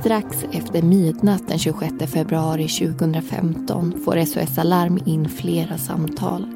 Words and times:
Strax 0.00 0.44
efter 0.52 0.82
midnatt 0.82 1.48
den 1.48 1.58
26 1.58 1.94
februari 2.06 2.68
2015 2.68 3.94
får 4.04 4.24
SOS 4.24 4.58
Alarm 4.58 4.98
in 5.06 5.28
flera 5.28 5.78
samtal. 5.78 6.46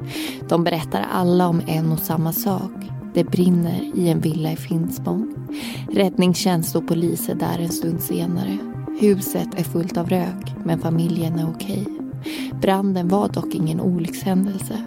De 0.49 0.65
berättar 0.65 1.07
alla 1.13 1.49
om 1.49 1.63
en 1.67 1.93
och 1.93 1.99
samma 1.99 2.33
sak. 2.33 2.73
Det 3.15 3.25
brinner 3.25 3.91
i 3.95 4.09
en 4.09 4.21
villa 4.21 4.53
i 4.53 4.57
Finspång. 4.57 5.35
Räddningstjänst 5.93 6.77
och 6.77 6.89
polis 6.89 7.29
är 7.29 7.35
där 7.35 7.59
en 7.59 7.69
stund 7.69 8.01
senare. 8.01 8.59
Huset 9.01 9.49
är 9.57 9.65
fullt 9.65 9.97
av 9.97 10.09
rök, 10.09 10.55
men 10.65 10.79
familjen 10.79 11.39
är 11.39 11.51
okej. 11.51 12.04
Branden 12.61 13.09
var 13.09 13.29
dock 13.29 13.55
ingen 13.55 13.81
olyckshändelse. 13.81 14.85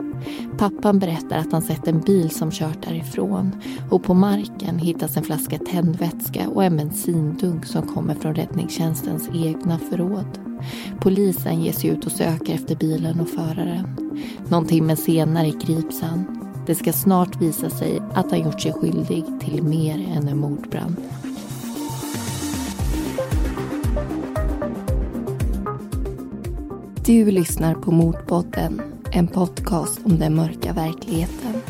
Pappan 0.57 0.99
berättar 0.99 1.37
att 1.37 1.51
han 1.51 1.61
sett 1.61 1.87
en 1.87 1.99
bil 1.99 2.29
som 2.29 2.51
kört 2.51 2.81
därifrån 2.87 3.51
och 3.89 4.03
på 4.03 4.13
marken 4.13 4.79
hittas 4.79 5.17
en 5.17 5.23
flaska 5.23 5.57
tändvätska 5.57 6.49
och 6.49 6.63
en 6.63 6.77
bensindunk 6.77 7.65
som 7.65 7.81
kommer 7.81 8.15
från 8.15 8.35
räddningstjänstens 8.35 9.29
egna 9.33 9.79
förråd. 9.79 10.39
Polisen 10.99 11.61
ger 11.61 11.71
sig 11.71 11.89
ut 11.89 12.05
och 12.05 12.11
söker 12.11 12.53
efter 12.53 12.75
bilen 12.75 13.19
och 13.19 13.29
föraren. 13.29 13.97
Någon 14.49 14.65
timme 14.65 14.95
senare 14.95 15.49
grips 15.49 16.01
han. 16.01 16.43
Det 16.65 16.75
ska 16.75 16.93
snart 16.93 17.41
visa 17.41 17.69
sig 17.69 18.01
att 18.13 18.31
han 18.31 18.41
gjort 18.41 18.61
sig 18.61 18.73
skyldig 18.73 19.25
till 19.39 19.63
mer 19.63 20.07
än 20.15 20.27
en 20.27 20.37
mordbrand. 20.37 20.95
Du 27.07 27.31
lyssnar 27.31 27.75
på 27.75 27.91
Mordpodden, 27.91 28.81
en 29.11 29.27
podcast 29.27 30.05
om 30.05 30.19
den 30.19 30.35
mörka 30.35 30.73
verkligheten. 30.73 31.61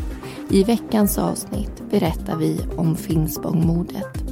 I 0.49 0.63
veckans 0.63 1.17
avsnitt 1.17 1.83
berättar 1.89 2.37
vi 2.37 2.65
om 2.77 2.95
Finspångmordet. 2.95 4.23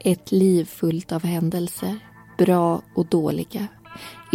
Ett 0.00 0.32
liv 0.32 0.64
fullt 0.64 1.12
av 1.12 1.24
händelser, 1.24 1.98
bra 2.38 2.82
och 2.94 3.06
dåliga. 3.06 3.68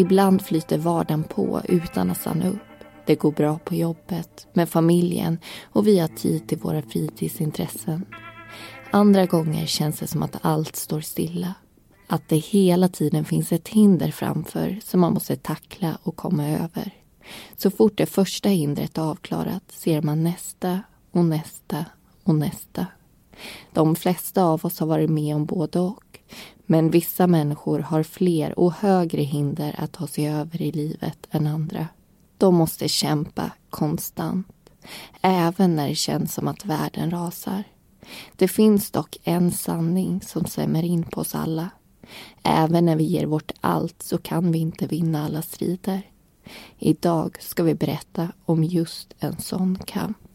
Ibland 0.02 0.41
flyter 0.41 0.77
vardagen 0.77 1.23
på 1.23 1.61
utan 1.67 2.11
att 2.11 2.17
stanna 2.17 2.49
upp. 2.49 2.57
Det 3.05 3.16
går 3.16 3.31
bra 3.31 3.59
på 3.66 3.75
jobbet, 3.75 4.47
med 4.53 4.69
familjen 4.69 5.38
och 5.63 5.88
vi 5.88 5.99
har 5.99 6.07
tid 6.07 6.47
till 6.47 6.57
våra 6.57 6.81
fritidsintressen. 6.81 8.05
Andra 8.91 9.25
gånger 9.25 9.66
känns 9.66 9.99
det 9.99 10.07
som 10.07 10.23
att 10.23 10.38
allt 10.41 10.75
står 10.75 11.02
stilla. 11.02 11.53
Att 12.07 12.29
det 12.29 12.38
hela 12.38 12.88
tiden 12.88 13.25
finns 13.25 13.52
ett 13.52 13.67
hinder 13.67 14.11
framför 14.11 14.79
som 14.83 14.99
man 14.99 15.13
måste 15.13 15.35
tackla 15.35 15.97
och 16.03 16.16
komma 16.16 16.49
över. 16.49 16.94
Så 17.57 17.72
fort 17.72 17.97
det 17.97 18.05
första 18.05 18.49
hindret 18.49 18.97
är 18.97 19.02
avklarat 19.02 19.63
ser 19.72 20.02
man 20.02 20.23
nästa 20.23 20.81
och 21.11 21.25
nästa 21.25 21.85
och 22.23 22.35
nästa. 22.35 22.85
De 23.73 23.95
flesta 23.95 24.44
av 24.44 24.66
oss 24.66 24.79
har 24.79 24.88
varit 24.88 25.09
med 25.09 25.35
om 25.35 25.45
både 25.45 25.79
och. 25.79 26.10
Men 26.72 26.91
vissa 26.91 27.27
människor 27.27 27.80
har 27.80 28.03
fler 28.03 28.59
och 28.59 28.73
högre 28.73 29.22
hinder 29.22 29.75
att 29.77 29.91
ta 29.91 30.08
sig 30.08 30.30
över 30.30 30.61
i 30.61 30.72
livet 30.72 31.28
än 31.31 31.47
andra. 31.47 31.88
De 32.38 32.55
måste 32.55 32.88
kämpa 32.88 33.52
konstant, 33.69 34.47
även 35.22 35.75
när 35.75 35.89
det 35.89 35.95
känns 35.95 36.33
som 36.33 36.47
att 36.47 36.66
världen 36.66 37.11
rasar. 37.11 37.63
Det 38.36 38.47
finns 38.47 38.91
dock 38.91 39.17
en 39.23 39.51
sanning 39.51 40.22
som 40.22 40.45
stämmer 40.45 40.84
in 40.84 41.03
på 41.03 41.22
oss 41.22 41.35
alla. 41.35 41.69
Även 42.44 42.85
när 42.85 42.95
vi 42.95 43.03
ger 43.03 43.25
vårt 43.25 43.51
allt 43.62 44.03
så 44.03 44.18
kan 44.18 44.51
vi 44.51 44.59
inte 44.59 44.88
vinna 44.88 45.25
alla 45.25 45.41
strider. 45.41 46.01
Idag 46.79 47.38
ska 47.41 47.63
vi 47.63 47.75
berätta 47.75 48.31
om 48.45 48.63
just 48.63 49.13
en 49.19 49.38
sån 49.38 49.75
kamp. 49.85 50.31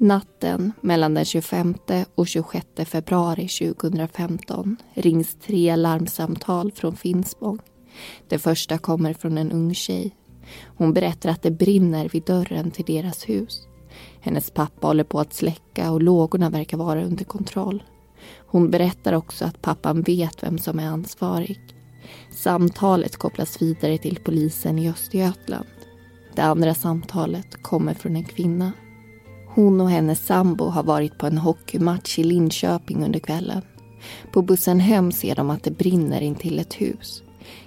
Natten 0.00 0.72
mellan 0.80 1.14
den 1.14 1.24
25 1.24 1.74
och 2.14 2.28
26 2.28 2.66
februari 2.84 3.48
2015 3.48 4.76
rings 4.94 5.36
tre 5.46 5.76
larmsamtal 5.76 6.72
från 6.72 6.96
Finspång. 6.96 7.58
Det 8.28 8.38
första 8.38 8.78
kommer 8.78 9.14
från 9.14 9.38
en 9.38 9.52
ung 9.52 9.74
tjej. 9.74 10.16
Hon 10.76 10.92
berättar 10.92 11.30
att 11.30 11.42
det 11.42 11.50
brinner 11.50 12.08
vid 12.08 12.24
dörren 12.24 12.70
till 12.70 12.84
deras 12.84 13.28
hus. 13.28 13.66
Hennes 14.20 14.50
pappa 14.50 14.86
håller 14.86 15.04
på 15.04 15.20
att 15.20 15.34
släcka 15.34 15.90
och 15.92 16.02
lågorna 16.02 16.50
verkar 16.50 16.76
vara 16.76 17.04
under 17.04 17.24
kontroll. 17.24 17.82
Hon 18.46 18.70
berättar 18.70 19.12
också 19.12 19.44
att 19.44 19.62
pappan 19.62 20.02
vet 20.02 20.42
vem 20.42 20.58
som 20.58 20.78
är 20.78 20.86
ansvarig. 20.86 21.60
Samtalet 22.30 23.16
kopplas 23.16 23.62
vidare 23.62 23.98
till 23.98 24.18
polisen 24.24 24.78
i 24.78 24.90
Östergötland. 24.90 25.66
Det 26.34 26.42
andra 26.42 26.74
samtalet 26.74 27.62
kommer 27.62 27.94
från 27.94 28.16
en 28.16 28.24
kvinna. 28.24 28.72
Hon 29.58 29.80
och 29.80 29.90
hennes 29.90 30.26
sambo 30.26 30.64
har 30.64 30.82
varit 30.82 31.18
på 31.18 31.26
en 31.26 31.38
hockeymatch 31.38 32.18
i 32.18 32.24
Linköping 32.24 33.04
under 33.04 33.20
kvällen. 33.20 33.62
På 34.32 34.42
bussen 34.42 34.80
hem 34.80 35.12
ser 35.12 35.34
de 35.34 35.50
att 35.50 35.64
det 35.64 35.70
brinner 35.70 36.20
intill 36.20 36.58
ett 36.58 36.74
hus. 36.74 37.22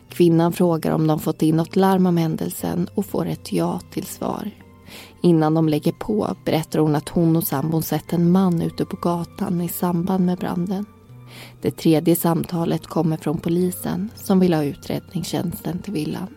Kvinnan 0.09 0.53
frågar 0.53 0.91
om 0.91 1.07
de 1.07 1.19
fått 1.19 1.41
in 1.41 1.56
något 1.56 1.75
larm 1.75 2.06
om 2.06 2.18
händelsen 2.18 2.88
och 2.96 3.06
får 3.06 3.25
ett 3.25 3.52
ja 3.52 3.81
till 3.94 4.06
svar. 4.06 4.52
Innan 5.24 5.53
de 5.53 5.69
lägger 5.69 5.91
på 5.91 6.35
berättar 6.46 6.79
hon 6.79 6.96
att 6.96 7.09
hon 7.09 7.35
och 7.35 7.47
sambon 7.47 7.84
sett 7.84 8.13
en 8.13 8.31
man 8.31 8.62
ute 8.62 8.85
på 8.85 8.97
gatan 9.02 9.62
i 9.62 9.69
samband 9.69 10.25
med 10.25 10.38
branden. 10.38 10.85
Det 11.62 11.72
tredje 11.72 12.16
samtalet 12.16 12.88
kommer 12.88 13.18
från 13.18 13.38
polisen 13.38 14.09
som 14.16 14.40
vill 14.40 14.53
ha 14.53 14.63
ut 14.63 14.90
räddningstjänsten 14.90 15.79
till 15.79 15.94
villan. 15.94 16.28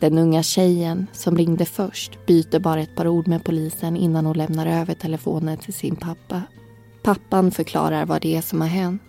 Den 0.00 0.18
unga 0.18 0.42
tjejen 0.42 1.06
som 1.12 1.36
ringde 1.36 1.64
först 1.64 2.26
byter 2.26 2.58
bara 2.58 2.80
ett 2.80 2.96
par 2.96 3.08
ord 3.08 3.28
med 3.28 3.44
polisen 3.44 3.96
innan 3.96 4.26
hon 4.26 4.36
lämnar 4.36 4.66
över 4.66 4.94
telefonen 4.94 5.58
till 5.58 5.74
sin 5.74 5.96
pappa. 5.96 6.42
Pappan 7.02 7.50
förklarar 7.50 8.06
vad 8.06 8.22
det 8.22 8.36
är 8.36 8.40
som 8.40 8.60
har 8.60 8.68
hänt. 8.68 9.02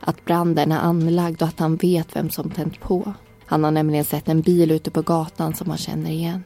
Att 0.00 0.24
branden 0.24 0.72
är 0.72 0.78
anlagd 0.78 1.42
och 1.42 1.48
att 1.48 1.58
han 1.58 1.76
vet 1.76 2.16
vem 2.16 2.30
som 2.30 2.50
tänt 2.50 2.80
på. 2.80 3.14
Han 3.46 3.64
har 3.64 3.70
nämligen 3.70 4.04
sett 4.04 4.28
en 4.28 4.40
bil 4.40 4.70
ute 4.70 4.90
på 4.90 5.02
gatan 5.02 5.54
som 5.54 5.68
han 5.68 5.78
känner 5.78 6.10
igen. 6.10 6.44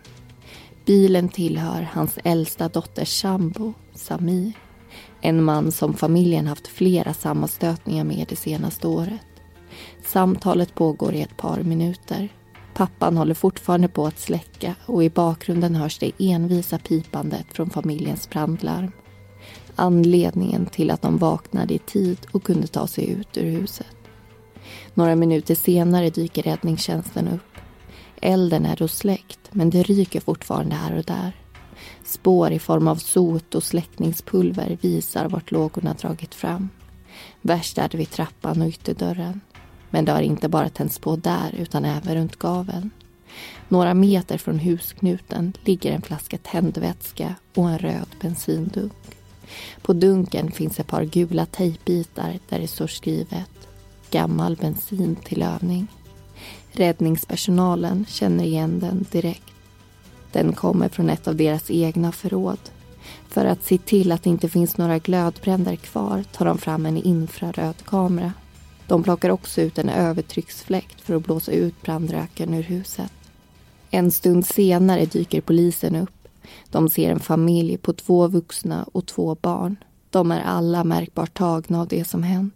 Bilen 0.86 1.28
tillhör 1.28 1.88
hans 1.92 2.18
äldsta 2.24 2.68
dotters 2.68 3.20
sambo, 3.20 3.72
Samir. 3.94 4.52
En 5.20 5.44
man 5.44 5.72
som 5.72 5.94
familjen 5.94 6.46
haft 6.46 6.66
flera 6.66 7.14
sammanstötningar 7.14 8.04
med 8.04 8.26
det 8.28 8.36
senaste 8.36 8.88
året. 8.88 9.26
Samtalet 10.04 10.74
pågår 10.74 11.14
i 11.14 11.22
ett 11.22 11.36
par 11.36 11.62
minuter. 11.62 12.28
Pappan 12.78 13.16
håller 13.16 13.34
fortfarande 13.34 13.88
på 13.88 14.06
att 14.06 14.18
släcka 14.18 14.74
och 14.86 15.04
i 15.04 15.10
bakgrunden 15.10 15.74
hörs 15.74 15.98
det 15.98 16.12
envisa 16.18 16.78
pipandet 16.78 17.46
från 17.52 17.70
familjens 17.70 18.30
brandlarm. 18.30 18.92
Anledningen 19.76 20.66
till 20.66 20.90
att 20.90 21.02
de 21.02 21.18
vaknade 21.18 21.74
i 21.74 21.78
tid 21.78 22.18
och 22.32 22.42
kunde 22.44 22.66
ta 22.66 22.86
sig 22.86 23.10
ut 23.10 23.36
ur 23.36 23.50
huset. 23.50 23.96
Några 24.94 25.16
minuter 25.16 25.54
senare 25.54 26.10
dyker 26.10 26.42
räddningstjänsten 26.42 27.28
upp. 27.28 27.58
Elden 28.20 28.66
är 28.66 28.76
då 28.76 28.88
släckt, 28.88 29.40
men 29.50 29.70
det 29.70 29.82
ryker 29.82 30.20
fortfarande 30.20 30.74
här 30.74 30.98
och 30.98 31.04
där. 31.04 31.32
Spår 32.04 32.50
i 32.50 32.58
form 32.58 32.88
av 32.88 32.96
sot 32.96 33.54
och 33.54 33.62
släckningspulver 33.62 34.78
visar 34.80 35.28
vart 35.28 35.50
lågorna 35.50 35.94
dragit 35.94 36.34
fram. 36.34 36.68
Värst 37.40 37.78
är 37.78 37.88
det 37.88 37.98
vid 37.98 38.10
trappan 38.10 38.62
och 38.62 38.68
ytterdörren. 38.68 39.40
Men 39.90 40.04
det 40.04 40.12
har 40.12 40.22
inte 40.22 40.48
bara 40.48 40.68
tänts 40.68 40.98
på 40.98 41.16
där 41.16 41.54
utan 41.58 41.84
även 41.84 42.14
runt 42.14 42.36
gaveln. 42.36 42.90
Några 43.68 43.94
meter 43.94 44.38
från 44.38 44.58
husknuten 44.58 45.52
ligger 45.64 45.92
en 45.92 46.02
flaska 46.02 46.38
tändvätska 46.38 47.34
och 47.54 47.68
en 47.68 47.78
röd 47.78 48.08
bensindunk. 48.20 48.92
På 49.82 49.92
dunken 49.92 50.50
finns 50.50 50.80
ett 50.80 50.86
par 50.86 51.04
gula 51.04 51.46
tejpbitar 51.46 52.38
där 52.48 52.58
det 52.58 52.68
står 52.68 52.86
skrivet 52.86 53.50
Gammal 54.10 54.56
bensin 54.56 55.16
till 55.16 55.42
övning. 55.42 55.86
Räddningspersonalen 56.72 58.06
känner 58.08 58.44
igen 58.44 58.78
den 58.80 59.06
direkt. 59.10 59.52
Den 60.32 60.52
kommer 60.52 60.88
från 60.88 61.10
ett 61.10 61.28
av 61.28 61.36
deras 61.36 61.70
egna 61.70 62.12
förråd. 62.12 62.58
För 63.28 63.44
att 63.44 63.64
se 63.64 63.78
till 63.78 64.12
att 64.12 64.22
det 64.22 64.30
inte 64.30 64.48
finns 64.48 64.76
några 64.76 64.98
glödbränder 64.98 65.76
kvar 65.76 66.24
tar 66.32 66.44
de 66.44 66.58
fram 66.58 66.86
en 66.86 66.96
infraröd 66.96 67.84
kamera. 67.84 68.32
De 68.88 69.02
plockar 69.02 69.30
också 69.30 69.60
ut 69.60 69.78
en 69.78 69.88
övertrycksfläkt 69.88 71.00
för 71.00 71.14
att 71.14 71.24
blåsa 71.24 71.52
ut 71.52 71.82
brandröken 71.82 72.54
ur 72.54 72.62
huset. 72.62 73.12
En 73.90 74.10
stund 74.10 74.46
senare 74.46 75.04
dyker 75.04 75.40
polisen 75.40 75.96
upp. 75.96 76.28
De 76.70 76.88
ser 76.88 77.10
en 77.10 77.20
familj 77.20 77.76
på 77.76 77.92
två 77.92 78.28
vuxna 78.28 78.86
och 78.92 79.06
två 79.06 79.34
barn. 79.34 79.76
De 80.10 80.30
är 80.30 80.40
alla 80.40 80.84
märkbart 80.84 81.38
tagna 81.38 81.80
av 81.80 81.88
det 81.88 82.04
som 82.04 82.22
hänt. 82.22 82.54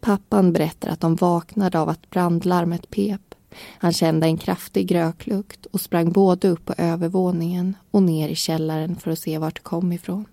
Pappan 0.00 0.52
berättar 0.52 0.88
att 0.88 1.00
de 1.00 1.16
vaknade 1.16 1.80
av 1.80 1.88
att 1.88 2.10
brandlarmet 2.10 2.90
pep. 2.90 3.34
Han 3.78 3.92
kände 3.92 4.26
en 4.26 4.36
kraftig 4.36 4.94
röklukt 4.94 5.66
och 5.66 5.80
sprang 5.80 6.12
både 6.12 6.48
upp 6.48 6.64
på 6.64 6.74
övervåningen 6.78 7.76
och 7.90 8.02
ner 8.02 8.28
i 8.28 8.34
källaren 8.34 8.96
för 8.96 9.10
att 9.10 9.18
se 9.18 9.38
vart 9.38 9.54
det 9.54 9.62
kom 9.62 9.92
ifrån. 9.92 10.24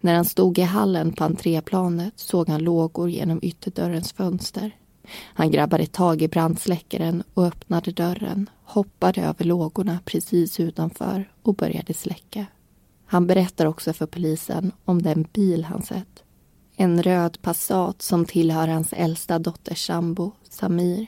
När 0.00 0.14
han 0.14 0.24
stod 0.24 0.58
i 0.58 0.62
hallen 0.62 1.12
på 1.12 1.24
entréplanet 1.24 2.12
såg 2.16 2.48
han 2.48 2.64
lågor 2.64 3.10
genom 3.10 3.38
ytterdörrens 3.42 4.12
fönster. 4.12 4.76
Han 5.34 5.50
grabbade 5.50 5.86
tag 5.86 6.22
i 6.22 6.28
brandsläckaren 6.28 7.22
och 7.34 7.44
öppnade 7.44 7.92
dörren, 7.92 8.50
hoppade 8.64 9.20
över 9.20 9.44
lågorna 9.44 9.98
precis 10.04 10.60
utanför 10.60 11.30
och 11.42 11.54
började 11.54 11.94
släcka. 11.94 12.46
Han 13.06 13.26
berättar 13.26 13.66
också 13.66 13.92
för 13.92 14.06
polisen 14.06 14.72
om 14.84 15.02
den 15.02 15.22
bil 15.32 15.64
han 15.64 15.82
sett. 15.82 16.22
En 16.76 17.02
röd 17.02 17.38
Passat 17.42 18.02
som 18.02 18.24
tillhör 18.24 18.68
hans 18.68 18.92
äldsta 18.92 19.38
dotters 19.38 19.86
sambo, 19.86 20.32
Samir. 20.50 21.06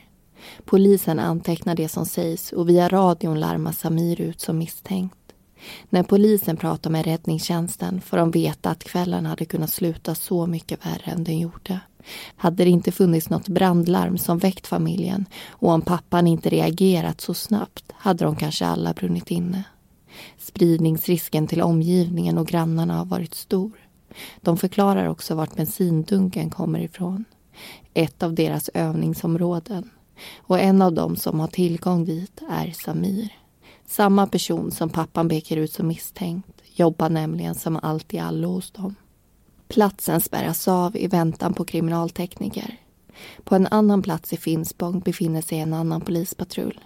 Polisen 0.65 1.19
antecknar 1.19 1.75
det 1.75 1.89
som 1.89 2.05
sägs 2.05 2.53
och 2.53 2.69
via 2.69 2.89
radion 2.89 3.39
larmar 3.39 3.71
Samir 3.71 4.21
ut 4.21 4.41
som 4.41 4.57
misstänkt. 4.57 5.20
När 5.89 6.03
polisen 6.03 6.57
pratar 6.57 6.89
med 6.89 7.05
räddningstjänsten 7.05 8.01
får 8.01 8.17
de 8.17 8.31
veta 8.31 8.69
att 8.69 8.83
kvällen 8.83 9.25
hade 9.25 9.45
kunnat 9.45 9.69
sluta 9.69 10.15
så 10.15 10.47
mycket 10.47 10.85
värre 10.85 11.11
än 11.11 11.23
den 11.23 11.39
gjorde. 11.39 11.79
Hade 12.35 12.63
det 12.63 12.69
inte 12.69 12.91
funnits 12.91 13.29
något 13.29 13.47
brandlarm 13.47 14.17
som 14.17 14.37
väckt 14.37 14.67
familjen 14.67 15.25
och 15.49 15.69
om 15.69 15.81
pappan 15.81 16.27
inte 16.27 16.49
reagerat 16.49 17.21
så 17.21 17.33
snabbt 17.33 17.91
hade 17.93 18.25
de 18.25 18.35
kanske 18.35 18.65
alla 18.65 18.93
brunnit 18.93 19.31
inne. 19.31 19.63
Spridningsrisken 20.37 21.47
till 21.47 21.61
omgivningen 21.61 22.37
och 22.37 22.47
grannarna 22.47 22.97
har 22.97 23.05
varit 23.05 23.33
stor. 23.33 23.71
De 24.41 24.57
förklarar 24.57 25.07
också 25.07 25.35
vart 25.35 25.55
bensindunken 25.55 26.49
kommer 26.49 26.79
ifrån. 26.79 27.25
Ett 27.93 28.23
av 28.23 28.33
deras 28.33 28.69
övningsområden. 28.69 29.89
Och 30.37 30.59
en 30.59 30.81
av 30.81 30.93
dem 30.93 31.15
som 31.15 31.39
har 31.39 31.47
tillgång 31.47 32.05
dit 32.05 32.41
är 32.49 32.71
Samir. 32.71 33.40
Samma 33.91 34.27
person 34.27 34.71
som 34.71 34.89
pappan 34.89 35.29
pekar 35.29 35.57
ut 35.57 35.73
som 35.73 35.87
misstänkt 35.87 36.61
jobbar 36.73 37.09
nämligen 37.09 37.55
som 37.55 37.79
allt 37.83 38.13
i 38.13 38.19
allo 38.19 38.49
hos 38.49 38.71
dem. 38.71 38.95
Platsen 39.67 40.21
spärras 40.21 40.67
av 40.67 40.97
i 40.97 41.07
väntan 41.07 41.53
på 41.53 41.65
kriminaltekniker. 41.65 42.77
På 43.43 43.55
en 43.55 43.67
annan 43.67 44.01
plats 44.01 44.33
i 44.33 44.37
Finspång 44.37 44.99
befinner 44.99 45.41
sig 45.41 45.59
en 45.59 45.73
annan 45.73 46.01
polispatrull. 46.01 46.79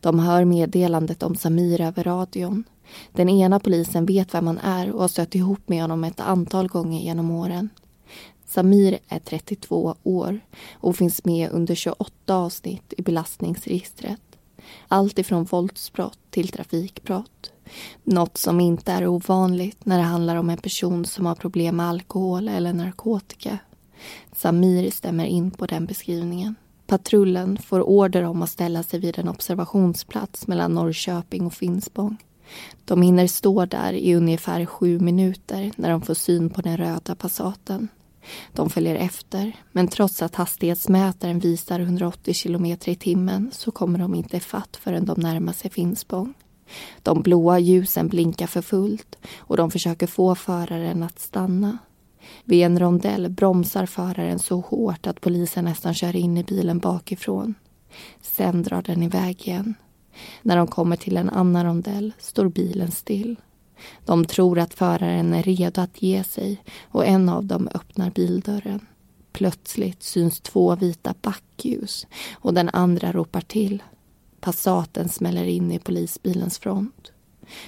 De 0.00 0.18
hör 0.18 0.44
meddelandet 0.44 1.22
om 1.22 1.36
Samir 1.36 1.80
över 1.80 2.04
radion. 2.04 2.64
Den 3.12 3.28
ena 3.28 3.60
polisen 3.60 4.06
vet 4.06 4.34
vem 4.34 4.46
han 4.46 4.58
är 4.58 4.92
och 4.92 5.00
har 5.00 5.08
stött 5.08 5.34
ihop 5.34 5.68
med 5.68 5.82
honom 5.82 6.04
ett 6.04 6.20
antal 6.20 6.68
gånger 6.68 7.00
genom 7.00 7.30
åren. 7.30 7.68
Samir 8.46 8.98
är 9.08 9.18
32 9.18 9.94
år 10.02 10.40
och 10.72 10.96
finns 10.96 11.24
med 11.24 11.50
under 11.50 11.74
28 11.74 12.36
avsnitt 12.36 12.94
i 12.98 13.02
belastningsregistret. 13.02 14.20
Allt 14.88 15.18
ifrån 15.18 15.44
våldsbrott 15.44 16.18
till 16.30 16.48
trafikbrott. 16.48 17.52
Något 18.04 18.38
som 18.38 18.60
inte 18.60 18.92
är 18.92 19.06
ovanligt 19.06 19.84
när 19.84 19.98
det 19.98 20.04
handlar 20.04 20.36
om 20.36 20.50
en 20.50 20.58
person 20.58 21.04
som 21.04 21.26
har 21.26 21.34
problem 21.34 21.76
med 21.76 21.86
alkohol 21.86 22.48
eller 22.48 22.72
narkotika. 22.72 23.58
Samir 24.32 24.90
stämmer 24.90 25.24
in 25.24 25.50
på 25.50 25.66
den 25.66 25.86
beskrivningen. 25.86 26.54
Patrullen 26.86 27.58
får 27.58 27.80
order 27.80 28.22
om 28.22 28.42
att 28.42 28.50
ställa 28.50 28.82
sig 28.82 29.00
vid 29.00 29.18
en 29.18 29.28
observationsplats 29.28 30.46
mellan 30.46 30.74
Norrköping 30.74 31.46
och 31.46 31.54
Finspång. 31.54 32.16
De 32.84 33.02
hinner 33.02 33.26
stå 33.26 33.66
där 33.66 33.92
i 33.92 34.14
ungefär 34.14 34.66
sju 34.66 34.98
minuter 34.98 35.72
när 35.76 35.90
de 35.90 36.02
får 36.02 36.14
syn 36.14 36.50
på 36.50 36.60
den 36.60 36.76
röda 36.76 37.14
Passaten. 37.14 37.88
De 38.52 38.70
följer 38.70 38.94
efter, 38.94 39.52
men 39.72 39.88
trots 39.88 40.22
att 40.22 40.34
hastighetsmätaren 40.34 41.38
visar 41.38 41.80
180 41.80 42.34
km 42.34 42.64
i 42.66 42.76
timmen 42.76 43.50
så 43.52 43.70
kommer 43.70 43.98
de 43.98 44.14
inte 44.14 44.36
ifatt 44.36 44.76
förrän 44.82 45.04
de 45.04 45.20
närmar 45.20 45.52
sig 45.52 45.70
Finspång. 45.70 46.34
De 47.02 47.22
blåa 47.22 47.58
ljusen 47.58 48.08
blinkar 48.08 48.46
för 48.46 48.62
fullt 48.62 49.16
och 49.38 49.56
de 49.56 49.70
försöker 49.70 50.06
få 50.06 50.34
föraren 50.34 51.02
att 51.02 51.18
stanna. 51.18 51.78
Vid 52.44 52.62
en 52.62 52.78
rondell 52.78 53.28
bromsar 53.28 53.86
föraren 53.86 54.38
så 54.38 54.60
hårt 54.60 55.06
att 55.06 55.20
polisen 55.20 55.64
nästan 55.64 55.94
kör 55.94 56.16
in 56.16 56.36
i 56.36 56.44
bilen 56.44 56.78
bakifrån. 56.78 57.54
Sen 58.20 58.62
drar 58.62 58.82
den 58.82 59.02
iväg 59.02 59.48
igen. 59.48 59.74
När 60.42 60.56
de 60.56 60.66
kommer 60.66 60.96
till 60.96 61.16
en 61.16 61.30
annan 61.30 61.64
rondell 61.64 62.12
står 62.18 62.48
bilen 62.48 62.90
still. 62.90 63.36
De 64.04 64.24
tror 64.24 64.58
att 64.58 64.74
föraren 64.74 65.34
är 65.34 65.42
redo 65.42 65.80
att 65.80 66.02
ge 66.02 66.24
sig 66.24 66.62
och 66.82 67.06
en 67.06 67.28
av 67.28 67.44
dem 67.44 67.68
öppnar 67.74 68.10
bildörren. 68.10 68.86
Plötsligt 69.32 70.02
syns 70.02 70.40
två 70.40 70.76
vita 70.76 71.14
backljus 71.22 72.06
och 72.32 72.54
den 72.54 72.68
andra 72.72 73.12
ropar 73.12 73.40
till. 73.40 73.82
Passaten 74.40 75.08
smäller 75.08 75.44
in 75.44 75.72
i 75.72 75.78
polisbilens 75.78 76.58
front. 76.58 77.12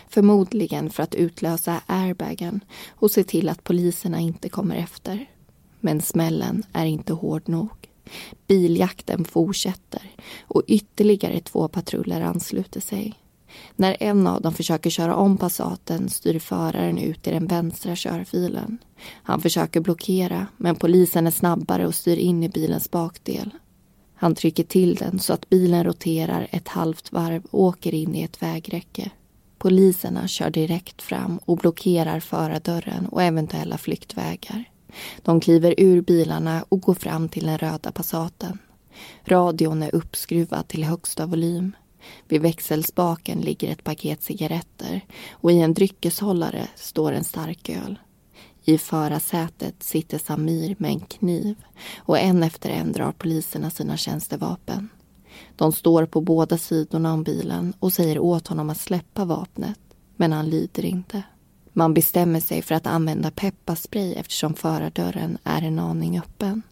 Förmodligen 0.09 0.91
för 0.91 1.03
att 1.03 1.15
utlösa 1.15 1.81
airbagen 1.87 2.61
och 2.91 3.11
se 3.11 3.25
till 3.25 3.49
att 3.49 3.65
poliserna 3.65 4.21
inte 4.21 4.49
kommer 4.49 4.77
efter. 4.77 5.27
Men 5.81 6.01
smällen 6.01 6.63
är 6.73 6.87
inte 6.87 7.13
hård 7.13 7.49
nog. 7.49 7.71
Biljakten 8.47 9.25
fortsätter 9.25 10.11
och 10.43 10.63
ytterligare 10.67 11.41
två 11.41 11.69
patruller 11.69 12.21
ansluter 12.21 12.81
sig. 12.81 13.22
När 13.77 13.97
en 14.01 14.27
av 14.27 14.43
dem 14.43 14.55
försöker 14.55 14.91
köra 14.91 15.17
om 15.17 15.37
Passaten 15.37 16.09
styr 16.09 16.39
föraren 16.39 16.99
ut 16.99 17.27
i 17.27 17.31
den 17.31 17.47
vänstra 17.47 17.97
körfilen. 17.97 18.79
Han 19.23 19.41
försöker 19.41 19.81
blockera, 19.81 20.47
men 20.57 20.77
polisen 20.77 21.27
är 21.27 21.31
snabbare 21.31 21.87
och 21.87 21.95
styr 21.95 22.17
in 22.17 22.43
i 22.43 22.49
bilens 22.49 22.91
bakdel. 22.91 23.51
Han 24.15 24.35
trycker 24.35 24.65
till 24.65 24.95
den 24.95 25.19
så 25.19 25.33
att 25.33 25.49
bilen 25.49 25.85
roterar 25.85 26.49
ett 26.51 26.69
halvt 26.69 27.13
varv 27.13 27.43
och 27.51 27.61
åker 27.61 27.95
in 27.95 28.15
i 28.15 28.23
ett 28.23 28.43
vägräcke. 28.43 29.11
Poliserna 29.59 30.29
kör 30.29 30.51
direkt 30.51 31.03
fram 31.03 31.39
och 31.45 31.57
blockerar 31.57 32.21
förardörren 32.21 33.07
och 33.07 33.23
eventuella 33.23 33.79
flyktvägar. 33.79 34.65
De 35.23 35.41
kliver 35.41 35.75
ur 35.79 36.01
bilarna 36.01 36.65
och 36.69 36.81
går 36.81 36.95
fram 36.95 37.29
till 37.29 37.47
den 37.47 37.59
röda 37.59 37.93
Passaten. 37.93 38.59
Radion 39.25 39.83
är 39.83 39.95
uppskruvad 39.95 40.69
till 40.69 40.85
högsta 40.85 41.27
volym. 41.27 41.73
Vid 42.29 42.43
växelspaken 42.43 43.41
ligger 43.41 43.73
ett 43.73 43.85
paket 43.85 44.23
cigaretter 44.23 45.01
och 45.31 45.53
i 45.53 45.61
en 45.61 45.75
dryckeshållare 45.75 46.69
står 46.75 47.13
en 47.13 47.25
starköl. 47.25 47.99
I 48.65 48.79
förarsätet 48.79 49.83
sitter 49.83 50.19
Samir 50.19 50.77
med 50.79 50.91
en 50.91 51.01
kniv 51.01 51.57
och 51.97 52.19
en 52.19 52.43
efter 52.43 52.71
en 52.71 52.93
drar 52.93 53.13
poliserna 53.13 53.71
sina 53.71 53.97
tjänstevapen. 53.97 54.89
De 55.57 55.73
står 55.73 56.07
på 56.07 56.21
båda 56.21 56.59
sidorna 56.59 57.13
om 57.13 57.23
bilen 57.23 57.75
och 57.79 57.93
säger 57.93 58.19
åt 58.19 58.49
honom 58.49 58.71
att 58.71 58.81
släppa 58.81 59.25
vapnet, 59.25 59.79
men 60.17 60.33
han 60.33 60.51
lyder 60.51 60.85
inte. 60.85 61.23
Man 61.73 61.95
bestämmer 61.95 62.41
sig 62.41 62.63
för 62.63 62.75
att 62.75 62.87
använda 62.87 63.31
pepparspray 63.31 64.15
eftersom 64.15 64.55
förardörren 64.55 65.39
är 65.45 65.63
en 65.63 65.79
aning 65.79 66.19
öppen. 66.19 66.63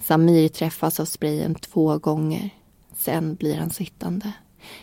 Samir 0.00 0.48
träffas 0.48 1.00
av 1.00 1.04
sprayen 1.04 1.54
två 1.54 1.98
gånger. 1.98 2.50
Sen 2.96 3.34
blir 3.34 3.56
han 3.56 3.70
sittande. 3.70 4.32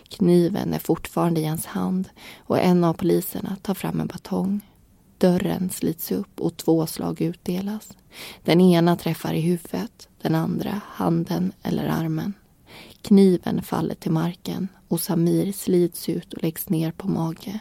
Kniven 0.10 0.74
är 0.74 0.80
fortfarande 0.80 1.42
i 1.42 1.46
hans 1.46 1.66
hand 1.66 2.10
och 2.38 2.60
en 2.60 2.84
av 2.84 2.94
poliserna 2.94 3.58
tar 3.62 3.74
fram 3.74 4.00
en 4.00 4.08
batong. 4.08 4.62
Dörren 5.18 5.70
slits 5.70 6.12
upp 6.12 6.42
och 6.42 6.58
två 6.58 6.88
slag 6.88 7.22
utdelas. 7.22 7.90
Den 8.44 8.62
ena 8.62 8.96
träffar 8.96 9.34
i 9.34 9.42
huvudet, 9.42 10.10
den 10.22 10.36
andra 10.36 10.82
handen 10.86 11.52
eller 11.64 11.88
armen. 11.88 12.34
Kniven 13.02 13.62
faller 13.62 13.96
till 13.96 14.12
marken 14.12 14.68
och 14.88 15.02
Samir 15.02 15.52
slits 15.52 16.10
ut 16.10 16.34
och 16.34 16.44
läggs 16.44 16.70
ner 16.70 16.92
på 16.92 17.08
mage. 17.08 17.60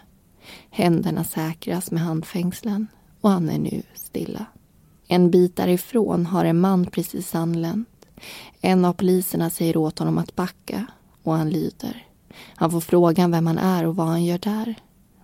Händerna 0.71 1.25
säkras 1.25 1.91
med 1.91 2.03
handfängslen 2.03 2.87
och 3.21 3.31
han 3.31 3.49
är 3.49 3.59
nu 3.59 3.83
stilla. 3.95 4.47
En 5.07 5.31
bit 5.31 5.57
därifrån 5.57 6.27
har 6.27 6.45
en 6.45 6.61
man 6.61 6.87
precis 6.87 7.35
anlänt. 7.35 8.07
En 8.61 8.85
av 8.85 8.93
poliserna 8.93 9.51
säger 9.51 9.77
åt 9.77 9.99
honom 9.99 10.19
att 10.19 10.37
backa 10.37 10.87
och 11.23 11.33
han 11.33 11.51
lyder. 11.51 12.07
Han 12.55 12.71
får 12.71 12.81
frågan 12.81 13.31
vem 13.31 13.47
han 13.47 13.59
är 13.59 13.87
och 13.87 13.97
vad 13.97 14.07
han 14.07 14.25
gör 14.25 14.39
där. 14.39 14.75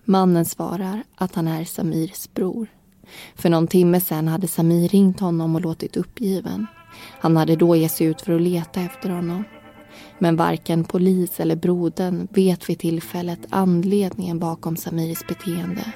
Mannen 0.05 0.45
svarar 0.45 1.03
att 1.15 1.35
han 1.35 1.47
är 1.47 1.65
Samirs 1.65 2.29
bror. 2.33 2.67
För 3.35 3.49
någon 3.49 3.67
timme 3.67 3.99
sen 3.99 4.27
hade 4.27 4.47
Samir 4.47 4.89
ringt 4.89 5.19
honom 5.19 5.55
och 5.55 5.61
låtit 5.61 5.97
uppgiven. 5.97 6.67
Han 7.19 7.37
hade 7.37 7.55
då 7.55 7.75
gett 7.75 7.91
sig 7.91 8.07
ut 8.07 8.21
för 8.21 8.35
att 8.35 8.41
leta 8.41 8.81
efter 8.81 9.09
honom. 9.09 9.43
Men 10.19 10.35
varken 10.35 10.83
polis 10.83 11.39
eller 11.39 11.55
brodern 11.55 12.27
vet 12.31 12.69
vid 12.69 12.79
tillfället 12.79 13.39
anledningen 13.49 14.39
bakom 14.39 14.77
Samirs 14.77 15.27
beteende. 15.27 15.93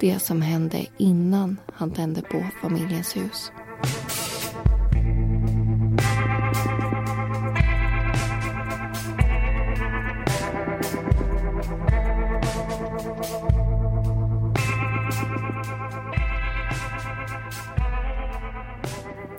Det 0.00 0.18
som 0.18 0.42
hände 0.42 0.86
innan 0.98 1.56
han 1.72 1.90
tände 1.90 2.22
på 2.22 2.44
familjens 2.62 3.16
hus. 3.16 3.50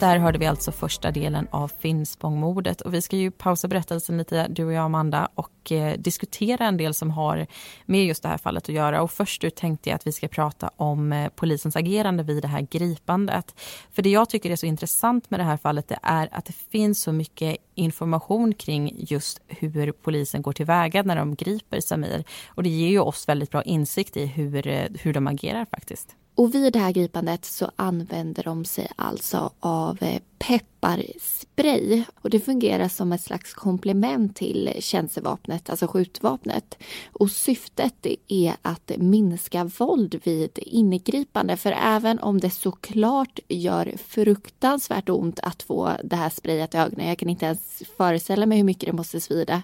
Där 0.02 0.18
hörde 0.18 0.40
vi 0.40 0.46
alltså 0.46 0.72
första 0.72 1.12
delen 1.12 1.48
av 1.52 1.72
Finspångmordet 1.80 2.82
och 2.82 2.94
vi 2.94 3.02
ska 3.02 3.16
ju 3.16 3.32
pausa 3.32 3.68
berättelsen 3.68 4.18
lite, 4.18 4.48
du 4.48 4.66
och 4.66 4.74
jag 4.74 4.86
Amanda, 4.86 5.30
och 5.36 5.72
eh, 5.72 5.98
diskutera 5.98 6.66
en 6.66 6.78
del 6.78 6.94
som 6.94 7.12
har 7.12 7.48
med 7.86 8.06
just 8.06 8.24
det 8.24 8.30
här 8.30 8.38
fallet 8.38 8.64
att 8.64 8.76
göra. 8.76 9.02
Och 9.02 9.12
först 9.12 9.44
ut 9.44 9.56
tänkte 9.56 9.90
jag 9.90 9.96
att 9.96 10.08
vi 10.08 10.12
ska 10.12 10.28
prata 10.28 10.72
om 10.76 11.14
eh, 11.14 11.30
polisens 11.36 11.76
agerande 11.76 12.24
vid 12.24 12.42
det 12.42 12.48
här 12.48 12.62
gripandet. 12.62 13.56
För 13.92 14.02
det 14.02 14.10
jag 14.10 14.30
tycker 14.30 14.52
är 14.52 14.56
så 14.56 14.66
intressant 14.66 15.32
med 15.32 15.40
det 15.40 15.44
här 15.44 15.58
fallet 15.58 15.88
det 15.88 16.00
är 16.04 16.30
att 16.32 16.46
det 16.46 16.56
finns 16.72 17.02
så 17.02 17.12
mycket 17.12 17.58
information 17.76 18.54
kring 18.54 18.96
just 18.98 19.42
hur 19.48 19.92
polisen 19.92 20.42
går 20.42 20.54
tillväga 20.54 21.04
när 21.04 21.16
de 21.16 21.36
griper 21.36 21.80
Samir. 21.80 22.24
Och 22.48 22.64
det 22.64 22.70
ger 22.70 22.90
ju 22.90 23.00
oss 23.00 23.28
väldigt 23.28 23.52
bra 23.52 23.64
insikt 23.64 24.18
i 24.18 24.26
hur, 24.26 24.68
eh, 24.68 24.88
hur 25.00 25.14
de 25.14 25.28
agerar 25.28 25.66
faktiskt. 25.66 26.16
Och 26.36 26.56
vid 26.56 26.74
det 26.74 26.80
här 26.80 26.92
gripandet 26.92 27.46
så 27.46 27.72
använder 27.76 28.44
de 28.44 28.66
sig 28.66 28.88
alltså 28.96 29.52
av 29.60 30.04
eh, 30.04 30.22
pepparspray. 30.38 32.04
Och 32.22 32.30
det 32.30 32.40
fungerar 32.40 32.88
som 32.88 33.12
ett 33.12 33.22
slags 33.22 33.54
komplement 33.54 34.36
till 34.36 34.74
tjänstevapnet, 34.80 35.70
alltså 35.70 35.88
skjutvapnet. 35.88 36.78
Och 37.12 37.32
syftet 37.32 38.06
är 38.28 38.56
att 38.62 38.92
minska 38.98 39.64
våld 39.64 40.20
vid 40.24 40.60
ingripande. 40.62 41.58
För 41.58 41.72
även 41.72 42.20
om 42.20 42.40
det 42.40 42.50
såklart 42.50 43.40
gör 43.48 43.94
fruktansvärt 44.06 45.10
ont 45.10 45.40
att 45.40 45.64
få 45.64 45.92
det 46.04 46.16
här 46.16 46.30
sprayet 46.30 46.76
i 46.76 46.78
ögonen, 46.78 47.08
jag 47.08 47.18
kan 47.18 47.30
inte 47.30 47.46
ens 47.46 47.84
föreställa 47.98 48.46
mig 48.46 48.58
hur 48.58 48.66
mycket 48.66 48.90
det 48.90 48.94
måste 48.94 49.22
svida. 49.22 49.62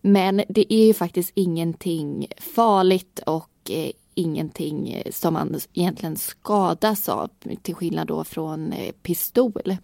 Men 0.00 0.42
det 0.48 0.74
är 0.74 0.86
ju 0.86 0.94
faktiskt 0.94 1.32
ingenting 1.34 2.26
farligt 2.36 3.20
och 3.26 3.70
eh, 3.70 3.90
ingenting 4.14 4.92
eh, 4.92 5.12
som 5.12 5.34
man 5.34 5.60
egentligen 5.74 6.16
skadas 6.16 7.08
av, 7.08 7.30
till 7.62 7.74
skillnad 7.74 8.06
då 8.06 8.24
från 8.24 8.72
eh, 8.72 8.92
pistol. 8.92 9.76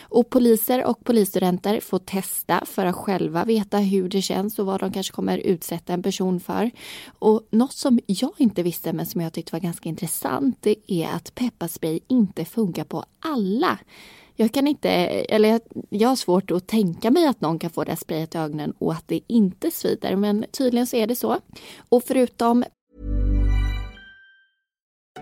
Och 0.00 0.30
poliser 0.30 0.84
och 0.84 1.04
polisstudenter 1.04 1.80
får 1.80 1.98
testa 1.98 2.62
för 2.66 2.86
att 2.86 2.96
själva 2.96 3.44
veta 3.44 3.78
hur 3.78 4.08
det 4.08 4.22
känns 4.22 4.58
och 4.58 4.66
vad 4.66 4.80
de 4.80 4.92
kanske 4.92 5.12
kommer 5.12 5.38
utsätta 5.38 5.92
en 5.92 6.02
person 6.02 6.40
för. 6.40 6.70
Och 7.18 7.46
något 7.50 7.72
som 7.72 8.00
jag 8.06 8.32
inte 8.36 8.62
visste 8.62 8.92
men 8.92 9.06
som 9.06 9.20
jag 9.20 9.32
tyckte 9.32 9.52
var 9.52 9.60
ganska 9.60 9.88
intressant 9.88 10.56
det 10.60 10.76
är 10.86 11.08
att 11.08 11.34
pepparspray 11.34 12.00
inte 12.08 12.44
funkar 12.44 12.84
på 12.84 13.04
alla. 13.20 13.78
Jag 14.38 14.52
kan 14.52 14.66
inte, 14.66 14.90
eller 14.90 15.48
jag, 15.48 15.60
jag 15.88 16.08
har 16.08 16.16
svårt 16.16 16.50
att 16.50 16.66
tänka 16.66 17.10
mig 17.10 17.26
att 17.26 17.40
någon 17.40 17.58
kan 17.58 17.70
få 17.70 17.84
det 17.84 17.96
sprayet 17.96 18.34
i 18.34 18.38
ögonen 18.38 18.72
och 18.78 18.92
att 18.92 19.08
det 19.08 19.20
inte 19.26 19.70
svider, 19.70 20.16
men 20.16 20.44
tydligen 20.50 20.86
så 20.86 20.96
är 20.96 21.06
det 21.06 21.16
så. 21.16 21.38
Och 21.88 22.04
förutom 22.04 22.64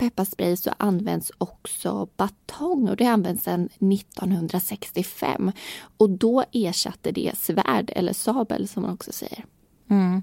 Pepparspray 0.00 0.56
så 0.56 0.70
används 0.76 1.32
också 1.38 2.08
batong 2.16 2.88
och 2.88 2.96
det 2.96 3.06
används 3.06 3.44
sedan 3.44 3.64
1965. 3.64 5.52
Och 5.96 6.10
då 6.10 6.44
ersatte 6.52 7.12
det 7.12 7.32
svärd 7.38 7.92
eller 7.96 8.12
sabel 8.12 8.68
som 8.68 8.82
man 8.82 8.94
också 8.94 9.12
säger. 9.12 9.44
Mm. 9.90 10.22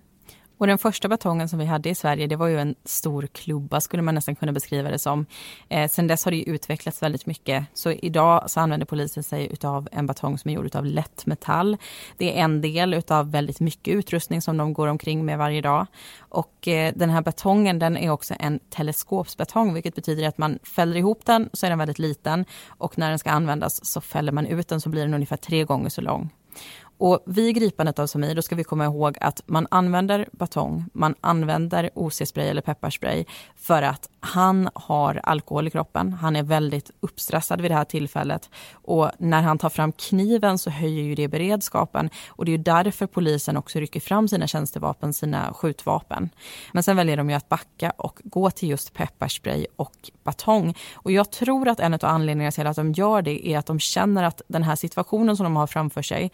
Och 0.57 0.67
den 0.67 0.77
första 0.77 1.07
batongen 1.07 1.49
som 1.49 1.59
vi 1.59 1.65
hade 1.65 1.89
i 1.89 1.95
Sverige, 1.95 2.27
det 2.27 2.35
var 2.35 2.47
ju 2.47 2.59
en 2.59 2.75
stor 2.85 3.27
klubba 3.27 3.81
skulle 3.81 4.03
man 4.03 4.15
nästan 4.15 4.35
kunna 4.35 4.51
beskriva 4.51 4.89
det 4.89 4.99
som. 4.99 5.25
Eh, 5.69 5.89
sen 5.89 6.07
dess 6.07 6.25
har 6.25 6.31
det 6.31 6.43
utvecklats 6.49 7.01
väldigt 7.01 7.25
mycket. 7.25 7.65
Så 7.73 7.91
idag 7.91 8.49
så 8.49 8.59
använder 8.59 8.85
polisen 8.85 9.23
sig 9.23 9.53
utav 9.53 9.89
en 9.91 10.05
batong 10.05 10.37
som 10.37 10.51
är 10.51 10.55
gjord 10.55 10.75
av 10.75 10.85
lättmetall. 10.85 11.77
Det 12.17 12.39
är 12.39 12.43
en 12.43 12.61
del 12.61 12.93
utav 12.93 13.31
väldigt 13.31 13.59
mycket 13.59 13.93
utrustning 13.93 14.41
som 14.41 14.57
de 14.57 14.73
går 14.73 14.87
omkring 14.87 15.25
med 15.25 15.37
varje 15.37 15.61
dag. 15.61 15.87
Och 16.19 16.67
eh, 16.67 16.93
den 16.95 17.09
här 17.09 17.21
batongen 17.21 17.79
den 17.79 17.97
är 17.97 18.09
också 18.09 18.33
en 18.39 18.59
teleskopsbatong, 18.69 19.73
vilket 19.73 19.95
betyder 19.95 20.27
att 20.27 20.37
man 20.37 20.59
fäller 20.63 20.95
ihop 20.95 21.25
den 21.25 21.49
så 21.53 21.65
är 21.65 21.69
den 21.69 21.79
väldigt 21.79 21.99
liten 21.99 22.45
och 22.67 22.97
när 22.97 23.09
den 23.09 23.19
ska 23.19 23.31
användas 23.31 23.85
så 23.85 24.01
fäller 24.01 24.31
man 24.31 24.45
ut 24.45 24.67
den 24.67 24.81
så 24.81 24.89
blir 24.89 25.01
den 25.01 25.13
ungefär 25.13 25.37
tre 25.37 25.63
gånger 25.63 25.89
så 25.89 26.01
lång. 26.01 26.29
Och 26.97 27.19
vid 27.25 27.55
gripandet 27.55 27.99
av 27.99 28.07
Samir, 28.07 28.35
då 28.35 28.41
ska 28.41 28.55
vi 28.55 28.63
komma 28.63 28.85
ihåg 28.85 29.17
att 29.21 29.41
man 29.45 29.67
använder 29.71 30.29
batong, 30.31 30.85
man 30.93 31.15
använder 31.21 31.89
OC-spray 31.95 32.49
eller 32.49 32.61
pepparspray 32.61 33.25
för 33.55 33.81
att 33.81 34.09
han 34.19 34.69
har 34.73 35.19
alkohol 35.23 35.67
i 35.67 35.71
kroppen. 35.71 36.13
Han 36.13 36.35
är 36.35 36.43
väldigt 36.43 36.91
uppstressad 36.99 37.61
vid 37.61 37.71
det 37.71 37.75
här 37.75 37.85
tillfället 37.85 38.49
och 38.73 39.11
när 39.17 39.41
han 39.41 39.57
tar 39.57 39.69
fram 39.69 39.91
kniven 39.91 40.57
så 40.57 40.69
höjer 40.69 41.03
ju 41.03 41.15
det 41.15 41.27
beredskapen 41.27 42.09
och 42.27 42.45
det 42.45 42.53
är 42.53 42.57
därför 42.57 43.07
polisen 43.07 43.57
också 43.57 43.79
rycker 43.79 43.99
fram 43.99 44.27
sina 44.27 44.47
tjänstevapen, 44.47 45.13
sina 45.13 45.53
skjutvapen. 45.53 46.29
Men 46.71 46.83
sen 46.83 46.95
väljer 46.95 47.17
de 47.17 47.29
ju 47.29 47.35
att 47.35 47.49
backa 47.49 47.93
och 47.97 48.19
gå 48.23 48.51
till 48.51 48.69
just 48.69 48.93
pepparspray 48.93 49.65
och 49.75 50.11
batong. 50.23 50.77
Och 50.93 51.11
jag 51.11 51.31
tror 51.31 51.67
att 51.67 51.79
en 51.79 51.93
av 51.93 52.05
anledningarna 52.05 52.51
till 52.51 52.67
att 52.67 52.75
de 52.75 52.91
gör 52.91 53.21
det 53.21 53.47
är 53.47 53.57
att 53.57 53.65
de 53.65 53.79
känner 53.79 54.23
att 54.23 54.41
den 54.47 54.63
här 54.63 54.75
situationen 54.75 55.37
som 55.37 55.43
de 55.43 55.55
har 55.55 55.67
framför 55.67 56.01
sig 56.01 56.31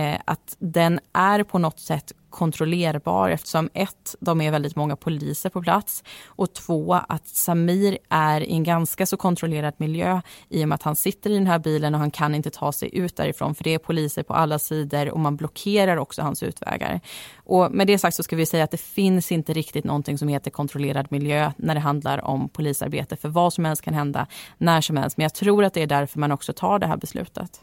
Eh, 0.00 0.20
att 0.24 0.56
den 0.58 1.00
är 1.12 1.42
på 1.42 1.58
något 1.58 1.80
sätt 1.80 2.12
kontrollerbar 2.30 3.30
eftersom 3.30 3.68
ett, 3.74 4.14
de 4.20 4.40
är 4.40 4.50
väldigt 4.50 4.76
många 4.76 4.96
poliser 4.96 5.50
på 5.50 5.62
plats 5.62 6.04
och 6.26 6.54
två, 6.54 6.94
att 7.08 7.28
Samir 7.28 7.98
är 8.08 8.40
i 8.40 8.52
en 8.52 8.64
ganska 8.64 9.06
så 9.06 9.16
kontrollerad 9.16 9.74
miljö 9.76 10.20
i 10.48 10.64
och 10.64 10.68
med 10.68 10.74
att 10.74 10.82
han 10.82 10.96
sitter 10.96 11.30
i 11.30 11.34
den 11.34 11.46
här 11.46 11.58
bilen 11.58 11.94
och 11.94 12.00
han 12.00 12.10
kan 12.10 12.34
inte 12.34 12.50
ta 12.50 12.72
sig 12.72 12.98
ut 12.98 13.16
därifrån 13.16 13.54
för 13.54 13.64
det 13.64 13.74
är 13.74 13.78
poliser 13.78 14.22
på 14.22 14.34
alla 14.34 14.58
sidor 14.58 15.10
och 15.10 15.20
man 15.20 15.36
blockerar 15.36 15.96
också 15.96 16.22
hans 16.22 16.42
utvägar. 16.42 17.00
Och 17.36 17.72
med 17.72 17.86
det 17.86 17.98
sagt 17.98 18.16
så 18.16 18.22
ska 18.22 18.36
vi 18.36 18.46
säga 18.46 18.64
att 18.64 18.70
det 18.70 18.80
finns 18.80 19.32
inte 19.32 19.52
riktigt 19.52 19.84
någonting 19.84 20.18
som 20.18 20.28
heter 20.28 20.50
kontrollerad 20.50 21.06
miljö 21.10 21.52
när 21.56 21.74
det 21.74 21.80
handlar 21.80 22.24
om 22.24 22.48
polisarbete 22.48 23.16
för 23.16 23.28
vad 23.28 23.52
som 23.52 23.64
helst 23.64 23.82
kan 23.82 23.94
hända 23.94 24.26
när 24.58 24.80
som 24.80 24.96
helst 24.96 25.16
men 25.16 25.22
jag 25.24 25.34
tror 25.34 25.64
att 25.64 25.74
det 25.74 25.82
är 25.82 25.86
därför 25.86 26.18
man 26.18 26.32
också 26.32 26.52
tar 26.52 26.78
det 26.78 26.86
här 26.86 26.96
beslutet. 26.96 27.60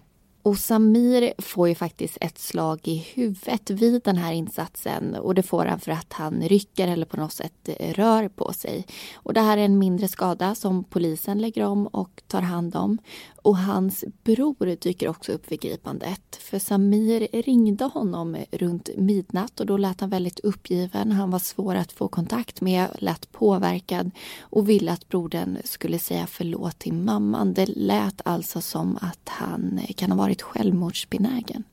Och 0.47 0.57
Samir 0.57 1.33
får 1.37 1.69
ju 1.69 1.75
faktiskt 1.75 2.17
ett 2.21 2.37
slag 2.37 2.79
i 2.83 2.95
huvudet 2.97 3.69
vid 3.69 4.01
den 4.03 4.17
här 4.17 4.33
insatsen 4.33 5.15
och 5.15 5.35
det 5.35 5.43
får 5.43 5.65
han 5.65 5.79
för 5.79 5.91
att 5.91 6.13
han 6.13 6.41
rycker 6.41 6.87
eller 6.87 7.05
på 7.05 7.17
något 7.17 7.33
sätt 7.33 7.69
rör 7.79 8.27
på 8.27 8.53
sig. 8.53 8.85
Och 9.15 9.33
det 9.33 9.41
här 9.41 9.57
är 9.57 9.65
en 9.65 9.79
mindre 9.79 10.07
skada 10.07 10.55
som 10.55 10.83
polisen 10.83 11.41
lägger 11.41 11.65
om 11.65 11.87
och 11.87 12.21
tar 12.27 12.41
hand 12.41 12.75
om. 12.75 12.97
Och 13.41 13.57
hans 13.57 14.05
bror 14.23 14.75
dyker 14.75 15.07
också 15.07 15.31
upp 15.31 15.51
vid 15.51 15.59
gripandet. 15.59 16.35
För 16.35 16.59
Samir 16.59 17.27
ringde 17.41 17.85
honom 17.85 18.37
runt 18.51 18.89
midnatt 18.97 19.59
och 19.59 19.65
då 19.65 19.77
lät 19.77 20.01
han 20.01 20.09
väldigt 20.09 20.39
uppgiven. 20.39 21.11
Han 21.11 21.31
var 21.31 21.39
svår 21.39 21.75
att 21.75 21.91
få 21.91 22.07
kontakt 22.07 22.61
med, 22.61 22.87
lät 22.99 23.31
påverkad 23.31 24.11
och 24.39 24.69
ville 24.69 24.91
att 24.91 25.07
brodern 25.07 25.57
skulle 25.63 25.99
säga 25.99 26.27
förlåt 26.27 26.79
till 26.79 26.93
mamman. 26.93 27.53
Det 27.53 27.65
lät 27.65 28.21
alltså 28.25 28.61
som 28.61 28.97
att 29.01 29.29
han 29.29 29.79
kan 29.95 30.11
ha 30.11 30.17
varit 30.17 30.36
självmordsbenägen. 30.41 31.63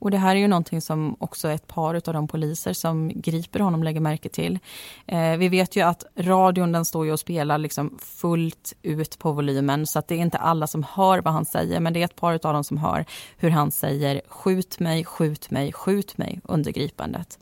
Och 0.00 0.10
det 0.10 0.18
här 0.18 0.36
är 0.36 0.40
ju 0.40 0.48
någonting 0.48 0.80
som 0.80 1.16
också 1.18 1.48
ett 1.48 1.66
par 1.66 1.94
av 1.94 2.14
de 2.14 2.28
poliser 2.28 2.72
som 2.72 3.12
griper 3.14 3.60
honom 3.60 3.82
lägger 3.82 4.00
märke 4.00 4.28
till. 4.28 4.58
Eh, 5.06 5.36
vi 5.36 5.48
vet 5.48 5.76
ju 5.76 5.80
att 5.80 6.04
radion 6.16 6.72
den 6.72 6.84
står 6.84 7.06
ju 7.06 7.12
och 7.12 7.20
spelar 7.20 7.58
liksom 7.58 7.98
fullt 8.02 8.72
ut 8.82 9.18
på 9.18 9.32
volymen 9.32 9.86
så 9.86 9.98
att 9.98 10.08
det 10.08 10.14
är 10.14 10.18
inte 10.18 10.38
alla 10.38 10.66
som 10.66 10.82
hör 10.82 11.20
vad 11.20 11.34
han 11.34 11.44
säger 11.44 11.80
men 11.80 11.92
det 11.92 12.00
är 12.00 12.04
ett 12.04 12.16
par 12.16 12.32
av 12.32 12.54
dem 12.54 12.64
som 12.64 12.76
hör 12.76 13.04
hur 13.36 13.50
han 13.50 13.70
säger 13.70 14.20
skjut 14.28 14.80
mig, 14.80 15.04
skjut 15.04 15.50
mig, 15.50 15.72
skjut 15.72 16.18
mig 16.18 16.40
under 16.44 16.72
gripandet. 16.72 17.38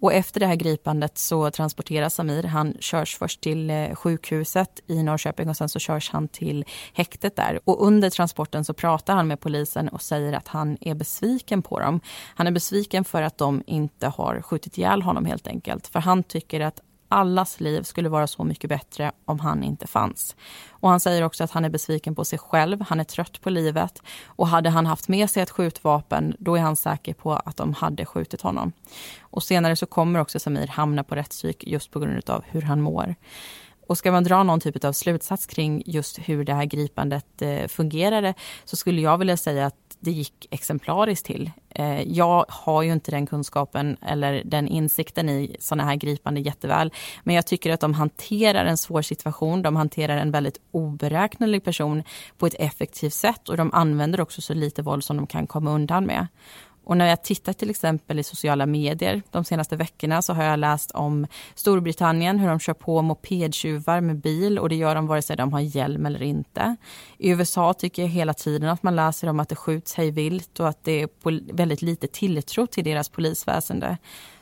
Och 0.00 0.12
efter 0.12 0.40
det 0.40 0.46
här 0.46 0.56
gripandet 0.56 1.18
så 1.18 1.50
transporteras 1.50 2.14
Samir. 2.14 2.42
Han 2.42 2.76
körs 2.80 3.16
först 3.16 3.40
till 3.40 3.70
eh, 3.70 3.94
sjukhuset 3.94 4.80
i 4.86 5.02
Norrköping 5.02 5.48
och 5.48 5.56
sen 5.56 5.68
så 5.68 5.78
körs 5.78 6.10
han 6.10 6.28
till 6.28 6.64
häktet 6.92 7.36
där. 7.36 7.60
Och 7.64 7.86
under 7.86 8.10
transporten 8.10 8.64
så 8.64 8.74
pratar 8.74 9.14
han 9.14 9.28
med 9.28 9.40
polisen 9.40 9.88
och 9.88 10.02
säger 10.02 10.32
att 10.32 10.48
han 10.48 10.78
är 10.80 10.94
besviken 10.94 11.62
på 11.62 11.80
dem. 11.80 12.00
Han 12.34 12.46
är 12.46 12.50
besviken 12.50 13.04
för 13.04 13.22
att 13.22 13.38
de 13.38 13.62
inte 13.66 14.06
har 14.06 14.42
skjutit 14.42 14.78
ihjäl 14.78 15.02
honom 15.02 15.24
helt 15.24 15.46
enkelt. 15.46 15.86
För 15.86 16.00
han 16.00 16.22
tycker 16.22 16.60
att 16.60 16.80
allas 17.10 17.60
liv 17.60 17.82
skulle 17.82 18.08
vara 18.08 18.26
så 18.26 18.44
mycket 18.44 18.70
bättre 18.70 19.12
om 19.24 19.40
han 19.40 19.62
inte 19.62 19.86
fanns. 19.86 20.36
Och 20.70 20.90
han 20.90 21.00
säger 21.00 21.22
också 21.22 21.44
att 21.44 21.50
han 21.50 21.64
är 21.64 21.70
besviken 21.70 22.14
på 22.14 22.24
sig 22.24 22.38
själv, 22.38 22.80
han 22.88 23.00
är 23.00 23.04
trött 23.04 23.40
på 23.40 23.50
livet 23.50 24.02
och 24.26 24.48
hade 24.48 24.70
han 24.70 24.86
haft 24.86 25.08
med 25.08 25.30
sig 25.30 25.42
ett 25.42 25.50
skjutvapen 25.50 26.36
då 26.38 26.56
är 26.56 26.60
han 26.60 26.76
säker 26.76 27.14
på 27.14 27.32
att 27.32 27.56
de 27.56 27.74
hade 27.74 28.06
skjutit 28.06 28.40
honom. 28.40 28.72
Och 29.20 29.42
senare 29.42 29.76
så 29.76 29.86
kommer 29.86 30.20
också 30.20 30.38
Samir 30.38 30.66
hamna 30.66 31.04
på 31.04 31.14
rättspsyk 31.14 31.64
just 31.66 31.90
på 31.90 32.00
grund 32.00 32.30
av 32.30 32.44
hur 32.46 32.62
han 32.62 32.80
mår. 32.80 33.14
Och 33.90 33.98
ska 33.98 34.12
man 34.12 34.24
dra 34.24 34.42
någon 34.42 34.60
typ 34.60 34.84
av 34.84 34.92
slutsats 34.92 35.46
kring 35.46 35.82
just 35.86 36.18
hur 36.18 36.44
det 36.44 36.54
här 36.54 36.64
gripandet 36.64 37.42
eh, 37.42 37.66
fungerade 37.68 38.34
så 38.64 38.76
skulle 38.76 39.00
jag 39.00 39.18
vilja 39.18 39.36
säga 39.36 39.66
att 39.66 39.74
det 40.00 40.10
gick 40.10 40.46
exemplariskt 40.50 41.26
till. 41.26 41.50
Eh, 41.70 42.02
jag 42.02 42.44
har 42.48 42.82
ju 42.82 42.92
inte 42.92 43.10
den 43.10 43.26
kunskapen 43.26 43.96
eller 44.02 44.42
den 44.44 44.68
insikten 44.68 45.28
i 45.28 45.56
sådana 45.60 45.84
här 45.84 45.96
gripande 45.96 46.40
jätteväl. 46.40 46.92
Men 47.24 47.34
jag 47.34 47.46
tycker 47.46 47.72
att 47.72 47.80
de 47.80 47.94
hanterar 47.94 48.64
en 48.64 48.76
svår 48.76 49.02
situation. 49.02 49.62
De 49.62 49.76
hanterar 49.76 50.16
en 50.16 50.30
väldigt 50.30 50.60
oberäknelig 50.70 51.64
person 51.64 52.02
på 52.38 52.46
ett 52.46 52.56
effektivt 52.58 53.14
sätt 53.14 53.48
och 53.48 53.56
de 53.56 53.72
använder 53.72 54.20
också 54.20 54.42
så 54.42 54.54
lite 54.54 54.82
våld 54.82 55.04
som 55.04 55.16
de 55.16 55.26
kan 55.26 55.46
komma 55.46 55.70
undan 55.70 56.06
med. 56.06 56.26
Och 56.90 56.96
när 56.96 57.08
jag 57.08 57.22
tittar 57.22 57.52
till 57.52 57.70
exempel 57.70 58.18
i 58.18 58.22
sociala 58.22 58.66
medier 58.66 59.22
de 59.30 59.44
senaste 59.44 59.76
veckorna 59.76 60.22
så 60.22 60.32
har 60.32 60.44
jag 60.44 60.58
läst 60.58 60.90
om 60.90 61.26
Storbritannien, 61.54 62.38
hur 62.38 62.48
de 62.48 62.60
kör 62.60 62.74
på 62.74 63.02
mopedtjuvar 63.02 64.00
med 64.00 64.16
bil 64.16 64.58
och 64.58 64.68
det 64.68 64.74
gör 64.74 64.94
de 64.94 65.06
vare 65.06 65.22
sig 65.22 65.36
de 65.36 65.52
har 65.52 65.60
hjälm 65.60 66.06
eller 66.06 66.22
inte. 66.22 66.76
I 67.18 67.30
USA 67.30 67.72
tycker 67.74 68.02
jag 68.02 68.08
hela 68.08 68.34
tiden 68.34 68.68
att 68.68 68.82
man 68.82 68.96
läser 68.96 69.28
om 69.28 69.40
att 69.40 69.48
det 69.48 69.56
skjuts 69.56 69.94
hej 69.94 70.10
vilt 70.10 70.60
och 70.60 70.68
att 70.68 70.84
det 70.84 71.02
är 71.02 71.08
väldigt 71.52 71.82
lite 71.82 72.06
tilltro 72.06 72.66
till 72.66 72.84
deras 72.84 73.08
polisväsende. 73.08 73.98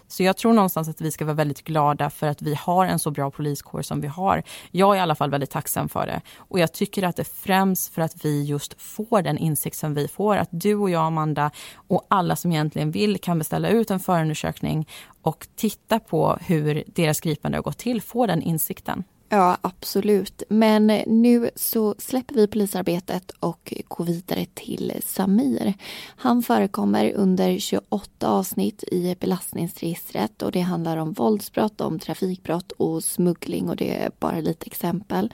Så 0.09 0.23
jag 0.23 0.37
tror 0.37 0.53
någonstans 0.53 0.89
att 0.89 1.01
vi 1.01 1.11
ska 1.11 1.25
vara 1.25 1.35
väldigt 1.35 1.65
glada 1.65 2.11
för 2.11 2.27
att 2.27 2.43
vi 2.43 2.55
har 2.55 2.87
en 2.87 2.99
så 2.99 3.11
bra 3.11 3.31
poliskår 3.31 3.83
som 3.83 4.01
vi 4.01 4.09
har. 4.09 4.43
Jag 4.71 4.95
är 4.95 4.99
i 4.99 5.01
alla 5.01 5.15
fall 5.15 5.31
väldigt 5.31 5.51
tacksam 5.51 5.89
för 5.89 6.07
det. 6.07 6.21
Och 6.37 6.59
jag 6.59 6.73
tycker 6.73 7.03
att 7.03 7.17
det 7.17 7.25
främst 7.25 7.95
för 7.95 8.03
att 8.03 8.25
vi 8.25 8.45
just 8.45 8.83
får 8.83 9.23
den 9.23 9.39
insikt 9.39 9.77
som 9.77 9.95
vi 9.95 10.09
får. 10.09 10.37
Att 10.37 10.49
du 10.51 10.75
och 10.75 10.91
jag, 10.91 11.03
Amanda, 11.03 11.51
och 11.75 12.07
alla 12.11 12.37
som 12.37 12.53
egentligen 12.53 12.91
vill 12.91 13.19
kan 13.19 13.39
beställa 13.39 13.69
ut 13.69 13.91
en 13.91 14.01
förundersökning 14.01 14.89
och 15.23 15.49
titta 15.57 16.01
på 16.01 16.39
hur 16.41 16.85
deras 16.87 17.21
gripande 17.21 17.59
har 17.59 17.63
gått 17.63 17.79
till, 17.79 18.03
få 18.03 18.27
den 18.27 18.43
insikten. 18.43 19.05
Ja, 19.31 19.59
absolut. 19.61 20.43
Men 20.49 20.87
nu 21.07 21.51
så 21.57 21.95
släpper 21.99 22.35
vi 22.35 22.47
polisarbetet 22.47 23.31
och 23.31 23.75
går 23.89 24.05
vidare 24.05 24.47
till 24.55 24.93
Samir. 25.07 25.75
Han 26.17 26.43
förekommer 26.43 27.13
under 27.13 27.59
28 27.59 28.29
avsnitt 28.29 28.83
i 28.83 29.17
belastningsregistret 29.21 30.43
och 30.43 30.53
det 30.53 30.61
handlar 30.61 30.97
om 30.97 31.13
våldsbrott, 31.13 31.81
om 31.81 31.99
trafikbrott 31.99 32.73
och 32.73 33.05
smuggling 33.05 33.69
och 33.69 33.77
det 33.77 33.95
är 33.97 34.11
bara 34.19 34.41
lite 34.41 34.67
exempel. 34.67 35.33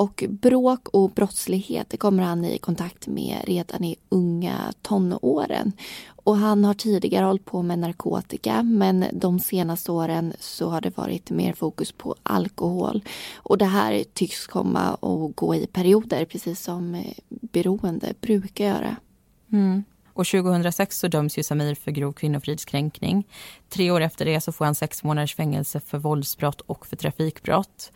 Och 0.00 0.24
bråk 0.28 0.88
och 0.88 1.10
brottslighet 1.10 1.90
det 1.90 1.96
kommer 1.96 2.22
han 2.22 2.44
i 2.44 2.58
kontakt 2.58 3.06
med 3.06 3.40
redan 3.44 3.84
i 3.84 3.96
unga 4.08 4.72
tonåren. 4.82 5.72
Och 6.08 6.36
han 6.36 6.64
har 6.64 6.74
tidigare 6.74 7.24
hållit 7.24 7.44
på 7.44 7.62
med 7.62 7.78
narkotika 7.78 8.62
men 8.62 9.04
de 9.12 9.40
senaste 9.40 9.92
åren 9.92 10.32
så 10.38 10.68
har 10.68 10.80
det 10.80 10.96
varit 10.96 11.30
mer 11.30 11.52
fokus 11.52 11.92
på 11.92 12.16
alkohol. 12.22 13.02
Och 13.36 13.58
det 13.58 13.64
här 13.64 14.04
tycks 14.14 14.46
komma 14.46 14.94
och 14.94 15.36
gå 15.36 15.54
i 15.54 15.66
perioder 15.66 16.24
precis 16.24 16.62
som 16.62 16.94
eh, 16.94 17.12
beroende 17.28 18.14
brukar 18.20 18.64
göra. 18.64 18.96
Mm. 19.52 19.84
Och 20.12 20.26
2006 20.26 20.98
så 20.98 21.08
döms 21.08 21.38
ju 21.38 21.42
Samir 21.42 21.74
för 21.74 21.90
grov 21.90 22.12
kvinnofridskränkning. 22.12 23.24
Tre 23.70 23.90
år 23.90 24.00
efter 24.00 24.24
det 24.24 24.40
så 24.40 24.52
får 24.52 24.64
han 24.64 24.74
sex 24.74 25.02
månaders 25.02 25.34
fängelse 25.34 25.80
för 25.80 25.98
våldsbrott 25.98 26.60
och 26.60 26.86
för 26.86 26.96
trafikbrott. 26.96 27.92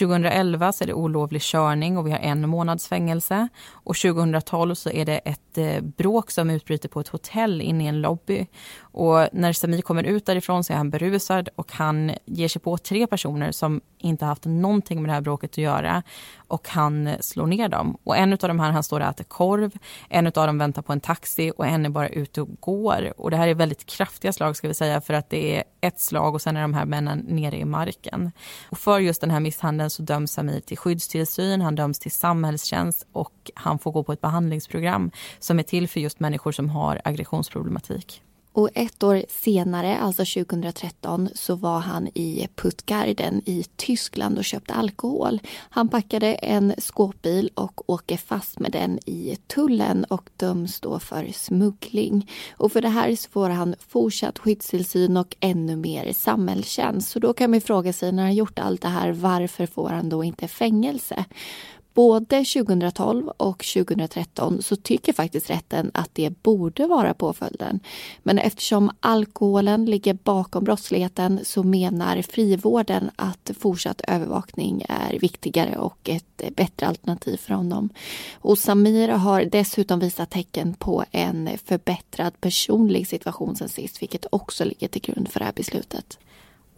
2011 0.00 0.72
så 0.72 0.84
är 0.84 0.86
det 0.86 0.94
olovlig 0.94 1.42
körning 1.42 1.98
och 1.98 2.06
vi 2.06 2.10
har 2.10 2.18
en 2.18 2.48
månads 2.48 2.88
fängelse. 2.88 3.48
Och 3.70 3.96
2012 3.96 4.74
så 4.74 4.90
är 4.90 5.04
det 5.04 5.18
ett 5.18 5.58
eh, 5.58 5.80
bråk 5.80 6.30
som 6.30 6.50
utbryter 6.50 6.88
på 6.88 7.00
ett 7.00 7.08
hotell 7.08 7.60
inne 7.60 7.84
i 7.84 7.86
en 7.86 8.00
lobby. 8.00 8.46
Och 8.80 9.28
när 9.32 9.52
Samir 9.52 9.82
kommer 9.82 10.04
ut 10.04 10.26
därifrån 10.26 10.64
så 10.64 10.72
är 10.72 10.76
han 10.76 10.90
berusad 10.90 11.48
och 11.54 11.72
han 11.72 12.12
ger 12.24 12.48
sig 12.48 12.62
på 12.62 12.78
tre 12.78 13.06
personer 13.06 13.52
som 13.52 13.80
inte 13.98 14.24
haft 14.24 14.44
någonting 14.44 15.02
med 15.02 15.08
det 15.08 15.12
här 15.12 15.20
bråket 15.20 15.50
att 15.50 15.58
göra. 15.58 16.02
Och 16.48 16.68
han 16.68 17.10
slår 17.20 17.46
ner 17.46 17.68
dem. 17.68 17.98
Och 18.04 18.16
en 18.16 18.32
av 18.32 18.38
de 18.38 18.60
här 18.60 18.70
han 18.70 18.82
står 18.82 19.00
och 19.00 19.06
äter 19.06 19.24
korv, 19.24 19.78
en 20.08 20.26
av 20.26 20.32
dem 20.32 20.58
väntar 20.58 20.82
på 20.82 20.92
en 20.92 21.00
taxi 21.00 21.52
och 21.56 21.66
en 21.66 21.86
är 21.86 21.90
bara 21.90 22.08
ute 22.08 22.42
och 22.42 22.48
går. 22.60 23.12
Och 23.16 23.30
det 23.30 23.36
här 23.36 23.48
är 23.48 23.54
väldigt 23.54 23.86
kraftiga 23.86 24.32
slag 24.32 24.56
ska 24.56 24.68
vi 24.68 24.74
säga 24.74 25.00
för 25.00 25.14
att 25.18 25.30
det 25.30 25.56
är 25.56 25.64
ett 25.80 26.00
slag 26.00 26.34
och 26.34 26.42
sen 26.42 26.56
är 26.56 26.62
de 26.62 26.74
här 26.74 26.84
männen 26.84 27.18
nere 27.18 27.56
i 27.56 27.64
marken. 27.64 28.32
Och 28.70 28.78
för 28.78 28.98
just 28.98 29.20
den 29.20 29.30
här 29.30 29.40
misshandeln 29.40 29.90
så 29.90 30.02
döms 30.02 30.32
Samir 30.32 30.60
till 30.60 30.78
skyddstillsyn, 30.78 31.60
han 31.60 31.74
döms 31.74 31.98
till 31.98 32.12
samhällstjänst 32.12 33.06
och 33.12 33.50
han 33.54 33.78
får 33.78 33.92
gå 33.92 34.04
på 34.04 34.12
ett 34.12 34.20
behandlingsprogram 34.20 35.10
som 35.38 35.58
är 35.58 35.62
till 35.62 35.88
för 35.88 36.00
just 36.00 36.20
människor 36.20 36.52
som 36.52 36.68
har 36.70 37.00
aggressionsproblematik. 37.04 38.22
Och 38.58 38.70
ett 38.74 39.02
år 39.02 39.22
senare, 39.28 39.98
alltså 39.98 40.24
2013, 40.24 41.28
så 41.34 41.54
var 41.54 41.78
han 41.78 42.08
i 42.14 42.48
Puttgarden 42.56 43.42
i 43.44 43.64
Tyskland 43.76 44.38
och 44.38 44.44
köpte 44.44 44.74
alkohol. 44.74 45.40
Han 45.70 45.88
packade 45.88 46.34
en 46.34 46.74
skåpbil 46.78 47.50
och 47.54 47.90
åker 47.90 48.16
fast 48.16 48.58
med 48.58 48.72
den 48.72 48.98
i 49.06 49.36
tullen 49.46 50.04
och 50.04 50.30
döms 50.36 50.80
då 50.80 50.98
för 50.98 51.32
smuggling. 51.34 52.30
Och 52.56 52.72
för 52.72 52.80
det 52.80 52.88
här 52.88 53.16
så 53.16 53.30
får 53.30 53.48
han 53.48 53.74
fortsatt 53.88 54.38
skyddstillsyn 54.38 55.16
och 55.16 55.36
ännu 55.40 55.76
mer 55.76 56.12
samhällstjänst. 56.12 57.10
Så 57.10 57.18
då 57.18 57.32
kan 57.32 57.50
man 57.50 57.60
fråga 57.60 57.92
sig, 57.92 58.12
när 58.12 58.22
han 58.22 58.34
gjort 58.34 58.58
allt 58.58 58.82
det 58.82 58.88
här, 58.88 59.12
varför 59.12 59.66
får 59.66 59.88
han 59.88 60.08
då 60.08 60.24
inte 60.24 60.48
fängelse? 60.48 61.24
Både 61.98 62.44
2012 62.44 63.28
och 63.36 63.64
2013 63.74 64.62
så 64.62 64.76
tycker 64.76 65.12
faktiskt 65.12 65.50
rätten 65.50 65.90
att 65.94 66.10
det 66.12 66.42
borde 66.42 66.86
vara 66.86 67.14
påföljden. 67.14 67.80
Men 68.22 68.38
eftersom 68.38 68.90
alkoholen 69.00 69.84
ligger 69.84 70.14
bakom 70.14 70.64
brottsligheten 70.64 71.40
så 71.44 71.62
menar 71.62 72.22
frivården 72.22 73.10
att 73.16 73.50
fortsatt 73.60 74.00
övervakning 74.08 74.84
är 74.88 75.18
viktigare 75.18 75.76
och 75.76 76.08
ett 76.08 76.56
bättre 76.56 76.86
alternativ 76.86 77.36
för 77.36 77.54
honom. 77.54 77.88
Och 78.34 78.58
Samir 78.58 79.08
har 79.08 79.44
dessutom 79.44 80.00
visat 80.00 80.30
tecken 80.30 80.74
på 80.74 81.04
en 81.10 81.50
förbättrad 81.64 82.40
personlig 82.40 83.08
situation 83.08 83.56
sen 83.56 83.68
sist 83.68 84.02
vilket 84.02 84.26
också 84.32 84.64
ligger 84.64 84.88
till 84.88 85.02
grund 85.02 85.28
för 85.28 85.38
det 85.38 85.46
här 85.46 85.52
beslutet. 85.52 86.18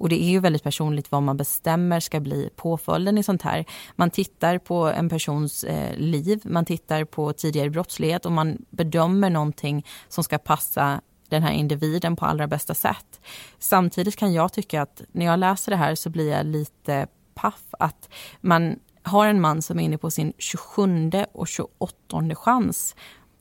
Och 0.00 0.08
det 0.08 0.22
är 0.22 0.30
ju 0.30 0.40
väldigt 0.40 0.62
personligt 0.62 1.12
vad 1.12 1.22
man 1.22 1.36
bestämmer 1.36 2.00
ska 2.00 2.20
bli 2.20 2.50
påföljden 2.56 3.18
i 3.18 3.22
sånt 3.22 3.42
här. 3.42 3.64
Man 3.96 4.10
tittar 4.10 4.58
på 4.58 4.86
en 4.86 5.08
persons 5.08 5.64
eh, 5.64 5.96
liv, 5.96 6.40
man 6.44 6.64
tittar 6.64 7.04
på 7.04 7.32
tidigare 7.32 7.70
brottslighet 7.70 8.26
och 8.26 8.32
man 8.32 8.58
bedömer 8.70 9.30
någonting 9.30 9.86
som 10.08 10.24
ska 10.24 10.38
passa 10.38 11.00
den 11.28 11.42
här 11.42 11.52
individen 11.52 12.16
på 12.16 12.26
allra 12.26 12.46
bästa 12.46 12.74
sätt. 12.74 13.20
Samtidigt 13.58 14.16
kan 14.16 14.32
jag 14.32 14.52
tycka 14.52 14.82
att 14.82 15.02
när 15.12 15.26
jag 15.26 15.38
läser 15.38 15.70
det 15.70 15.76
här 15.76 15.94
så 15.94 16.10
blir 16.10 16.30
jag 16.30 16.46
lite 16.46 17.06
paff 17.34 17.64
att 17.70 18.08
man 18.40 18.78
har 19.02 19.26
en 19.26 19.40
man 19.40 19.62
som 19.62 19.78
är 19.78 19.84
inne 19.84 19.98
på 19.98 20.10
sin 20.10 20.32
27 20.38 21.12
och 21.32 21.48
28 21.48 22.34
chans 22.34 22.96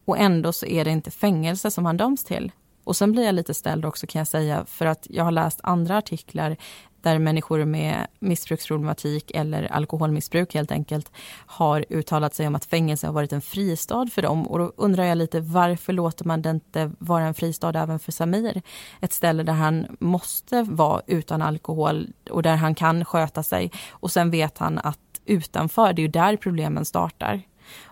och 0.05 0.17
ändå 0.17 0.53
så 0.53 0.65
är 0.65 0.85
det 0.85 0.91
inte 0.91 1.11
fängelse 1.11 1.71
som 1.71 1.85
han 1.85 1.97
döms 1.97 2.23
till. 2.23 2.51
Och 2.89 2.97
sen 2.97 3.11
blir 3.11 3.25
jag 3.25 3.35
lite 3.35 3.53
ställd 3.53 3.85
också 3.85 4.07
kan 4.07 4.19
jag 4.19 4.27
säga 4.27 4.65
för 4.65 4.85
att 4.85 5.07
jag 5.09 5.23
har 5.23 5.31
läst 5.31 5.59
andra 5.63 5.97
artiklar 5.97 6.57
där 7.01 7.19
människor 7.19 7.65
med 7.65 8.07
missbruksproblematik 8.19 9.31
eller 9.31 9.63
alkoholmissbruk 9.71 10.53
helt 10.53 10.71
enkelt 10.71 11.11
har 11.45 11.85
uttalat 11.89 12.35
sig 12.35 12.47
om 12.47 12.55
att 12.55 12.65
fängelse 12.65 13.07
har 13.07 13.13
varit 13.13 13.33
en 13.33 13.41
fristad 13.41 14.07
för 14.11 14.21
dem. 14.21 14.47
Och 14.47 14.59
då 14.59 14.73
undrar 14.77 15.03
jag 15.03 15.17
lite 15.17 15.39
varför 15.39 15.93
låter 15.93 16.25
man 16.25 16.41
det 16.41 16.49
inte 16.49 16.91
vara 16.99 17.23
en 17.23 17.33
fristad 17.33 17.79
även 17.79 17.99
för 17.99 18.11
Samir? 18.11 18.61
Ett 19.01 19.13
ställe 19.13 19.43
där 19.43 19.53
han 19.53 19.97
måste 19.99 20.63
vara 20.63 21.01
utan 21.07 21.41
alkohol 21.41 22.07
och 22.29 22.43
där 22.43 22.55
han 22.55 22.75
kan 22.75 23.05
sköta 23.05 23.43
sig. 23.43 23.71
Och 23.89 24.11
sen 24.11 24.31
vet 24.31 24.57
han 24.57 24.79
att 24.79 24.99
utanför, 25.25 25.93
det 25.93 26.01
är 26.01 26.03
ju 26.03 26.11
där 26.11 26.37
problemen 26.37 26.85
startar. 26.85 27.41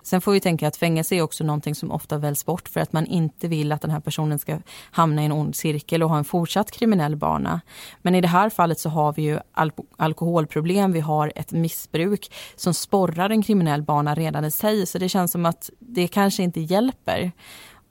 Sen 0.04 0.22
får 0.22 0.32
vi 0.32 0.40
tänka 0.40 0.68
att 0.68 0.78
fängelse 0.78 1.16
är 1.16 1.22
också 1.22 1.44
någonting 1.44 1.76
som 1.76 1.92
ofta 1.92 2.18
väljs 2.18 2.46
bort 2.46 2.70
för 2.70 2.80
att 2.80 2.94
man 2.94 3.06
inte 3.06 3.48
vill 3.48 3.72
att 3.72 3.82
den 3.82 3.92
här 3.92 4.00
personen 4.00 4.40
ska 4.40 4.60
hamna 4.92 5.22
i 5.22 5.26
en 5.26 5.32
ond 5.32 5.56
cirkel 5.56 6.04
och 6.04 6.10
ha 6.10 6.18
en 6.18 6.24
fortsatt 6.24 6.72
kriminell 6.72 7.16
bana. 7.16 7.62
Men 8.02 8.16
i 8.16 8.22
det 8.22 8.28
här 8.28 8.50
fallet 8.50 8.80
så 8.80 8.90
har 8.90 9.14
vi 9.14 9.22
ju 9.22 9.40
al 9.52 9.72
alkoholproblem, 9.98 10.92
vi 10.92 11.00
har 11.00 11.32
ett 11.36 11.52
missbruk 11.52 12.32
som 12.56 12.74
sporrar 12.74 13.30
en 13.30 13.44
kriminell 13.44 13.82
bana 13.82 14.16
redan 14.16 14.46
i 14.46 14.52
sig 14.52 14.86
så 14.86 14.98
det 14.98 15.10
känns 15.10 15.32
som 15.32 15.46
att 15.46 15.70
det 15.80 16.08
kanske 16.08 16.44
inte 16.44 16.62
hjälper. 16.62 17.32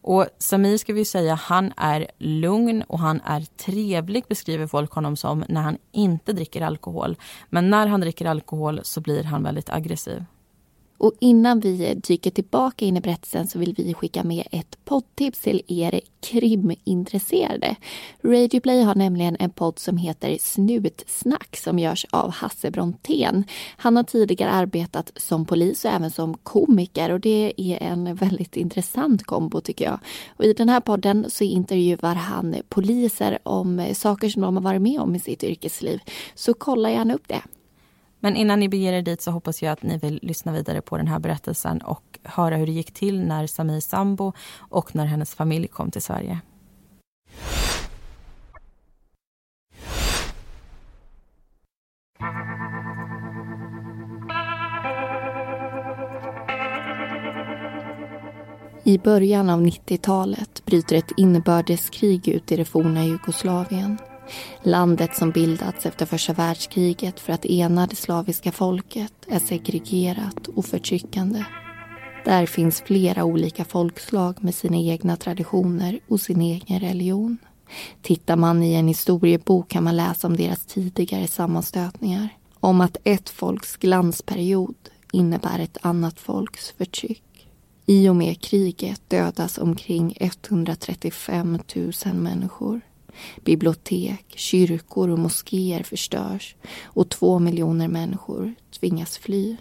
Och 0.07 0.27
Samir 0.39 0.79
ska 0.79 0.93
vi 0.93 1.05
säga, 1.05 1.35
han 1.35 1.73
är 1.77 2.07
lugn 2.19 2.83
och 2.83 2.99
han 2.99 3.21
är 3.25 3.41
trevlig 3.41 4.25
beskriver 4.29 4.67
folk 4.67 4.93
honom 4.93 5.17
som 5.17 5.45
när 5.49 5.61
han 5.61 5.79
inte 5.93 6.33
dricker 6.33 6.63
alkohol. 6.63 7.17
Men 7.51 7.71
när 7.71 7.87
han 7.87 8.01
dricker 8.01 8.27
alkohol 8.27 8.81
så 8.83 9.01
blir 9.01 9.25
han 9.25 9.43
väldigt 9.43 9.71
aggressiv. 9.71 10.25
Och 10.99 11.13
innan 11.21 11.61
vi 11.61 11.95
dyker 11.95 12.31
tillbaka 12.31 12.85
in 12.85 12.97
i 12.97 13.01
berättelsen 13.01 13.47
så 13.47 13.59
vill 13.59 13.75
vi 13.77 13.95
skicka 13.95 14.25
med 14.25 14.47
ett 14.51 14.85
poddtips 14.85 15.41
till 15.41 15.63
er 15.69 16.01
krimintresserade. 16.21 17.77
Radioplay 18.23 18.83
har 18.83 18.95
nämligen 18.95 19.37
en 19.41 19.51
podd 19.51 19.79
som 19.79 19.97
heter 19.97 20.39
Snutsnack 20.41 21.57
som 21.57 21.79
görs 21.79 22.07
av 22.11 22.31
Hasse 22.31 22.71
Brontén. 22.71 23.45
Han 23.77 23.97
har 23.97 24.03
tidigare 24.03 24.51
arbetat 24.51 25.13
som 25.17 25.45
polis 25.45 25.85
och 25.85 25.91
även 25.91 26.11
som 26.11 26.35
komiker 26.35 27.11
och 27.11 27.21
det 27.21 27.53
är 27.57 27.83
en 27.83 28.15
väldigt 28.15 28.57
intressant 28.57 29.23
kombo 29.27 29.61
tycker 29.61 29.85
jag. 29.85 29.99
Och 30.37 30.45
I 30.45 30.53
den 30.53 30.69
här 30.69 30.81
podden 30.81 31.31
så 31.31 31.45
intervjuar 31.45 32.15
han 32.15 32.57
poliser 32.69 33.39
om 33.43 33.87
saker 33.95 34.29
som 34.29 34.43
de 34.43 34.57
har 34.57 34.63
varit 34.63 34.83
med 34.83 35.01
om 35.01 35.15
i 35.15 35.21
sitt 35.21 35.45
yrkesliv. 35.45 36.01
Så 36.35 36.55
kolla 36.55 36.91
gärna 36.91 37.15
upp 37.15 37.29
det. 37.29 37.43
Men 38.21 38.37
innan 38.37 38.61
ni 38.61 38.69
beger 38.69 38.93
er 38.93 39.03
dit 39.03 39.21
så 39.21 39.31
hoppas 39.31 39.63
jag 39.63 39.73
att 39.73 39.83
ni 39.83 39.99
vill 39.99 40.19
lyssna 40.23 40.53
vidare 40.53 40.81
på 40.81 40.97
den 40.97 41.07
här 41.07 41.19
berättelsen 41.19 41.81
och 41.83 42.19
höra 42.23 42.57
hur 42.57 42.67
det 42.67 42.73
gick 42.73 42.93
till 42.93 43.27
när 43.27 43.47
Samir 43.47 43.81
sambo 43.81 44.33
och 44.59 44.95
när 44.95 45.07
hennes 45.07 45.35
familj 45.35 45.69
kom 45.69 45.91
till 45.91 46.03
Sverige. 46.03 46.41
I 58.85 58.99
början 58.99 59.51
av 59.51 59.61
90-talet 59.61 60.65
bryter 60.65 60.97
ett 60.97 61.13
inbördeskrig 61.17 62.29
ut 62.29 62.53
i 62.53 62.57
det 62.57 62.65
forna 62.65 63.05
Jugoslavien. 63.05 63.99
Landet 64.63 65.17
som 65.17 65.31
bildats 65.31 65.87
efter 65.87 66.07
första 66.07 66.33
världskriget 66.33 67.21
för 67.21 67.33
att 67.33 67.45
ena 67.45 67.87
det 67.87 67.97
slaviska 67.97 68.53
folket 68.53 69.13
är 69.29 69.39
segregerat 69.39 70.47
och 70.47 70.65
förtryckande. 70.65 71.45
Där 72.25 72.47
finns 72.47 72.81
flera 72.81 73.25
olika 73.25 73.65
folkslag 73.65 74.45
med 74.45 74.55
sina 74.55 74.77
egna 74.77 75.17
traditioner 75.17 76.01
och 76.09 76.21
sin 76.21 76.41
egen 76.41 76.81
religion. 76.81 77.39
Tittar 78.03 78.37
man 78.37 78.63
i 78.63 78.75
en 78.75 78.89
historiebok 78.89 79.69
kan 79.69 79.85
man 79.85 79.97
läsa 79.97 80.27
om 80.27 80.37
deras 80.37 80.67
tidigare 80.67 81.27
sammanstötningar. 81.27 82.29
Om 82.61 82.81
att 82.81 82.97
ett 83.05 83.29
folks 83.29 83.77
glansperiod 83.77 84.77
innebär 85.13 85.59
ett 85.59 85.79
annat 85.81 86.21
folks 86.21 86.71
förtryck. 86.71 87.49
I 87.87 88.09
och 88.09 88.17
med 88.17 88.41
kriget 88.41 89.03
dödas 89.09 89.59
omkring 89.59 90.17
135 90.21 91.59
000 91.75 92.15
människor. 92.15 92.81
Bibliotek, 93.45 94.25
kyrkor 94.37 95.09
och 95.09 95.19
moskéer 95.19 95.83
förstörs 95.83 96.57
och 96.85 97.09
två 97.09 97.39
miljoner 97.39 97.89
människor 97.89 98.55
tvingas 98.81 99.19
fly. 99.19 99.57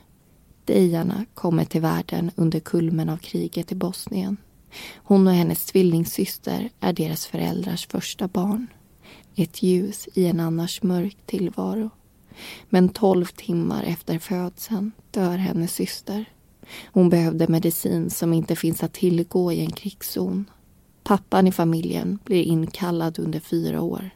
Dejarna 0.66 1.26
kommer 1.34 1.66
till 1.66 1.82
världen 1.82 2.32
under 2.36 2.60
kulmen 2.60 3.10
av 3.10 3.18
kriget 3.18 3.72
i 3.72 3.76
Bosnien. 3.76 4.38
Hon 4.96 5.28
och 5.28 5.34
hennes 5.34 5.66
tvillingsyster 5.66 6.70
är 6.80 6.94
deras 6.94 7.26
föräldrars 7.26 7.88
första 7.88 8.28
barn. 8.28 8.68
Ett 9.36 9.64
ljus 9.64 10.08
i 10.14 10.26
en 10.26 10.40
annars 10.40 10.84
mörk 10.84 11.18
tillvaro. 11.26 11.90
Men 12.70 12.90
tolv 12.90 13.26
timmar 13.26 13.84
efter 13.84 14.20
födseln 14.20 14.92
dör 15.12 15.38
hennes 15.38 15.74
syster. 15.74 16.26
Hon 16.86 17.10
behövde 17.10 17.48
medicin 17.48 18.10
som 18.10 18.34
inte 18.34 18.56
finns 18.56 18.84
att 18.84 18.94
tillgå 18.94 19.52
i 19.52 19.60
en 19.60 19.72
krigszon. 19.72 20.46
Pappan 21.08 21.48
i 21.48 21.52
familjen 21.52 22.20
blir 22.24 22.44
inkallad 22.44 23.20
under 23.20 23.40
fyra 23.40 23.82
år. 23.82 24.10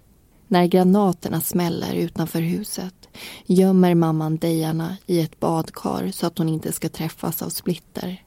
När 0.47 0.65
granaterna 0.65 1.41
smäller 1.41 1.93
utanför 1.93 2.41
huset 2.41 3.09
gömmer 3.45 3.95
mamman 3.95 4.37
Dejana 4.37 4.97
i 5.05 5.19
ett 5.19 5.39
badkar 5.39 6.11
så 6.11 6.27
att 6.27 6.37
hon 6.37 6.49
inte 6.49 6.71
ska 6.71 6.89
träffas 6.89 7.41
av 7.41 7.49
splitter. 7.49 8.23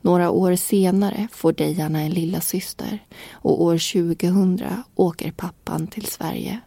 Några 0.00 0.30
år 0.30 0.56
senare 0.56 1.28
får 1.32 1.52
Dejana 1.52 2.02
en 2.02 2.10
lilla 2.10 2.40
syster 2.40 2.98
och 3.32 3.62
år 3.62 3.92
2000 3.92 4.68
åker 4.94 5.32
pappan 5.32 5.86
till 5.86 6.06
Sverige. 6.06 6.60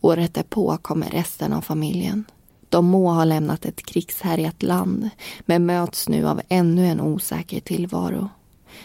Året 0.00 0.34
därpå 0.34 0.76
kommer 0.82 1.10
resten 1.10 1.52
av 1.52 1.60
familjen. 1.60 2.24
De 2.68 2.86
må 2.86 3.10
ha 3.12 3.24
lämnat 3.24 3.64
ett 3.64 3.86
krigshärjat 3.86 4.62
land 4.62 5.10
men 5.40 5.66
möts 5.66 6.08
nu 6.08 6.26
av 6.28 6.40
ännu 6.48 6.86
en 6.86 7.00
osäker 7.00 7.60
tillvaro. 7.60 8.28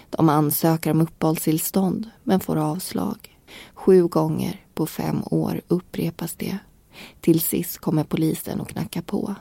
De 0.09 0.29
ansöker 0.29 0.91
om 0.91 1.01
uppehållstillstånd 1.01 2.09
men 2.23 2.39
får 2.39 2.55
avslag. 2.55 3.37
Sju 3.73 4.07
gånger 4.07 4.65
på 4.73 4.85
fem 4.85 5.23
år 5.25 5.61
upprepas 5.67 6.33
det. 6.33 6.57
Till 7.21 7.39
sist 7.39 7.77
kommer 7.77 8.03
polisen 8.03 8.59
och 8.59 8.69
knackar 8.69 9.01
på. 9.01 9.35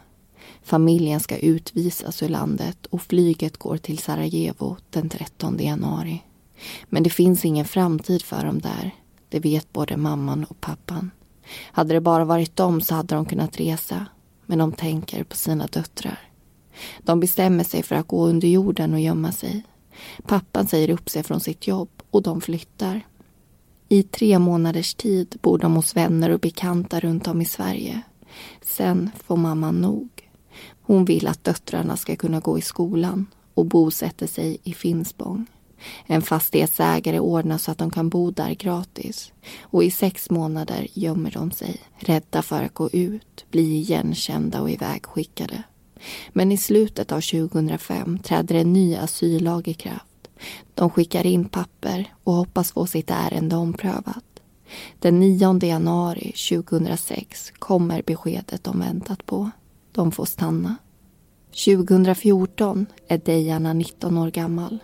Familjen 0.63 1.21
ska 1.21 1.39
utvisas 1.39 2.23
ur 2.23 2.29
landet 2.29 2.87
och 2.87 3.03
flyget 3.03 3.57
går 3.57 3.77
till 3.77 3.99
Sarajevo 3.99 4.77
den 4.91 5.09
13 5.09 5.59
januari. 5.59 6.23
Men 6.85 7.03
det 7.03 7.11
finns 7.11 7.45
ingen 7.45 7.65
framtid 7.65 8.23
för 8.23 8.45
dem 8.45 8.59
där. 8.59 8.91
Det 9.29 9.41
vet 9.41 9.73
både 9.73 9.97
mamman 9.97 10.45
och 10.45 10.61
pappan. 10.61 11.11
Hade 11.73 11.95
det 11.95 12.01
bara 12.01 12.25
varit 12.25 12.57
dem 12.57 12.81
så 12.81 12.95
hade 12.95 13.15
de 13.15 13.25
kunnat 13.25 13.61
resa. 13.61 14.07
Men 14.47 14.59
de 14.59 14.73
tänker 14.73 15.25
på 15.25 15.37
sina 15.37 15.67
döttrar. 15.67 16.19
De 17.03 17.21
bestämmer 17.21 17.65
sig 17.65 17.83
för 17.83 17.95
att 17.95 18.09
gå 18.09 18.27
under 18.27 18.49
jorden 18.49 18.95
och 18.95 19.01
gömma 19.01 19.33
sig. 19.33 19.63
Pappan 20.27 20.67
säger 20.67 20.91
upp 20.91 21.11
sig 21.11 21.23
från 21.23 21.41
sitt 21.41 21.67
jobb 21.67 21.89
och 22.11 22.23
de 22.23 22.41
flyttar. 22.41 23.01
I 23.89 24.03
tre 24.03 24.39
månaders 24.39 24.95
tid 24.95 25.37
bor 25.43 25.59
de 25.59 25.75
hos 25.75 25.97
vänner 25.97 26.31
och 26.31 26.41
bekanta 26.41 27.01
runt 27.01 27.29
om 27.29 27.41
i 27.41 27.45
Sverige. 27.45 28.03
Sen 28.63 29.11
får 29.25 29.37
mamman 29.37 29.81
nog. 29.81 30.09
Hon 30.83 31.05
vill 31.05 31.29
att 31.29 31.45
döttrarna 31.45 31.97
ska 31.97 32.17
kunna 32.17 32.41
gå 32.41 32.59
i 32.59 32.63
skolan 32.63 33.27
och 33.55 33.67
bosätter 33.67 34.27
sig 34.27 34.59
i 34.63 34.73
Finspång. 34.73 35.47
En 36.07 36.23
fastighetsägare 36.23 37.19
ordnar 37.19 37.59
så 37.59 37.71
att 37.71 37.79
de 37.79 37.91
kan 37.91 38.09
bo 38.09 38.31
där 38.31 38.55
gratis. 38.55 39.33
Och 39.61 39.85
i 39.85 39.91
sex 39.91 40.31
månader 40.31 40.87
gömmer 40.93 41.31
de 41.31 41.51
sig, 41.51 41.81
rädda 41.97 42.43
för 42.43 42.63
att 42.63 42.75
gå 42.75 42.91
ut, 42.91 43.45
bli 43.51 43.77
igenkända 43.77 44.61
och 44.61 44.71
ivägskickade. 44.71 45.63
Men 46.33 46.53
i 46.53 46.57
slutet 46.57 47.13
av 47.13 47.21
2005 47.21 48.19
träder 48.19 48.55
en 48.55 48.73
ny 48.73 48.97
asyllag 48.97 49.69
i 49.69 49.75
kraft. 49.75 50.29
De 50.75 50.91
skickar 50.91 51.27
in 51.27 51.45
papper 51.45 52.15
och 52.25 52.33
hoppas 52.33 52.73
få 52.73 52.87
sitt 52.87 53.11
ärende 53.11 53.57
omprövat. 53.57 54.25
Den 54.99 55.21
9 55.21 55.59
januari 55.65 56.33
2006 56.49 57.51
kommer 57.51 58.03
beskedet 58.03 58.65
de 58.65 58.81
väntat 58.81 59.27
på. 59.27 59.51
De 59.93 60.13
får 60.13 60.25
stanna. 60.25 60.77
2014 61.65 62.87
är 63.09 63.19
Dejana 63.19 63.73
19 63.73 64.19
år 64.19 64.31
gammal. 64.31 64.79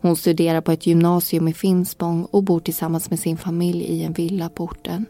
Hon 0.00 0.16
studerar 0.16 0.60
på 0.60 0.72
ett 0.72 0.86
gymnasium 0.86 1.48
i 1.48 1.54
Finspång 1.54 2.24
och 2.24 2.42
bor 2.42 2.60
tillsammans 2.60 3.10
med 3.10 3.20
sin 3.20 3.36
familj 3.36 3.84
i 3.84 4.04
en 4.04 4.12
villa 4.12 4.48
på 4.48 4.64
orten. 4.64 5.06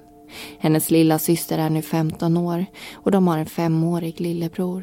Hennes 0.58 0.90
lilla 0.90 1.18
syster 1.18 1.58
är 1.58 1.70
nu 1.70 1.82
15 1.82 2.36
år 2.36 2.66
och 2.92 3.10
de 3.10 3.28
har 3.28 3.38
en 3.38 3.46
femårig 3.46 4.20
lillebror. 4.20 4.82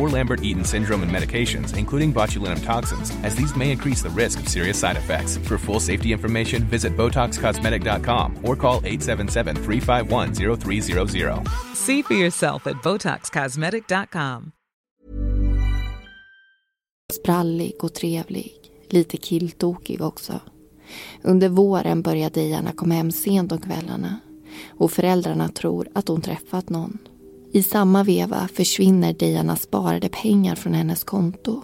or 0.01 0.09
Lambert 0.09 0.43
Eaton 0.43 0.63
syndrome 0.65 1.03
and 1.03 1.11
medications, 1.11 1.77
including 1.77 2.13
botulinum 2.13 2.63
toxins, 2.65 3.11
as 3.23 3.35
these 3.35 3.55
may 3.55 3.71
increase 3.71 4.03
the 4.03 4.09
risk 4.09 4.39
of 4.39 4.47
serious 4.47 4.79
side 4.79 4.97
effects. 4.97 5.37
For 5.47 5.57
full 5.57 5.79
safety 5.79 6.11
information, 6.11 6.63
visit 6.63 6.97
BotoxCosmetic.com 6.97 8.39
or 8.43 8.55
call 8.55 8.81
877 8.83 9.55
351 9.55 10.33
0300. 10.33 11.47
See 11.75 12.01
for 12.01 12.15
yourself 12.15 12.67
at 12.67 12.75
BotoxCosmetic.com. 12.83 14.51
Sprallig 17.13 17.73
och 17.83 17.93
trevlig, 17.93 18.53
lite 18.89 19.17
killtokig 19.17 20.01
också. 20.01 20.39
Under 21.21 21.49
våren 21.49 22.01
börjar 22.01 22.29
Diana 22.29 22.71
komma 22.71 22.93
hem 22.93 23.11
sent 23.11 23.51
om 23.51 23.57
kvällarna 23.61 24.19
och 24.69 24.91
föräldrarna 24.91 25.49
tror 25.49 25.87
att 25.93 26.07
hon 26.07 26.21
träffat 26.21 26.69
någon. 26.69 26.97
I 27.53 27.63
samma 27.63 28.03
veva 28.03 28.47
försvinner 28.53 29.13
Diana 29.13 29.55
sparade 29.55 30.09
pengar 30.09 30.55
från 30.55 30.73
hennes 30.73 31.03
konto. 31.03 31.61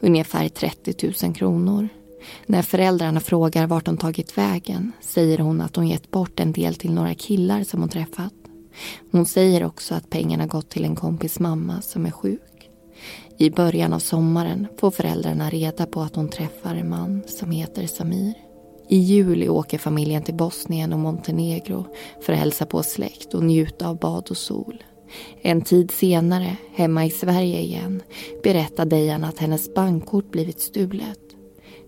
Ungefär 0.00 0.48
30 0.48 1.26
000 1.26 1.34
kronor. 1.34 1.88
När 2.46 2.62
föräldrarna 2.62 3.20
frågar 3.20 3.66
vart 3.66 3.86
hon 3.86 3.96
tagit 3.96 4.38
vägen 4.38 4.92
säger 5.00 5.38
hon 5.38 5.60
att 5.60 5.76
hon 5.76 5.88
gett 5.88 6.10
bort 6.10 6.40
en 6.40 6.52
del 6.52 6.74
till 6.74 6.92
några 6.92 7.14
killar 7.14 7.64
som 7.64 7.80
hon 7.80 7.88
träffat. 7.88 8.32
Hon 9.12 9.26
säger 9.26 9.64
också 9.64 9.94
att 9.94 10.10
pengarna 10.10 10.46
gått 10.46 10.68
till 10.68 10.84
en 10.84 10.96
kompis 10.96 11.40
mamma 11.40 11.82
som 11.82 12.06
är 12.06 12.10
sjuk. 12.10 12.70
I 13.38 13.50
början 13.50 13.92
av 13.92 13.98
sommaren 13.98 14.66
får 14.78 14.90
föräldrarna 14.90 15.50
reda 15.50 15.86
på 15.86 16.00
att 16.00 16.16
hon 16.16 16.28
träffar 16.28 16.74
en 16.74 16.88
man 16.88 17.22
som 17.26 17.50
heter 17.50 17.86
Samir. 17.86 18.34
I 18.88 18.96
juli 18.96 19.48
åker 19.48 19.78
familjen 19.78 20.22
till 20.22 20.34
Bosnien 20.34 20.92
och 20.92 20.98
Montenegro 20.98 21.86
för 22.20 22.32
att 22.32 22.38
hälsa 22.38 22.66
på 22.66 22.82
släkt 22.82 23.34
och 23.34 23.44
njuta 23.44 23.88
av 23.88 23.98
bad 23.98 24.30
och 24.30 24.36
sol. 24.36 24.82
En 25.42 25.62
tid 25.62 25.90
senare, 25.90 26.56
hemma 26.74 27.06
i 27.06 27.10
Sverige 27.10 27.60
igen, 27.60 28.02
berättar 28.42 28.84
Dejan 28.84 29.24
att 29.24 29.38
hennes 29.38 29.74
bankkort 29.74 30.30
blivit 30.30 30.60
stulet. 30.60 31.18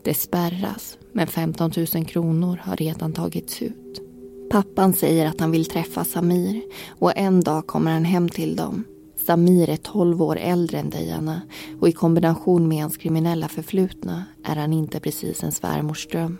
Det 0.02 0.14
spärras, 0.14 0.98
men 1.12 1.26
15 1.26 1.72
000 1.94 2.04
kronor 2.04 2.60
har 2.62 2.76
redan 2.76 3.12
tagits 3.12 3.62
ut. 3.62 4.02
Pappan 4.50 4.92
säger 4.92 5.26
att 5.26 5.40
han 5.40 5.50
vill 5.50 5.64
träffa 5.64 6.04
Samir 6.04 6.62
och 6.88 7.16
en 7.16 7.40
dag 7.40 7.66
kommer 7.66 7.92
han 7.92 8.04
hem 8.04 8.28
till 8.28 8.56
dem. 8.56 8.84
Samir 9.26 9.70
är 9.70 9.76
12 9.76 10.22
år 10.22 10.36
äldre 10.36 10.78
än 10.78 10.90
Diana 10.90 11.40
och 11.80 11.88
i 11.88 11.92
kombination 11.92 12.68
med 12.68 12.82
hans 12.82 12.96
kriminella 12.96 13.48
förflutna 13.48 14.24
är 14.44 14.56
han 14.56 14.72
inte 14.72 15.00
precis 15.00 15.42
en 15.42 15.52
svärmors 15.52 16.06
dröm. 16.06 16.38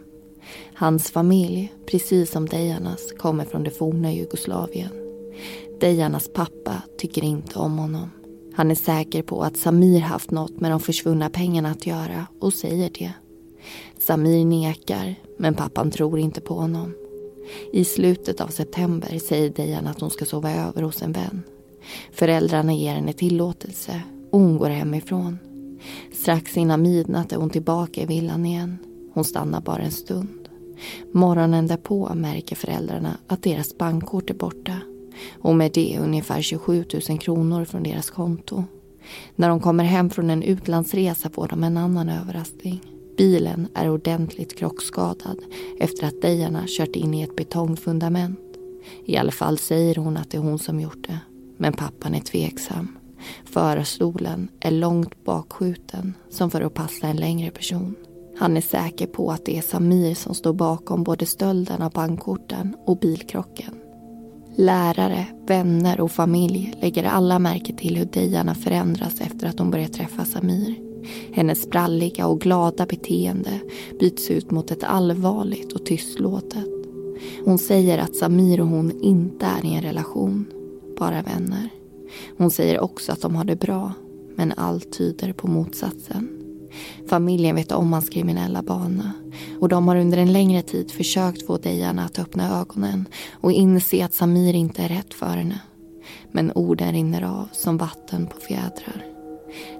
Hans 0.75 1.11
familj, 1.11 1.73
precis 1.87 2.31
som 2.31 2.49
Dejanas, 2.49 3.13
kommer 3.19 3.45
från 3.45 3.65
det 3.65 3.71
forna 3.71 4.13
Jugoslavien. 4.13 5.02
Dejanas 5.83 6.29
pappa 6.35 6.83
tycker 6.99 7.25
inte 7.25 7.59
om 7.59 7.79
honom. 7.79 8.11
Han 8.55 8.71
är 8.71 8.75
säker 8.75 9.23
på 9.23 9.43
att 9.43 9.57
Samir 9.57 10.01
haft 10.01 10.31
något 10.31 10.61
med 10.61 10.71
de 10.71 10.81
försvunna 10.81 11.31
pengarna 11.31 11.71
att 11.71 11.87
göra 11.87 12.27
och 12.41 12.53
säger 12.53 12.91
det. 12.99 13.13
Samir 13.99 14.45
nekar, 14.45 15.15
men 15.39 15.55
pappan 15.55 15.91
tror 15.91 16.19
inte 16.19 16.41
på 16.41 16.55
honom. 16.55 16.95
I 17.73 17.85
slutet 17.85 18.41
av 18.41 18.49
september 18.49 19.19
säger 19.19 19.51
Dejan 19.51 19.87
att 19.87 20.01
hon 20.01 20.11
ska 20.11 20.25
sova 20.25 20.53
över 20.53 20.83
hos 20.83 21.03
en 21.03 21.13
vän. 21.13 21.43
Föräldrarna 22.13 22.73
ger 22.75 22.95
henne 22.95 23.13
tillåtelse 23.13 24.03
och 24.31 24.41
hon 24.41 24.59
går 24.59 24.69
hemifrån. 24.69 25.39
Strax 26.13 26.57
innan 26.57 26.83
midnatt 26.83 27.33
är 27.33 27.37
hon 27.37 27.51
tillbaka 27.51 28.03
i 28.03 28.07
villan 28.07 28.47
igen. 28.47 28.79
Hon 29.15 29.25
stannar 29.25 29.61
bara 29.61 29.83
en 29.83 29.91
stund. 29.91 30.49
Morgonen 31.13 31.67
därpå 31.67 32.15
märker 32.15 32.57
föräldrarna 32.57 33.17
att 33.27 33.43
deras 33.43 33.79
bankkort 33.79 34.31
är 34.31 34.35
borta 34.35 34.81
och 35.41 35.55
med 35.55 35.73
det 35.73 35.99
ungefär 36.01 36.43
27 36.43 36.85
000 37.09 37.19
kronor 37.19 37.65
från 37.65 37.83
deras 37.83 38.11
konto. 38.11 38.65
När 39.37 39.49
de 39.49 39.61
kommer 39.61 39.85
hem 39.85 40.11
från 40.11 40.31
en 40.31 40.43
utlandsresa 40.43 41.31
får 41.31 41.49
de 41.49 41.65
en 41.65 41.77
annan 41.77 42.09
överraskning. 42.09 42.81
Bilen 43.17 43.69
är 43.75 43.91
ordentligt 43.91 44.59
krockskadad 44.59 45.39
efter 45.79 46.07
att 46.07 46.23
Dejarna 46.23 46.65
kört 46.67 46.97
in 46.97 47.15
i 47.15 47.23
ett 47.23 47.37
betongfundament. 47.37 48.41
I 49.05 49.17
alla 49.17 49.33
fall 49.33 49.59
säger 49.59 49.95
hon 49.95 50.17
att 50.17 50.31
det 50.31 50.37
är 50.37 50.43
hon 50.43 50.59
som 50.59 50.81
gjort 50.81 51.07
det. 51.09 51.19
Men 51.57 51.73
pappan 51.73 52.15
är 52.15 52.21
tveksam. 52.21 52.97
Förarstolen 53.45 54.49
är 54.61 54.71
långt 54.71 55.25
bakskjuten 55.25 56.15
som 56.31 56.51
för 56.51 56.61
att 56.61 56.75
passa 56.75 57.07
en 57.07 57.17
längre 57.17 57.51
person. 57.51 57.95
Han 58.39 58.57
är 58.57 58.61
säker 58.61 59.07
på 59.07 59.31
att 59.31 59.45
det 59.45 59.59
är 59.59 59.63
Samir 59.63 60.15
som 60.15 60.35
står 60.35 60.53
bakom 60.53 61.05
både 61.05 61.27
stölden 61.27 61.83
av 61.83 61.93
bankkorten 61.93 62.77
och 62.87 62.99
bilkrocken. 62.99 63.82
Lärare, 64.57 65.27
vänner 65.47 66.01
och 66.01 66.11
familj 66.11 66.75
lägger 66.81 67.05
alla 67.05 67.39
märke 67.39 67.73
till 67.77 67.97
hur 67.97 68.05
Diana 68.05 68.55
förändras 68.55 69.21
efter 69.21 69.47
att 69.47 69.59
hon 69.59 69.71
börjat 69.71 69.93
träffa 69.93 70.25
Samir. 70.25 70.75
Hennes 71.33 71.63
spralliga 71.63 72.27
och 72.27 72.41
glada 72.41 72.87
beteende 72.87 73.61
byts 74.01 74.31
ut 74.31 74.51
mot 74.51 74.71
ett 74.71 74.85
allvarligt 74.85 75.73
och 75.73 75.87
tystlåtet. 75.87 76.69
Hon 77.45 77.59
säger 77.59 77.99
att 77.99 78.17
Samir 78.17 78.61
och 78.61 78.67
hon 78.67 79.01
inte 79.03 79.47
är 79.47 79.67
i 79.67 79.75
en 79.75 79.83
relation, 79.83 80.47
bara 80.99 81.23
vänner. 81.23 81.69
Hon 82.39 82.51
säger 82.51 82.81
också 82.81 83.13
att 83.13 83.21
de 83.21 83.37
har 83.37 83.45
det 83.45 83.57
bra, 83.57 83.93
men 84.37 84.53
allt 84.57 84.99
tyder 84.99 85.33
på 85.33 85.47
motsatsen. 85.47 86.42
Familjen 87.09 87.57
vet 87.57 87.73
om 87.73 87.93
hans 87.93 88.09
kriminella 88.09 88.63
bana 88.63 89.13
och 89.61 89.69
de 89.69 89.89
har 89.89 89.97
under 89.97 90.19
en 90.19 90.33
längre 90.33 90.63
tid 90.63 90.91
försökt 90.91 91.47
få 91.47 91.57
Dejan 91.57 91.99
att 91.99 92.19
öppna 92.19 92.61
ögonen 92.61 93.09
och 93.33 93.53
inse 93.53 94.05
att 94.05 94.15
Samir 94.15 94.55
inte 94.55 94.83
är 94.83 94.89
rätt 94.89 95.15
för 95.15 95.27
henne. 95.27 95.61
Men 96.33 96.53
orden 96.53 96.93
rinner 96.93 97.23
av 97.23 97.49
som 97.53 97.77
vatten 97.77 98.27
på 98.27 98.41
fjädrar. 98.41 99.07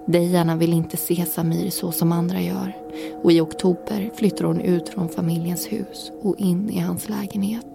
Dejana 0.07 0.57
vill 0.57 0.73
inte 0.73 0.97
se 0.97 1.27
Samir 1.27 1.71
så 1.71 1.93
som 1.93 2.13
andra 2.13 2.41
gör 2.41 2.77
och 3.23 3.33
i 3.33 3.41
oktober 3.41 4.11
flyttar 4.17 4.45
hon 4.45 4.61
ut 4.61 4.89
från 4.89 5.09
familjens 5.09 5.67
hus 5.67 6.11
och 6.23 6.39
in 6.39 6.71
i 6.71 6.79
hans 6.79 7.09
lägenhet. 7.09 7.67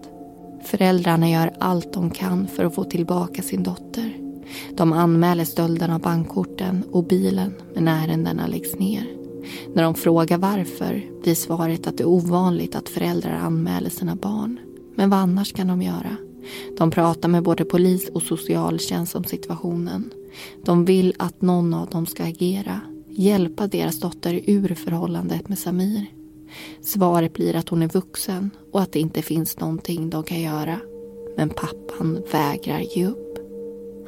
Föräldrarna 0.63 1.29
gör 1.29 1.53
allt 1.59 1.93
de 1.93 2.09
kan 2.09 2.47
för 2.47 2.65
att 2.65 2.75
få 2.75 2.83
tillbaka 2.83 3.41
sin 3.41 3.63
dotter 3.63 4.26
de 4.71 4.93
anmäler 4.93 5.45
stölden 5.45 5.91
av 5.91 6.01
bankkorten 6.01 6.83
och 6.91 7.03
bilen 7.03 7.53
men 7.73 7.87
ärendena 7.87 8.47
läggs 8.47 8.75
ner. 8.75 9.07
När 9.73 9.83
de 9.83 9.95
frågar 9.95 10.37
varför 10.37 11.05
blir 11.21 11.35
svaret 11.35 11.87
att 11.87 11.97
det 11.97 12.03
är 12.03 12.07
ovanligt 12.07 12.75
att 12.75 12.89
föräldrar 12.89 13.35
anmäler 13.35 13.89
sina 13.89 14.15
barn. 14.15 14.59
Men 14.95 15.09
vad 15.09 15.19
annars 15.19 15.53
kan 15.53 15.67
de 15.67 15.81
göra? 15.81 16.17
De 16.77 16.91
pratar 16.91 17.29
med 17.29 17.43
både 17.43 17.65
polis 17.65 18.09
och 18.09 18.21
socialtjänst 18.21 19.15
om 19.15 19.23
situationen. 19.23 20.11
De 20.63 20.85
vill 20.85 21.13
att 21.19 21.41
någon 21.41 21.73
av 21.73 21.89
dem 21.89 22.05
ska 22.05 22.23
agera, 22.23 22.81
hjälpa 23.09 23.67
deras 23.67 23.99
dotter 23.99 24.41
ur 24.45 24.75
förhållandet 24.75 25.49
med 25.49 25.59
Samir. 25.59 26.05
Svaret 26.81 27.33
blir 27.33 27.55
att 27.55 27.69
hon 27.69 27.81
är 27.81 27.87
vuxen 27.87 28.51
och 28.71 28.81
att 28.81 28.91
det 28.91 28.99
inte 28.99 29.21
finns 29.21 29.59
någonting 29.59 30.09
de 30.09 30.23
kan 30.23 30.41
göra. 30.41 30.79
Men 31.37 31.49
pappan 31.49 32.23
vägrar 32.31 32.79
ge 32.79 33.05
upp. 33.05 33.26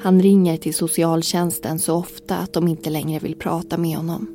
Han 0.02 0.22
ringer 0.22 0.58
till 0.58 0.74
socialtjänsten 0.74 1.80
så 1.80 1.96
ofta 1.96 2.38
att 2.38 2.54
de 2.54 2.68
inte 2.68 2.90
längre 2.90 3.20
vill 3.20 3.36
prata 3.36 3.78
med 3.78 3.98
honom. 3.98 4.28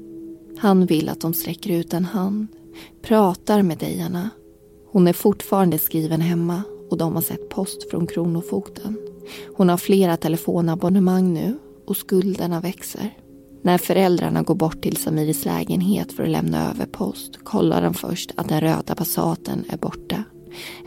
Han 0.58 0.86
vill 0.86 1.08
att 1.08 1.20
de 1.20 1.34
sträcker 1.34 1.70
ut 1.70 1.94
en 1.94 2.04
hand, 2.04 2.46
pratar 3.02 3.62
med 3.62 3.78
Diana. 3.78 4.30
Hon 4.92 5.08
är 5.08 5.12
fortfarande 5.12 5.78
skriven 5.78 6.20
hemma 6.20 6.62
och 6.90 6.98
de 6.98 7.14
har 7.14 7.22
sett 7.22 7.48
post 7.48 7.90
från 7.90 8.06
Kronofogden. 8.06 8.98
Hon 9.56 9.68
har 9.68 9.76
flera 9.76 10.16
telefonabonnemang 10.16 11.34
nu 11.34 11.58
och 11.86 11.96
skulderna 11.96 12.60
växer. 12.60 13.10
När 13.62 13.78
föräldrarna 13.78 14.42
går 14.42 14.54
bort 14.54 14.82
till 14.82 14.96
Samiris 14.96 15.44
lägenhet 15.44 16.12
för 16.12 16.22
att 16.22 16.30
lämna 16.30 16.70
över 16.70 16.86
post 16.86 17.44
kollar 17.44 17.82
de 17.82 17.94
först 17.94 18.32
att 18.36 18.48
den 18.48 18.60
röda 18.60 18.94
Passaten 18.94 19.64
är 19.68 19.76
borta. 19.76 20.24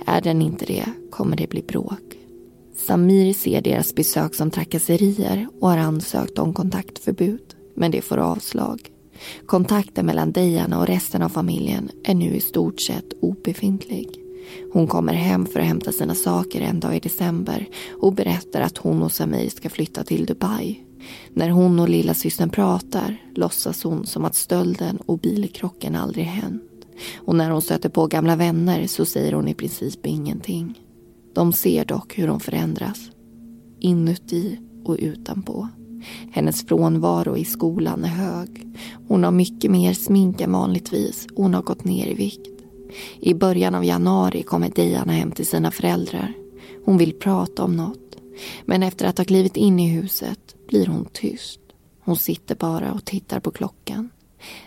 Är 0.06 0.22
den 0.22 0.42
inte 0.42 0.66
det 0.66 0.86
kommer 1.12 1.38
det 1.38 1.50
bli 1.50 1.62
bråk. 1.62 2.07
Samir 2.88 3.34
ser 3.34 3.62
deras 3.62 3.96
besök 3.96 4.36
som 4.36 4.52
trakasserier 4.52 5.48
och 5.60 5.70
har 5.70 5.78
ansökt 5.78 6.40
om 6.40 6.54
kontaktförbud. 6.54 7.56
Men 7.76 7.92
det 7.92 8.02
får 8.02 8.18
avslag. 8.18 8.82
Kontakten 9.46 10.06
mellan 10.06 10.32
Dejana 10.32 10.80
och 10.80 10.88
resten 10.88 11.22
av 11.22 11.30
familjen 11.30 11.90
är 12.04 12.16
nu 12.16 12.36
i 12.36 12.40
stort 12.40 12.82
sett 12.82 13.14
obefintlig. 13.22 14.08
Hon 14.74 14.88
kommer 14.88 15.14
hem 15.14 15.46
för 15.46 15.60
att 15.60 15.66
hämta 15.66 15.92
sina 15.92 16.16
saker 16.16 16.62
en 16.62 16.80
dag 16.80 16.96
i 16.96 17.00
december 17.00 17.68
och 18.02 18.14
berättar 18.14 18.62
att 18.62 18.78
hon 18.78 19.04
och 19.04 19.12
Samir 19.12 19.50
ska 19.50 19.70
flytta 19.70 20.04
till 20.04 20.26
Dubai. 20.26 20.84
När 21.34 21.50
hon 21.50 21.80
och 21.80 21.90
lilla 21.90 22.14
systern 22.14 22.50
pratar 22.50 23.18
låtsas 23.36 23.84
hon 23.84 24.06
som 24.06 24.26
att 24.26 24.36
stölden 24.36 24.98
och 24.98 25.20
bilkrocken 25.20 25.96
aldrig 25.96 26.26
hänt. 26.26 26.64
Och 27.18 27.36
när 27.36 27.50
hon 27.50 27.62
stöter 27.62 27.90
på 27.90 28.08
gamla 28.08 28.36
vänner 28.36 28.88
så 28.88 29.06
säger 29.06 29.34
hon 29.34 29.48
i 29.48 29.54
princip 29.54 30.06
ingenting. 30.06 30.87
De 31.38 31.54
ser 31.54 31.86
dock 31.86 32.18
hur 32.18 32.28
hon 32.28 32.40
förändras. 32.40 33.12
Inuti 33.80 34.60
och 34.86 34.98
utanpå. 35.00 35.68
Hennes 36.32 36.66
frånvaro 36.66 37.38
i 37.38 37.46
skolan 37.46 38.04
är 38.04 38.10
hög. 38.10 38.68
Hon 39.08 39.24
har 39.24 39.32
mycket 39.32 39.72
mer 39.72 39.94
smink 39.94 40.42
än 40.42 40.52
vanligtvis 40.52 41.28
och 41.36 41.44
hon 41.44 41.54
har 41.54 41.62
gått 41.62 41.84
ner 41.84 42.08
i 42.08 42.14
vikt. 42.14 42.64
I 43.20 43.34
början 43.34 43.76
av 43.76 43.86
januari 43.86 44.44
kommer 44.44 44.70
Diana 44.70 45.12
hem 45.12 45.32
till 45.32 45.48
sina 45.48 45.72
föräldrar. 45.72 46.34
Hon 46.86 46.98
vill 46.98 47.14
prata 47.14 47.64
om 47.64 47.76
något. 47.76 48.16
Men 48.66 48.84
efter 48.84 49.06
att 49.06 49.18
ha 49.18 49.26
klivit 49.26 49.58
in 49.58 49.80
i 49.80 49.88
huset 49.88 50.56
blir 50.68 50.86
hon 50.86 51.06
tyst. 51.14 51.60
Hon 52.00 52.18
sitter 52.18 52.56
bara 52.56 52.94
och 52.94 53.06
tittar 53.06 53.40
på 53.40 53.52
klockan. 53.52 54.10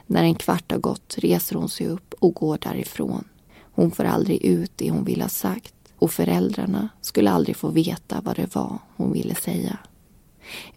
När 0.06 0.22
en 0.22 0.35
kvart 0.35 0.72
har 0.72 0.78
gått 0.78 1.14
reser 1.18 1.56
hon 1.56 1.68
sig 1.68 1.87
upp 1.87 2.14
och 2.18 2.35
går 2.35 2.59
därifrån. 2.62 3.24
Hon 3.72 3.90
får 3.90 4.04
aldrig 4.04 4.44
ut 4.44 4.72
det 4.76 4.90
hon 4.90 5.04
vill 5.04 5.22
ha 5.22 5.28
sagt 5.28 5.74
och 6.00 6.12
föräldrarna 6.12 6.88
skulle 7.00 7.30
aldrig 7.30 7.56
få 7.56 7.68
veta 7.68 8.20
vad 8.24 8.36
det 8.36 8.54
var 8.54 8.78
hon 8.96 9.12
ville 9.12 9.34
säga. 9.34 9.78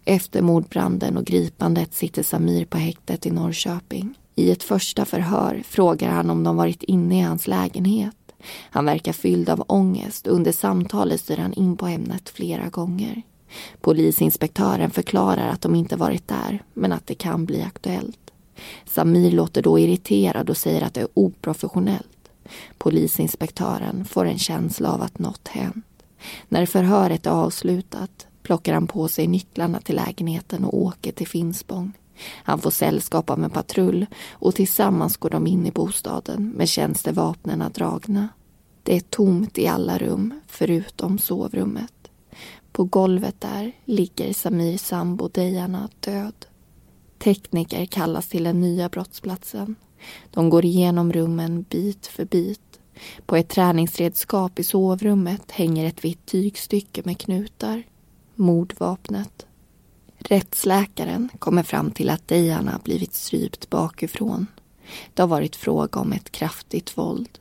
Efter 0.04 0.42
mordbranden 0.42 1.16
och 1.16 1.24
gripandet 1.24 1.94
sitter 1.94 2.22
Samir 2.22 2.64
på 2.64 2.78
häktet 2.78 3.26
i 3.26 3.30
Norrköping. 3.30 4.14
I 4.34 4.50
ett 4.50 4.62
första 4.62 5.04
förhör 5.04 5.62
frågar 5.66 6.10
han 6.10 6.30
om 6.30 6.44
de 6.44 6.56
varit 6.56 6.82
inne 6.82 7.18
i 7.18 7.22
hans 7.22 7.46
lägenhet. 7.46 8.16
Han 8.70 8.84
verkar 8.84 9.12
fylld 9.12 9.48
av 9.48 9.64
ångest 9.66 10.26
och 10.26 10.34
under 10.34 10.52
samtalet 10.52 11.20
styr 11.20 11.36
han 11.36 11.52
in 11.52 11.76
på 11.76 11.86
ämnet 11.86 12.28
flera 12.28 12.68
gånger. 12.68 13.22
Polisinspektören 13.80 14.90
förklarar 14.90 15.48
att 15.48 15.60
de 15.60 15.74
inte 15.74 15.96
varit 15.96 16.28
där, 16.28 16.62
men 16.74 16.92
att 16.92 17.06
det 17.06 17.14
kan 17.14 17.44
bli 17.44 17.62
aktuellt. 17.62 18.18
Samir 18.84 19.30
låter 19.30 19.62
då 19.62 19.78
irriterad 19.78 20.50
och 20.50 20.56
säger 20.56 20.82
att 20.82 20.94
det 20.94 21.00
är 21.00 21.08
oprofessionellt. 21.14 22.23
Polisinspektören 22.78 24.04
får 24.04 24.24
en 24.24 24.38
känsla 24.38 24.92
av 24.92 25.02
att 25.02 25.18
något 25.18 25.48
hänt. 25.48 25.86
När 26.48 26.66
förhöret 26.66 27.26
är 27.26 27.30
avslutat 27.30 28.26
plockar 28.42 28.74
han 28.74 28.86
på 28.86 29.08
sig 29.08 29.26
nycklarna 29.26 29.80
till 29.80 29.96
lägenheten 29.96 30.64
och 30.64 30.78
åker 30.78 31.12
till 31.12 31.28
Finspång. 31.28 31.92
Han 32.44 32.58
får 32.58 32.70
sällskap 32.70 33.30
av 33.30 33.44
en 33.44 33.50
patrull 33.50 34.06
och 34.30 34.54
tillsammans 34.54 35.16
går 35.16 35.30
de 35.30 35.46
in 35.46 35.66
i 35.66 35.70
bostaden 35.70 36.48
med 36.48 36.68
tjänstevapnen 36.68 37.72
dragna. 37.74 38.28
Det 38.82 38.96
är 38.96 39.00
tomt 39.00 39.58
i 39.58 39.66
alla 39.66 39.98
rum 39.98 40.40
förutom 40.46 41.18
sovrummet. 41.18 41.92
På 42.72 42.84
golvet 42.84 43.40
där 43.40 43.72
ligger 43.84 44.32
Samirs 44.32 44.80
sambo 44.80 45.28
Dejana 45.28 45.88
död. 46.00 46.46
Tekniker 47.18 47.86
kallas 47.86 48.28
till 48.28 48.44
den 48.44 48.60
nya 48.60 48.88
brottsplatsen. 48.88 49.76
De 50.30 50.50
går 50.50 50.64
igenom 50.64 51.12
rummen 51.12 51.62
bit 51.62 52.06
för 52.06 52.24
bit. 52.24 52.60
På 53.26 53.36
ett 53.36 53.48
träningsredskap 53.48 54.58
i 54.58 54.64
sovrummet 54.64 55.50
hänger 55.50 55.86
ett 55.86 56.04
vitt 56.04 56.26
tygstycke 56.26 57.02
med 57.04 57.18
knutar. 57.18 57.82
Mordvapnet. 58.34 59.46
Rättsläkaren 60.18 61.28
kommer 61.38 61.62
fram 61.62 61.90
till 61.90 62.10
att 62.10 62.28
Dejan 62.28 62.68
har 62.68 62.78
blivit 62.78 63.14
strypt 63.14 63.70
bakifrån. 63.70 64.46
Det 65.14 65.22
har 65.22 65.28
varit 65.28 65.56
fråga 65.56 66.00
om 66.00 66.12
ett 66.12 66.32
kraftigt 66.32 66.98
våld. 66.98 67.38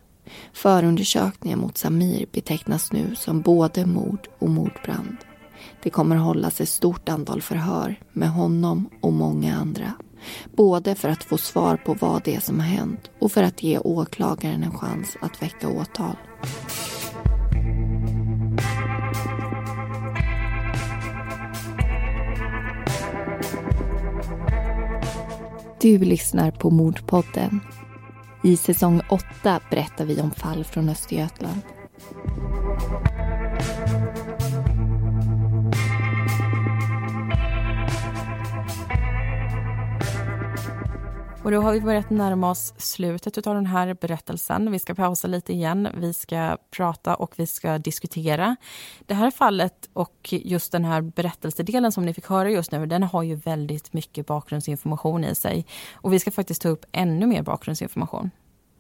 Förundersökningen 0.54 1.60
mot 1.60 1.78
Samir 1.78 2.26
betecknas 2.32 2.92
nu 2.92 3.16
som 3.16 3.42
både 3.42 3.86
mord 3.86 4.28
och 4.40 4.50
mordbrand. 4.50 5.18
Det 5.84 5.90
kommer 5.90 6.16
hållas 6.16 6.62
ett 6.62 6.70
stort 6.70 7.10
antal 7.10 7.42
förhör 7.42 8.00
med 8.12 8.30
honom 8.30 8.90
och 9.02 9.14
många 9.14 9.56
andra. 9.56 9.94
Både 10.56 10.96
för 10.96 11.10
att 11.10 11.24
få 11.24 11.38
svar 11.38 11.78
på 11.78 11.94
vad 11.94 12.24
det 12.24 12.36
är 12.36 12.40
som 12.40 12.60
har 12.60 12.68
hänt 12.68 13.12
och 13.20 13.32
för 13.32 13.44
att 13.44 13.64
ge 13.64 13.80
åklagaren 13.80 14.64
en 14.64 14.78
chans 14.78 15.18
att 15.22 15.42
väcka 15.42 15.70
åtal. 15.70 16.16
Du 25.82 25.98
lyssnar 25.98 26.52
på 26.52 26.70
Mordpodden. 26.70 27.60
I 28.44 28.58
säsong 28.58 29.02
8 29.10 29.60
berättar 29.70 30.06
vi 30.06 30.22
om 30.22 30.32
fall 30.32 30.64
från 30.64 30.90
Östergötland. 30.90 31.62
Och 41.44 41.52
då 41.52 41.62
har 41.62 41.74
vi 41.74 41.82
börjat 41.82 42.10
närma 42.10 42.50
oss 42.50 42.74
slutet 42.78 43.48
av 43.48 43.56
den 43.56 43.66
här 43.66 43.94
berättelsen. 43.94 44.72
Vi 44.72 44.80
ska 44.80 44.96
pausa 44.96 45.28
lite 45.28 45.54
igen. 45.54 45.88
Vi 45.98 46.14
ska 46.14 46.58
prata 46.72 47.16
och 47.16 47.34
vi 47.36 47.48
ska 47.48 47.78
diskutera. 47.78 48.56
Det 49.06 49.14
här 49.14 49.32
fallet 49.32 49.90
och 49.94 50.30
just 50.32 50.72
den 50.72 50.86
här 50.86 51.02
berättelsedelen 51.02 51.92
som 51.92 52.06
ni 52.06 52.14
fick 52.14 52.28
höra 52.28 52.50
just 52.50 52.72
nu, 52.72 52.86
den 52.86 53.04
har 53.04 53.24
ju 53.24 53.36
väldigt 53.36 53.94
mycket 53.94 54.26
bakgrundsinformation 54.28 55.24
i 55.24 55.36
sig. 55.36 55.66
Och 55.94 56.14
vi 56.14 56.20
ska 56.20 56.32
faktiskt 56.32 56.62
ta 56.62 56.70
upp 56.70 56.86
ännu 56.92 57.28
mer 57.28 57.42
bakgrundsinformation. 57.42 58.32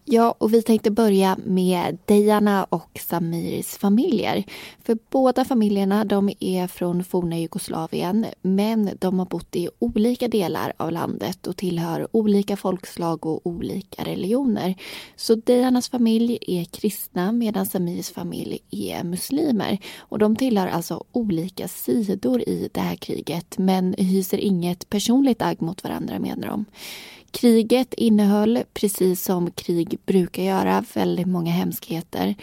Ja, 0.05 0.35
och 0.37 0.53
vi 0.53 0.61
tänkte 0.61 0.91
börja 0.91 1.37
med 1.45 1.97
Dejana 2.05 2.63
och 2.63 2.99
Samirs 2.99 3.67
familjer. 3.77 4.43
För 4.83 4.97
båda 5.09 5.45
familjerna 5.45 6.05
de 6.05 6.29
är 6.39 6.67
från 6.67 7.03
forna 7.03 7.37
Jugoslavien 7.39 8.25
men 8.41 8.89
de 8.99 9.19
har 9.19 9.25
bott 9.25 9.55
i 9.55 9.69
olika 9.79 10.27
delar 10.27 10.73
av 10.77 10.91
landet 10.91 11.47
och 11.47 11.57
tillhör 11.57 12.07
olika 12.11 12.57
folkslag 12.57 13.25
och 13.25 13.47
olika 13.47 14.03
religioner. 14.03 14.75
Så 15.15 15.35
Dejanas 15.35 15.89
familj 15.89 16.37
är 16.41 16.63
kristna 16.63 17.31
medan 17.31 17.65
Samirs 17.65 18.09
familj 18.09 18.59
är 18.71 19.03
muslimer. 19.03 19.77
Och 19.97 20.19
de 20.19 20.35
tillhör 20.35 20.67
alltså 20.67 21.03
olika 21.11 21.67
sidor 21.67 22.41
i 22.41 22.69
det 22.71 22.81
här 22.81 22.95
kriget 22.95 23.57
men 23.57 23.95
hyser 23.97 24.37
inget 24.37 24.89
personligt 24.89 25.41
agg 25.41 25.61
mot 25.61 25.83
varandra 25.83 26.19
menar 26.19 26.47
de. 26.47 26.65
Kriget 27.33 27.93
innehöll, 27.93 28.63
precis 28.73 29.23
som 29.23 29.51
krig 29.51 29.99
brukar 30.05 30.43
göra, 30.43 30.85
väldigt 30.93 31.27
många 31.27 31.51
hemskheter. 31.51 32.35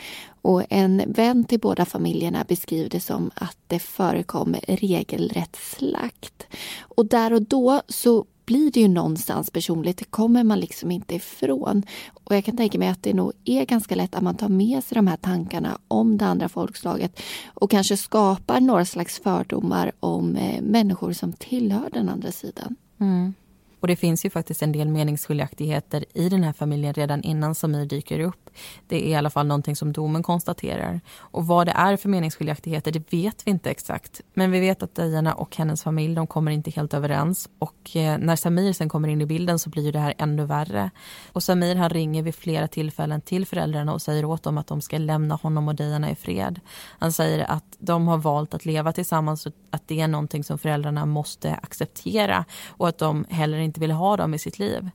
Och 0.43 0.63
en 0.71 1.03
vän 1.07 1.45
till 1.45 1.61
båda 1.61 1.85
familjerna 1.85 2.45
beskriver 2.49 2.91
det 2.91 3.01
som 3.01 3.31
att 3.35 3.57
det 3.67 3.79
förekom 3.79 4.57
regelrätt 4.69 5.57
slakt. 5.57 6.47
Och 6.81 7.07
där 7.07 7.33
och 7.33 7.43
då 7.43 7.83
så 7.89 8.25
blir 8.45 8.71
det 8.71 8.81
ju 8.81 8.89
någonstans 8.89 9.51
personligt, 9.51 9.99
det 9.99 10.05
kommer 10.05 10.45
man 10.45 10.61
liksom 10.61 10.91
inte 10.91 11.15
ifrån. 11.15 11.83
Och 12.25 12.37
jag 12.37 12.45
kan 12.45 12.57
tänka 12.57 12.79
mig 12.79 12.89
att 12.89 13.03
det 13.03 13.15
nog 13.15 13.33
är 13.45 13.65
ganska 13.65 13.95
lätt 13.95 14.15
att 14.15 14.23
man 14.23 14.37
tar 14.37 14.49
med 14.49 14.85
sig 14.85 14.95
de 14.95 15.07
här 15.07 15.17
tankarna 15.17 15.79
om 15.89 16.19
det 16.19 16.27
andra 16.27 16.49
folkslaget 16.49 17.21
och 17.47 17.71
kanske 17.71 17.97
skapar 17.97 18.61
några 18.61 18.85
slags 18.85 19.19
fördomar 19.19 19.93
om 20.01 20.37
eh, 20.37 20.63
människor 20.63 21.13
som 21.13 21.33
tillhör 21.33 21.91
den 21.93 22.09
andra 22.09 22.33
sidan. 22.33 22.77
Mm. 23.01 23.35
Och 23.81 23.89
det 23.89 23.97
finns 23.97 24.25
ju 24.25 24.31
faktiskt 24.31 24.63
en 24.63 24.73
del 24.73 24.89
meningsskiljaktigheter 24.89 26.05
i 26.15 26.29
den 26.29 26.45
här 26.45 26.53
familjen 26.53 26.95
redan 26.95 27.23
innan 27.23 27.55
Samir 27.55 27.87
dyker 27.87 28.21
upp. 28.21 28.50
Det 28.89 28.97
är 28.97 29.09
i 29.09 29.15
alla 29.15 29.31
fall 29.31 29.47
någonting 29.47 29.77
som 29.77 29.93
domen 29.93 30.23
konstaterar. 30.23 31.01
Och 31.17 31.47
vad 31.47 31.67
det 31.67 31.73
är 31.73 31.97
för 31.97 32.09
meningsskiljaktigheter 32.09 32.93
det 32.93 33.13
vet 33.13 33.47
vi 33.47 33.51
inte 33.51 33.71
exakt. 33.71 34.21
Men 34.35 34.51
vi 34.51 34.61
vet 34.61 34.83
att 34.83 34.95
Diana 34.95 35.35
och 35.35 35.57
hennes 35.57 35.83
familj 35.83 36.15
de 36.15 36.27
kommer 36.27 36.51
inte 36.51 36.71
helt 36.71 36.95
överens. 36.95 37.49
Och 37.59 37.97
eh, 37.97 38.19
när 38.19 38.37
Samir 38.37 38.73
sen 38.73 38.89
kommer 38.89 39.09
in 39.09 39.21
i 39.21 39.27
bilden 39.27 39.59
så 39.59 39.71
blir 39.71 39.93
det 39.93 39.99
här 39.99 40.15
ännu 40.19 40.45
värre. 40.45 40.91
Och 41.33 41.43
Samir 41.43 41.77
han 41.77 41.91
ringer 41.91 42.23
vid 42.23 42.35
flera 42.35 42.69
tillfällen 42.69 43.21
till 43.21 43.47
föräldrarna 43.47 43.93
och 43.93 44.03
säger 44.03 44.25
åt 44.25 44.43
dem 44.43 44.59
att 44.59 44.67
de 44.67 44.81
ska 44.81 44.99
lämna 44.99 45.35
honom 45.35 45.69
och 45.69 45.75
Diana 45.75 46.11
i 46.11 46.15
fred. 46.15 46.61
Han 46.99 47.13
säger 47.13 47.51
att 47.51 47.77
de 47.79 48.09
har 48.09 48.19
valt 48.19 48.55
att 48.55 48.65
leva 48.65 48.93
tillsammans 48.93 49.47
och 49.47 49.53
att 49.71 49.89
det 49.89 50.01
är 50.01 50.09
någonting 50.09 50.45
som 50.45 50.59
föräldrarna 50.59 51.07
måste 51.07 51.55
acceptera 51.55 52.45
och 52.69 52.89
att 52.89 52.99
de 52.99 53.27
heller 53.31 53.59
inte 53.59 53.81
vill 53.81 53.91
ha 53.91 54.17
dem 54.17 54.35
i 54.35 54.39
sitt 54.39 54.59
liv. 54.59 54.91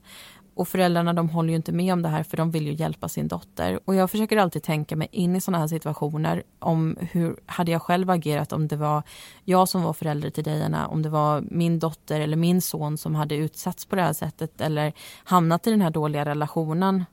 Och 0.56 0.68
föräldrarna 0.68 1.14
de 1.14 1.30
håller 1.30 1.50
ju 1.50 1.56
inte 1.56 1.72
med 1.72 1.94
om 1.94 2.02
det 2.02 2.10
här 2.10 2.24
för 2.24 2.38
de 2.38 2.52
vill 2.52 2.68
ju 2.68 2.74
hjälpa 2.74 3.10
sin 3.10 3.28
dotter. 3.28 3.80
Och 3.86 3.96
jag 3.96 4.12
försöker 4.12 4.38
alltid 4.38 4.64
tänka 4.64 4.96
mig 4.96 5.08
in 5.12 5.36
i 5.36 5.42
sådana 5.42 5.58
här 5.58 5.68
situationer 5.68 6.44
om 6.60 6.98
hur 7.12 7.40
hade 7.46 7.72
jag 7.72 7.82
själv 7.82 8.10
agerat 8.10 8.54
om 8.54 8.68
det 8.68 8.76
var 8.76 9.04
jag 9.44 9.70
som 9.70 9.84
var 9.84 9.94
förälder 9.94 10.30
till 10.30 10.44
Diana, 10.44 10.88
om 10.88 11.02
det 11.02 11.10
var 11.10 11.42
min 11.42 11.80
dotter 11.80 12.20
eller 12.20 12.38
min 12.38 12.62
son 12.62 12.98
som 12.98 13.16
hade 13.16 13.36
utsatts 13.36 13.86
på 13.86 13.96
det 13.96 14.02
här 14.02 14.14
sättet 14.14 14.62
eller 14.62 14.94
hamnat 15.24 15.68
i 15.68 15.72
den 15.72 15.82
här 15.82 15.90
dåliga 15.90 16.26
relationen. 16.26 17.06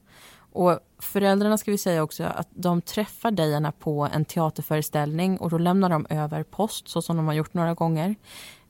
Och 0.52 0.78
föräldrarna 0.98 1.58
ska 1.58 1.70
vi 1.70 1.78
säga 1.78 2.02
också 2.02 2.24
att 2.24 2.48
de 2.50 2.80
träffar 2.82 3.30
Diana 3.30 3.72
på 3.72 4.08
en 4.12 4.24
teaterföreställning 4.24 5.38
och 5.38 5.50
då 5.50 5.58
lämnar 5.58 5.88
de 5.88 6.06
över 6.10 6.42
post 6.42 6.88
så 6.88 7.02
som 7.02 7.16
de 7.16 7.26
har 7.26 7.34
gjort 7.34 7.54
några 7.54 7.74
gånger. 7.74 8.14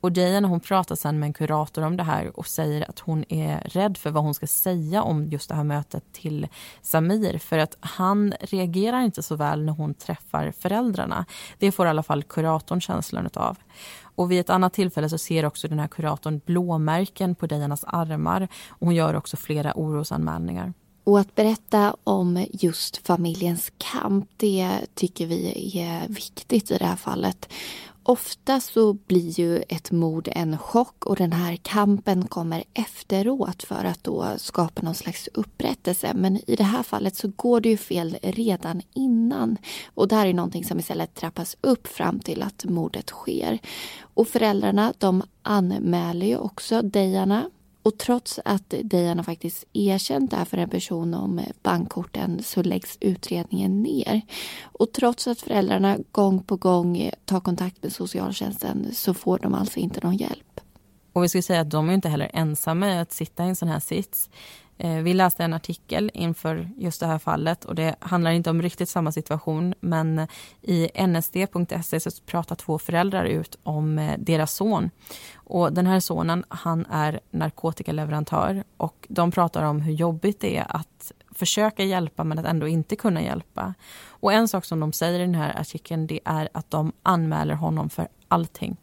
Och 0.02 0.12
Diana 0.12 0.48
hon 0.48 0.60
pratar 0.60 0.94
sen 0.94 1.18
med 1.18 1.26
en 1.26 1.32
kurator 1.32 1.82
om 1.82 1.96
det 1.96 2.02
här 2.02 2.38
och 2.38 2.46
säger 2.46 2.90
att 2.90 2.98
hon 2.98 3.24
är 3.28 3.60
rädd 3.64 3.98
för 3.98 4.10
vad 4.10 4.22
hon 4.22 4.34
ska 4.34 4.46
säga 4.46 5.02
om 5.02 5.28
just 5.28 5.48
det 5.48 5.54
här 5.54 5.64
mötet 5.64 6.04
till 6.12 6.48
Samir 6.80 7.38
för 7.38 7.58
att 7.58 7.76
han 7.80 8.34
reagerar 8.40 9.00
inte 9.00 9.22
så 9.22 9.36
väl 9.36 9.64
när 9.64 9.72
hon 9.72 9.94
träffar 9.94 10.52
föräldrarna. 10.58 11.26
Det 11.58 11.72
får 11.72 11.86
i 11.86 11.88
alla 11.88 12.02
fall 12.02 12.22
kuratorn 12.22 12.80
känslan 12.80 13.28
av. 13.34 13.58
Och 14.02 14.30
vid 14.30 14.40
ett 14.40 14.50
annat 14.50 14.72
tillfälle 14.72 15.08
så 15.08 15.18
ser 15.18 15.44
också 15.44 15.68
den 15.68 15.78
här 15.78 15.88
kuratorn 15.88 16.40
blåmärken 16.46 17.34
på 17.34 17.46
Dianas 17.46 17.84
armar 17.86 18.48
och 18.68 18.86
hon 18.86 18.94
gör 18.94 19.14
också 19.14 19.36
flera 19.36 19.72
orosanmälningar. 19.76 20.72
Och 21.04 21.20
att 21.20 21.34
berätta 21.34 21.96
om 22.04 22.46
just 22.52 23.06
familjens 23.06 23.72
kamp, 23.78 24.28
det 24.36 24.78
tycker 24.94 25.26
vi 25.26 25.78
är 25.78 26.08
viktigt 26.08 26.70
i 26.70 26.78
det 26.78 26.84
här 26.84 26.96
fallet. 26.96 27.48
Ofta 28.04 28.60
så 28.60 28.92
blir 28.92 29.40
ju 29.40 29.62
ett 29.68 29.90
mord 29.90 30.28
en 30.32 30.58
chock 30.58 31.06
och 31.06 31.16
den 31.16 31.32
här 31.32 31.56
kampen 31.56 32.28
kommer 32.28 32.64
efteråt 32.74 33.62
för 33.62 33.84
att 33.84 34.04
då 34.04 34.26
skapa 34.36 34.82
någon 34.82 34.94
slags 34.94 35.28
upprättelse. 35.34 36.12
Men 36.14 36.50
i 36.50 36.56
det 36.56 36.64
här 36.64 36.82
fallet 36.82 37.16
så 37.16 37.28
går 37.28 37.60
det 37.60 37.68
ju 37.68 37.76
fel 37.76 38.16
redan 38.22 38.82
innan. 38.94 39.56
Och 39.94 40.08
det 40.08 40.16
här 40.16 40.26
är 40.26 40.34
någonting 40.34 40.64
som 40.64 40.78
istället 40.78 41.14
trappas 41.14 41.56
upp 41.60 41.86
fram 41.86 42.20
till 42.20 42.42
att 42.42 42.64
mordet 42.64 43.08
sker. 43.08 43.58
Och 44.14 44.28
föräldrarna 44.28 44.92
de 44.98 45.22
anmäler 45.42 46.26
ju 46.26 46.36
också 46.36 46.82
Dejarna 46.82 47.50
och 47.82 47.98
trots 47.98 48.40
att 48.44 48.74
Diana 48.82 49.22
faktiskt 49.22 49.64
erkänt 49.72 50.30
det 50.30 50.36
här 50.36 50.44
för 50.44 50.58
en 50.58 50.68
person 50.68 51.14
om 51.14 51.40
bankkorten 51.62 52.42
så 52.42 52.62
läggs 52.62 52.98
utredningen 53.00 53.82
ner. 53.82 54.20
Och 54.62 54.92
trots 54.92 55.26
att 55.26 55.40
föräldrarna 55.40 55.98
gång 56.12 56.42
på 56.42 56.56
gång 56.56 57.10
tar 57.24 57.40
kontakt 57.40 57.82
med 57.82 57.92
socialtjänsten 57.92 58.88
så 58.92 59.14
får 59.14 59.38
de 59.38 59.54
alltså 59.54 59.78
inte 59.78 60.00
någon 60.02 60.16
hjälp. 60.16 60.60
Och 61.12 61.24
vi 61.24 61.28
ska 61.28 61.42
säga 61.42 61.60
att 61.60 61.70
de 61.70 61.88
är 61.88 61.94
inte 61.94 62.08
heller 62.08 62.30
ensamma 62.34 62.94
i 62.94 62.98
att 62.98 63.12
sitta 63.12 63.44
i 63.44 63.48
en 63.48 63.56
sån 63.56 63.68
här 63.68 63.80
sits. 63.80 64.30
Eh, 64.84 65.02
vi 65.02 65.14
läste 65.14 65.44
en 65.44 65.54
artikel 65.54 66.10
inför 66.14 66.68
just 66.76 67.00
det 67.00 67.06
här 67.06 67.18
fallet 67.18 67.64
och 67.64 67.74
det 67.74 67.94
handlar 68.00 68.30
inte 68.30 68.50
om 68.50 68.62
riktigt 68.62 68.88
samma 68.88 69.12
situation 69.12 69.74
men 69.80 70.26
i 70.62 71.06
nsd.se 71.06 72.00
så 72.00 72.10
pratar 72.26 72.56
två 72.56 72.78
föräldrar 72.78 73.24
ut 73.24 73.58
om 73.62 73.98
eh, 73.98 74.18
deras 74.18 74.54
son. 74.54 74.90
Och 75.34 75.72
den 75.72 75.86
här 75.86 76.00
sonen 76.00 76.44
han 76.48 76.86
är 76.90 77.20
narkotikaleverantör 77.30 78.64
och 78.76 79.06
de 79.08 79.30
pratar 79.30 79.62
om 79.62 79.80
hur 79.80 79.92
jobbigt 79.92 80.40
det 80.40 80.56
är 80.56 80.76
att 80.76 81.12
försöka 81.30 81.84
hjälpa 81.84 82.24
men 82.24 82.38
att 82.38 82.46
ändå 82.46 82.68
inte 82.68 82.96
kunna 82.96 83.22
hjälpa. 83.22 83.74
Och 84.06 84.32
en 84.32 84.48
sak 84.48 84.64
som 84.64 84.80
de 84.80 84.92
säger 84.92 85.20
i 85.20 85.22
den 85.22 85.34
här 85.34 85.60
artikeln 85.60 86.06
det 86.06 86.20
är 86.24 86.48
att 86.54 86.70
de 86.70 86.92
anmäler 87.02 87.54
honom 87.54 87.90
för 87.90 88.08
allting 88.28 88.76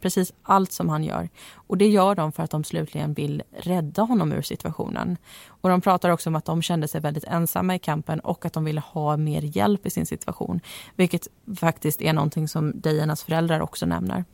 precis 0.00 0.32
allt 0.42 0.72
som 0.72 0.88
han 0.88 1.04
gör. 1.04 1.28
Och 1.54 1.78
det 1.78 1.88
gör 1.88 2.14
de 2.14 2.32
för 2.32 2.42
att 2.42 2.50
de 2.50 2.64
slutligen 2.64 3.14
vill 3.14 3.42
rädda 3.52 4.02
honom 4.02 4.32
ur 4.32 4.42
situationen. 4.42 5.16
Och 5.46 5.68
de 5.68 5.80
pratar 5.80 6.10
också 6.10 6.30
om 6.30 6.36
att 6.36 6.44
de 6.44 6.62
kände 6.62 6.88
sig 6.88 7.00
väldigt 7.00 7.24
ensamma 7.24 7.74
i 7.74 7.78
kampen 7.78 8.20
och 8.20 8.44
att 8.44 8.52
de 8.52 8.64
ville 8.64 8.80
ha 8.80 9.16
mer 9.16 9.42
hjälp 9.42 9.86
i 9.86 9.90
sin 9.90 10.06
situation. 10.06 10.60
Vilket 10.96 11.28
faktiskt 11.56 12.02
är 12.02 12.12
någonting 12.12 12.48
som 12.48 12.80
Dianas 12.80 13.22
föräldrar 13.22 13.60
också 13.60 13.86
nämner. 13.86 14.24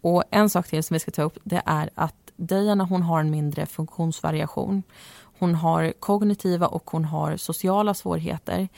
Och 0.00 0.24
en 0.30 0.50
sak 0.50 0.68
till 0.68 0.82
som 0.82 0.94
vi 0.94 1.00
ska 1.00 1.10
ta 1.10 1.22
upp 1.22 1.38
det 1.44 1.62
är 1.66 1.90
att 1.94 2.14
Diana 2.36 2.84
hon 2.84 3.02
har 3.02 3.20
en 3.20 3.30
mindre 3.30 3.66
funktionsvariation. 3.66 4.82
Hon 5.38 5.54
har 5.54 5.92
kognitiva 6.00 6.66
och 6.66 6.90
hon 6.90 7.04
har 7.04 7.36
sociala 7.36 7.94
svårigheter. 7.94 8.68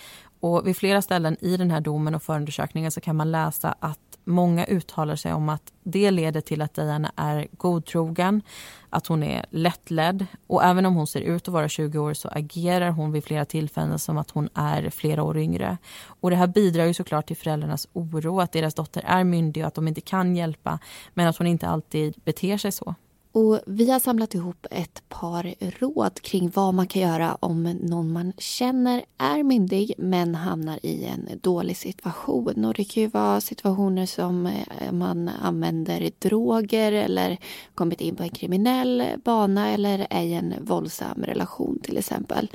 Och 0.41 0.67
vid 0.67 0.77
flera 0.77 1.03
ställen 1.03 1.37
i 1.41 1.57
den 1.57 1.71
här 1.71 1.81
domen 1.81 2.15
och 2.15 2.23
förundersökningen 2.23 2.91
så 2.91 3.01
kan 3.01 3.17
man 3.17 3.33
läsa 3.33 3.75
att 3.81 4.08
många 4.29 4.66
uttalar 4.66 5.16
sig 5.16 5.33
om 5.33 5.49
att 5.49 5.72
det 5.83 6.11
leder 6.11 6.41
till 6.41 6.62
att 6.62 6.74
Diana 6.74 7.12
är 7.16 7.47
godtrogen, 7.53 8.43
att 8.91 9.07
hon 9.07 9.22
är 9.22 9.47
lättledd 9.51 10.26
och 10.47 10.64
även 10.64 10.87
om 10.87 10.95
hon 10.95 11.07
ser 11.07 11.20
ut 11.20 11.49
att 11.49 11.55
vara 11.55 11.68
20 11.68 11.99
år 11.99 12.14
så 12.14 12.29
agerar 12.29 12.91
hon 12.91 13.12
vid 13.12 13.24
flera 13.24 13.45
tillfällen 13.45 13.99
som 13.99 14.18
att 14.18 14.31
hon 14.31 14.49
är 14.55 14.91
flera 14.91 15.22
år 15.22 15.39
yngre. 15.39 15.79
Och 16.20 16.31
det 16.31 16.37
här 16.37 16.47
bidrar 16.47 16.85
ju 16.85 16.95
såklart 16.95 17.26
till 17.26 17.37
föräldrarnas 17.37 17.89
oro 17.93 18.41
att 18.41 18.53
deras 18.53 18.74
dotter 18.74 19.03
är 19.07 19.24
myndig 19.24 19.62
och 19.62 19.68
att 19.68 19.74
de 19.74 19.89
inte 19.89 20.01
kan 20.01 20.37
hjälpa 20.37 20.79
men 21.14 21.29
att 21.29 21.37
hon 21.37 21.47
inte 21.47 21.68
alltid 21.68 22.14
beter 22.24 22.57
sig 22.57 22.72
så. 22.72 22.95
Och 23.33 23.61
vi 23.66 23.91
har 23.91 24.01
samlat 24.01 24.35
ihop 24.35 24.66
ett 24.70 25.03
par 25.09 25.55
råd 25.81 26.20
kring 26.20 26.51
vad 26.55 26.74
man 26.74 26.87
kan 26.87 27.03
göra 27.03 27.35
om 27.35 27.62
någon 27.62 28.12
man 28.12 28.33
känner 28.39 29.05
är 29.18 29.43
myndig 29.43 29.95
men 29.99 30.35
hamnar 30.35 30.87
i 30.87 31.05
en 31.05 31.29
dålig 31.41 31.76
situation. 31.76 32.64
Och 32.64 32.74
det 32.74 32.85
kan 32.85 33.03
ju 33.03 33.09
vara 33.09 33.41
situationer 33.41 34.07
som 34.07 34.47
eh, 34.47 34.93
man 34.93 35.31
använder 35.43 36.11
droger 36.18 36.93
eller 36.93 37.39
kommit 37.74 38.01
in 38.01 38.16
på 38.16 38.22
en 38.22 38.29
kriminell 38.29 39.05
bana 39.24 39.70
eller 39.70 40.07
är 40.11 40.22
i 40.22 40.35
en 40.35 40.55
våldsam 40.61 41.22
relation 41.22 41.79
till 41.83 41.97
exempel. 41.97 42.51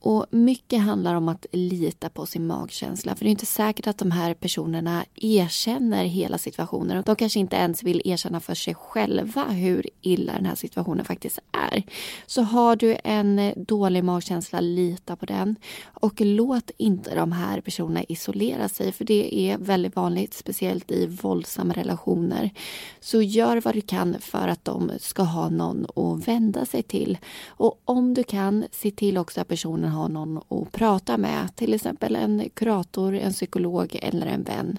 Och 0.00 0.26
mycket 0.30 0.82
handlar 0.82 1.14
om 1.14 1.28
att 1.28 1.46
lita 1.52 2.08
på 2.08 2.26
sin 2.26 2.46
magkänsla. 2.46 3.14
För 3.14 3.24
det 3.24 3.28
är 3.28 3.30
inte 3.30 3.46
säkert 3.46 3.86
att 3.86 3.98
de 3.98 4.10
här 4.10 4.34
personerna 4.34 5.04
erkänner 5.14 6.04
hela 6.04 6.38
situationen. 6.38 7.02
De 7.06 7.16
kanske 7.16 7.38
inte 7.38 7.56
ens 7.56 7.82
vill 7.82 8.02
erkänna 8.04 8.40
för 8.40 8.54
sig 8.54 8.74
själva 8.74 9.44
hur 9.44 9.88
illa 10.00 10.32
den 10.32 10.46
här 10.46 10.54
situationen 10.54 11.04
faktiskt 11.04 11.38
är. 11.52 11.82
Så 12.26 12.42
har 12.42 12.76
du 12.76 12.96
en 13.04 13.52
dålig 13.56 14.04
magkänsla, 14.04 14.60
lita 14.60 15.16
på 15.16 15.26
den. 15.26 15.56
Och 15.84 16.20
låt 16.20 16.70
inte 16.76 17.14
de 17.14 17.32
här 17.32 17.60
personerna 17.60 18.04
isolera 18.08 18.68
sig. 18.68 18.92
För 18.92 19.04
det 19.04 19.34
är 19.34 19.58
väldigt 19.58 19.96
vanligt, 19.96 20.34
speciellt 20.34 20.90
i 20.90 21.06
våldsamma 21.06 21.74
relationer. 21.74 22.50
Så 23.00 23.22
gör 23.22 23.60
vad 23.60 23.74
du 23.74 23.80
kan 23.80 24.16
för 24.20 24.48
att 24.48 24.64
de 24.64 24.90
ska 25.00 25.22
ha 25.22 25.48
någon 25.48 25.86
att 25.96 26.28
vända 26.28 26.66
sig 26.66 26.82
till. 26.82 27.18
Och 27.46 27.80
om 27.84 28.14
du 28.14 28.22
kan, 28.22 28.64
se 28.72 28.90
till 28.90 29.18
också 29.18 29.40
att 29.40 29.48
personen 29.48 29.85
ha 29.90 30.08
någon 30.08 30.36
att 30.36 30.72
prata 30.72 31.16
med. 31.16 31.56
Till 31.56 31.74
exempel 31.74 32.16
en 32.16 32.48
kurator, 32.54 33.14
en 33.14 33.32
psykolog 33.32 33.98
eller 34.02 34.26
en 34.26 34.42
vän. 34.42 34.78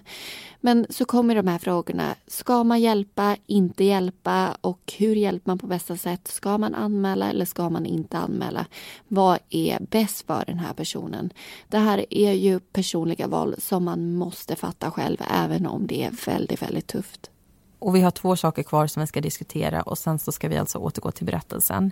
Men 0.62 0.86
så 0.90 1.06
kommer 1.06 1.36
de 1.36 1.48
här 1.48 1.58
frågorna. 1.58 2.16
Ska 2.28 2.64
man 2.64 2.82
hjälpa, 2.82 3.38
inte 3.46 3.84
hjälpa 3.84 4.58
och 4.62 4.94
hur 4.98 5.16
hjälper 5.16 5.50
man 5.50 5.58
på 5.58 5.68
bästa 5.68 5.98
sätt? 5.98 6.28
Ska 6.28 6.58
man 6.58 6.76
anmäla 6.76 7.30
eller 7.30 7.46
ska 7.46 7.70
man 7.70 7.86
inte 7.86 8.18
anmäla? 8.18 8.66
Vad 9.08 9.40
är 9.50 9.80
bäst 9.80 10.28
för 10.28 10.44
den 10.48 10.60
här 10.60 10.74
personen? 10.74 11.34
Det 11.68 11.78
här 11.78 12.06
är 12.10 12.32
ju 12.32 12.60
personliga 12.60 13.28
val 13.28 13.56
som 13.58 13.84
man 13.84 14.14
måste 14.14 14.56
fatta 14.56 14.92
själv 14.92 15.18
även 15.30 15.68
om 15.68 15.88
det 15.88 16.04
är 16.04 16.26
väldigt, 16.26 16.62
väldigt 16.62 16.88
tufft. 16.88 17.32
Och 17.80 17.96
vi 17.96 18.02
har 18.02 18.12
två 18.12 18.36
saker 18.36 18.64
kvar 18.64 18.88
som 18.88 19.02
vi 19.02 19.08
ska 19.08 19.22
diskutera 19.22 19.82
och 19.82 19.98
sen 19.98 20.20
så 20.20 20.32
ska 20.32 20.50
vi 20.50 20.58
alltså 20.58 20.78
återgå 20.78 21.12
till 21.12 21.26
berättelsen. 21.26 21.92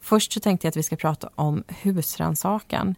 Först 0.00 0.32
så 0.32 0.40
tänkte 0.40 0.66
jag 0.66 0.70
att 0.70 0.76
vi 0.76 0.82
ska 0.82 0.96
prata 0.96 1.30
om 1.34 1.64
husrannsakan. 1.68 2.94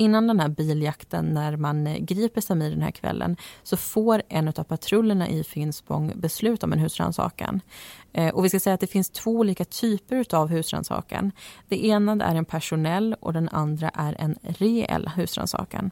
Innan 0.00 0.26
den 0.26 0.40
här 0.40 0.48
biljakten 0.48 1.24
när 1.24 1.56
man 1.56 1.86
eh, 1.86 1.98
griper 1.98 2.40
Samir 2.40 2.70
den 2.70 2.82
här 2.82 2.90
kvällen 2.90 3.36
så 3.62 3.76
får 3.76 4.22
en 4.28 4.48
av 4.48 4.52
patrullerna 4.64 5.28
i 5.28 5.44
Finspång 5.44 6.12
beslut 6.16 6.62
om 6.62 6.72
en 6.72 6.78
husrannsakan. 6.78 7.60
Eh, 8.12 8.34
och 8.34 8.44
vi 8.44 8.48
ska 8.48 8.60
säga 8.60 8.74
att 8.74 8.80
det 8.80 8.86
finns 8.86 9.10
två 9.10 9.30
olika 9.30 9.64
typer 9.64 10.34
av 10.34 10.48
husrannsakan. 10.48 11.32
Det 11.68 11.86
ena 11.86 12.24
är 12.24 12.34
en 12.34 12.44
personell 12.44 13.16
och 13.20 13.32
den 13.32 13.48
andra 13.48 13.88
är 13.88 14.16
en 14.20 14.38
reell 14.42 15.08
husrannsakan. 15.16 15.90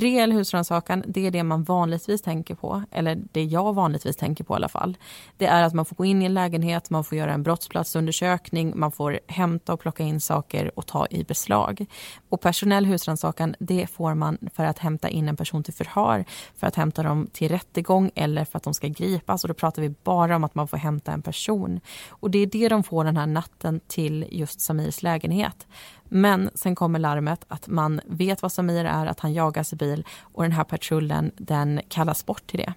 Reell 0.00 0.32
husrannsakan, 0.32 1.04
det 1.06 1.26
är 1.26 1.30
det 1.30 1.42
man 1.42 1.64
vanligtvis 1.64 2.22
tänker 2.22 2.54
på, 2.54 2.82
eller 2.90 3.18
det 3.32 3.44
jag 3.44 3.72
vanligtvis 3.72 4.16
tänker 4.16 4.44
på 4.44 4.54
i 4.54 4.56
alla 4.56 4.68
fall. 4.68 4.96
Det 5.36 5.46
är 5.46 5.62
att 5.62 5.74
man 5.74 5.84
får 5.84 5.96
gå 5.96 6.04
in 6.04 6.22
i 6.22 6.24
en 6.24 6.34
lägenhet, 6.34 6.90
man 6.90 7.04
får 7.04 7.18
göra 7.18 7.32
en 7.32 7.42
brottsplatsundersökning, 7.42 8.72
man 8.76 8.92
får 8.92 9.20
hämta 9.26 9.72
och 9.72 9.80
plocka 9.80 10.02
in 10.02 10.20
saker 10.20 10.78
och 10.78 10.86
ta 10.86 11.06
i 11.10 11.24
beslag. 11.24 11.86
Och 12.28 12.40
personell 12.40 12.86
husrannsakan, 12.86 13.54
det 13.58 13.86
får 13.90 14.14
man 14.14 14.38
för 14.54 14.64
att 14.64 14.78
hämta 14.78 15.08
in 15.08 15.28
en 15.28 15.36
person 15.36 15.62
till 15.62 15.74
förhör, 15.74 16.24
för 16.56 16.66
att 16.66 16.74
hämta 16.74 17.02
dem 17.02 17.28
till 17.32 17.48
rättegång 17.48 18.10
eller 18.14 18.44
för 18.44 18.56
att 18.56 18.64
de 18.64 18.74
ska 18.74 18.88
gripas. 18.88 19.44
Och 19.44 19.48
då 19.48 19.54
pratar 19.54 19.82
vi 19.82 19.94
bara 20.04 20.36
om 20.36 20.44
att 20.44 20.54
man 20.54 20.68
får 20.68 20.76
hämta 20.76 21.12
en 21.12 21.22
person. 21.22 21.80
Och 22.08 22.30
det 22.30 22.38
är 22.38 22.46
det 22.46 22.68
de 22.68 22.82
får 22.82 23.04
den 23.04 23.16
här 23.16 23.26
natten 23.26 23.80
till 23.86 24.26
just 24.30 24.60
Samirs 24.60 25.02
lägenhet. 25.02 25.66
Men 26.08 26.50
sen 26.54 26.74
kommer 26.74 26.98
larmet 26.98 27.44
att 27.48 27.68
man 27.68 28.00
vet 28.06 28.42
vad 28.42 28.52
Samir 28.52 28.84
är, 28.84 29.06
att 29.06 29.20
han 29.20 29.32
jagas 29.32 29.72
i 29.72 29.76
bil 29.76 30.04
och 30.20 30.42
den 30.42 30.52
här 30.52 30.64
patrullen 30.64 31.30
den 31.36 31.80
kallas 31.88 32.26
bort 32.26 32.46
till 32.46 32.58
det. 32.58 32.72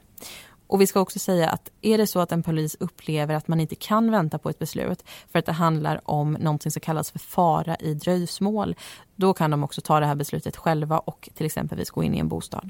Och 0.68 0.82
vi 0.82 0.88
ska 0.88 1.00
också 1.00 1.20
säga 1.20 1.50
att 1.50 1.72
är 1.82 1.98
det 1.98 2.08
så 2.08 2.20
att 2.20 2.32
en 2.32 2.44
polis 2.44 2.76
upplever 2.80 3.36
att 3.36 3.48
man 3.48 3.60
inte 3.60 3.76
kan 3.76 4.12
vänta 4.12 4.38
på 4.38 4.50
ett 4.50 4.60
beslut 4.60 5.04
för 5.32 5.40
att 5.40 5.46
det 5.46 5.52
handlar 5.52 6.02
om 6.10 6.34
någonting 6.34 6.72
som 6.72 6.80
kallas 6.80 7.12
för 7.12 7.20
fara 7.20 7.76
i 7.76 7.94
dröjsmål, 7.94 8.76
då 9.16 9.34
kan 9.34 9.52
de 9.52 9.64
också 9.64 9.82
ta 9.82 10.00
det 10.00 10.06
här 10.06 10.16
beslutet 10.16 10.58
själva 10.58 11.00
och 11.00 11.30
till 11.34 11.46
exempelvis 11.46 11.90
gå 11.90 12.04
in 12.04 12.16
i 12.16 12.20
en 12.20 12.28
bostad. 12.28 12.70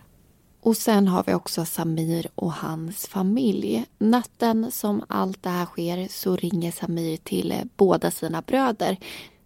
Och 0.61 0.77
sen 0.77 1.07
har 1.07 1.23
vi 1.27 1.33
också 1.33 1.65
Samir 1.65 2.27
och 2.35 2.53
hans 2.53 3.07
familj. 3.07 3.85
Natten 3.97 4.71
som 4.71 5.03
allt 5.07 5.43
det 5.43 5.49
här 5.49 5.65
sker 5.65 6.07
så 6.09 6.35
ringer 6.35 6.71
Samir 6.71 7.17
till 7.17 7.53
båda 7.77 8.11
sina 8.11 8.41
bröder. 8.41 8.97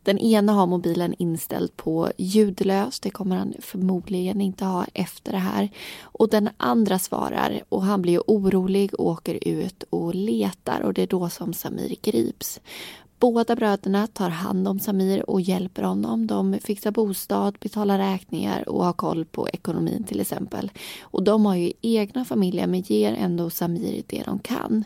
Den 0.06 0.20
ena 0.20 0.53
har 0.53 0.68
mobilen 0.68 1.16
inställd 1.18 1.78
på 1.78 2.12
ljudlös. 2.18 2.99
Det 2.99 3.10
kommer 3.10 3.36
han 3.36 3.53
förmodligen 3.60 4.41
inte 4.41 4.66
ha 4.66 4.86
efter 4.93 5.32
det 5.32 5.38
här. 5.38 5.70
Och 6.01 6.30
den 6.30 6.49
andra 6.58 6.99
svarar 6.99 7.62
och 7.70 7.84
han 7.84 8.01
blir 8.01 8.22
orolig 8.28 8.93
och 8.93 9.08
åker 9.08 9.47
ut 9.47 9.84
och 9.89 10.16
letar 10.16 10.82
och 10.82 10.93
det 10.93 11.01
är 11.01 11.08
då 11.08 11.30
som 11.30 11.53
Samir 11.53 11.95
grips. 12.01 12.60
Båda 13.20 13.56
bröderna 13.56 14.08
tar 14.08 14.30
hand 14.30 14.68
om 14.68 14.80
Samir 14.80 15.30
och 15.30 15.41
hjälper 15.41 15.84
honom. 15.84 16.28
De 16.28 16.60
fixar 16.64 16.91
bostad, 16.91 17.58
betalar 17.60 17.97
räkningar 17.97 18.70
och 18.70 18.86
har 18.86 18.93
koll 18.93 19.26
på 19.26 19.49
ekonomin 19.49 20.03
till 20.03 20.20
exempel. 20.20 20.72
Och 21.01 21.24
de 21.24 21.45
har 21.45 21.56
ju 21.56 21.72
egna 21.82 22.26
familjer 22.26 22.68
men 22.68 22.82
ger 22.82 23.14
ändå 23.14 23.49
Samir 23.49 24.03
det 24.08 24.24
de 24.26 24.39
kan. 24.39 24.84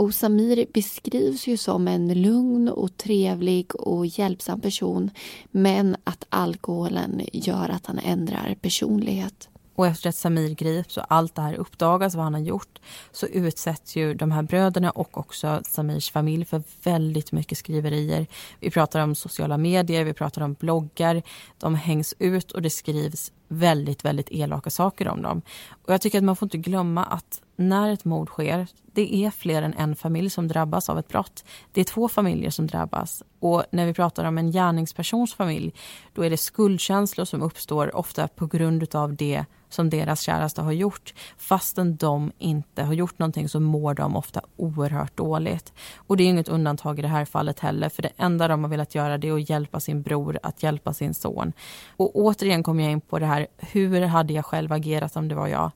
Och 0.00 0.14
Samir 0.14 0.66
beskrivs 0.74 1.46
ju 1.46 1.56
som 1.56 1.88
en 1.88 2.22
lugn 2.22 2.68
och 2.68 2.96
trevlig 2.96 3.76
och 3.76 4.06
hjälpsam 4.06 4.60
person 4.60 5.10
men 5.50 5.96
att 6.04 6.26
alkoholen 6.28 7.20
gör 7.32 7.68
att 7.68 7.86
han 7.86 7.98
ändrar 7.98 8.56
personlighet. 8.60 9.48
Och 9.74 9.86
efter 9.86 10.08
att 10.08 10.16
Samir 10.16 10.54
grips 10.54 10.96
och 10.96 11.04
allt 11.08 11.34
det 11.34 11.42
här 11.42 11.54
uppdagas 11.54 12.14
vad 12.14 12.24
han 12.24 12.34
har 12.34 12.40
gjort 12.40 12.78
så 13.12 13.26
utsätts 13.26 13.96
ju 13.96 14.14
de 14.14 14.30
här 14.30 14.42
bröderna 14.42 14.90
och 14.90 15.18
också 15.18 15.60
Samirs 15.64 16.10
familj 16.10 16.44
för 16.44 16.62
väldigt 16.82 17.32
mycket 17.32 17.58
skriverier. 17.58 18.26
Vi 18.60 18.70
pratar 18.70 19.00
om 19.00 19.14
sociala 19.14 19.58
medier, 19.58 20.04
vi 20.04 20.12
pratar 20.12 20.42
om 20.42 20.54
bloggar. 20.54 21.22
De 21.58 21.74
hängs 21.74 22.14
ut 22.18 22.52
och 22.52 22.62
det 22.62 22.70
skrivs 22.70 23.32
väldigt, 23.50 24.04
väldigt 24.04 24.30
elaka 24.30 24.70
saker 24.70 25.08
om 25.08 25.22
dem. 25.22 25.42
Och 25.84 25.92
jag 25.92 26.00
tycker 26.00 26.18
att 26.18 26.24
man 26.24 26.36
får 26.36 26.46
inte 26.46 26.58
glömma 26.58 27.04
att 27.04 27.42
när 27.56 27.92
ett 27.92 28.04
mord 28.04 28.28
sker, 28.28 28.66
det 28.92 29.14
är 29.14 29.30
fler 29.30 29.62
än 29.62 29.74
en 29.74 29.96
familj 29.96 30.30
som 30.30 30.48
drabbas 30.48 30.88
av 30.88 30.98
ett 30.98 31.08
brott. 31.08 31.44
Det 31.72 31.80
är 31.80 31.84
två 31.84 32.08
familjer 32.08 32.50
som 32.50 32.66
drabbas. 32.66 33.22
Och 33.40 33.64
när 33.70 33.86
vi 33.86 33.94
pratar 33.94 34.24
om 34.24 34.38
en 34.38 34.50
gärningspersons 34.50 35.34
familj, 35.34 35.72
då 36.12 36.22
är 36.22 36.30
det 36.30 36.36
skuldkänslor 36.36 37.24
som 37.24 37.42
uppstår 37.42 37.96
ofta 37.96 38.28
på 38.28 38.46
grund 38.46 38.94
av 38.94 39.16
det 39.16 39.44
som 39.70 39.90
deras 39.90 40.20
käraste 40.20 40.62
har 40.62 40.72
gjort. 40.72 41.14
Fastän 41.38 41.96
de 41.96 42.32
inte 42.38 42.82
har 42.82 42.94
gjort 42.94 43.18
någonting 43.18 43.48
så 43.48 43.60
mår 43.60 43.94
de 43.94 44.16
ofta 44.16 44.40
oerhört 44.56 45.16
dåligt. 45.16 45.72
Och 45.96 46.16
det 46.16 46.24
är 46.24 46.28
inget 46.28 46.48
undantag 46.48 46.98
i 46.98 47.02
det 47.02 47.08
här 47.08 47.24
fallet 47.24 47.60
heller, 47.60 47.88
för 47.88 48.02
det 48.02 48.12
enda 48.16 48.48
de 48.48 48.64
har 48.64 48.70
velat 48.70 48.94
göra 48.94 49.18
det 49.18 49.28
är 49.28 49.34
att 49.34 49.50
hjälpa 49.50 49.80
sin 49.80 50.02
bror, 50.02 50.38
att 50.42 50.62
hjälpa 50.62 50.94
sin 50.94 51.14
son. 51.14 51.52
Och 51.96 52.16
återigen 52.16 52.62
kommer 52.62 52.82
jag 52.82 52.92
in 52.92 53.00
på 53.00 53.18
det 53.18 53.26
här, 53.26 53.46
hur 53.56 54.00
hade 54.00 54.32
jag 54.32 54.44
själv 54.44 54.72
agerat 54.72 55.16
om 55.16 55.28
det 55.28 55.34
var 55.34 55.46
jag? 55.46 55.70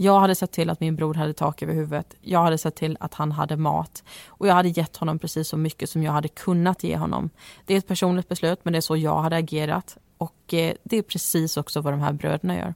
Jag 0.00 0.20
hade 0.20 0.34
sett 0.34 0.52
till 0.52 0.70
att 0.70 0.80
min 0.80 0.96
bror 0.96 1.14
hade 1.14 1.32
tak 1.32 1.62
över 1.62 1.74
huvudet. 1.74 2.14
Jag 2.20 2.42
hade 2.42 2.58
sett 2.58 2.74
till 2.74 2.96
att 3.00 3.14
han 3.14 3.32
hade 3.32 3.56
mat. 3.56 4.04
Och 4.26 4.46
jag 4.46 4.54
hade 4.54 4.68
gett 4.68 4.96
honom 4.96 5.18
precis 5.18 5.48
så 5.48 5.56
mycket 5.56 5.90
som 5.90 6.02
jag 6.02 6.12
hade 6.12 6.28
kunnat 6.28 6.84
ge 6.84 6.96
honom. 6.96 7.30
Det 7.66 7.74
är 7.74 7.78
ett 7.78 7.86
personligt 7.86 8.28
beslut, 8.28 8.60
men 8.62 8.72
det 8.72 8.78
är 8.78 8.80
så 8.80 8.96
jag 8.96 9.22
hade 9.22 9.36
agerat. 9.36 9.96
Och 10.18 10.54
eh, 10.54 10.74
det 10.84 10.96
är 10.96 11.02
precis 11.02 11.56
också 11.56 11.80
vad 11.80 11.92
de 11.92 12.00
här 12.00 12.12
bröderna 12.12 12.56
gör. 12.56 12.74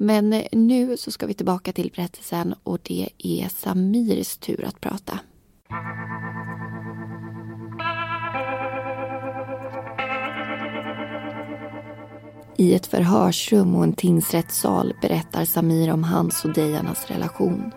Men 0.00 0.32
eh, 0.32 0.46
nu 0.52 0.96
så 0.96 1.10
ska 1.10 1.26
vi 1.26 1.34
tillbaka 1.34 1.72
till 1.72 1.92
berättelsen 1.96 2.54
och 2.62 2.78
det 2.82 3.08
är 3.18 3.48
Samirs 3.48 4.36
tur 4.36 4.64
att 4.64 4.80
prata. 4.80 5.18
I 12.56 12.74
ett 12.74 12.86
förhörsrum 12.86 13.74
och 13.74 13.84
en 13.84 13.92
tingsrättssal 13.92 14.94
berättar 15.02 15.44
Samir 15.44 15.92
om 15.92 16.04
hans 16.04 16.44
och 16.44 16.52
Dejanas 16.52 17.06
relation. 17.06 17.72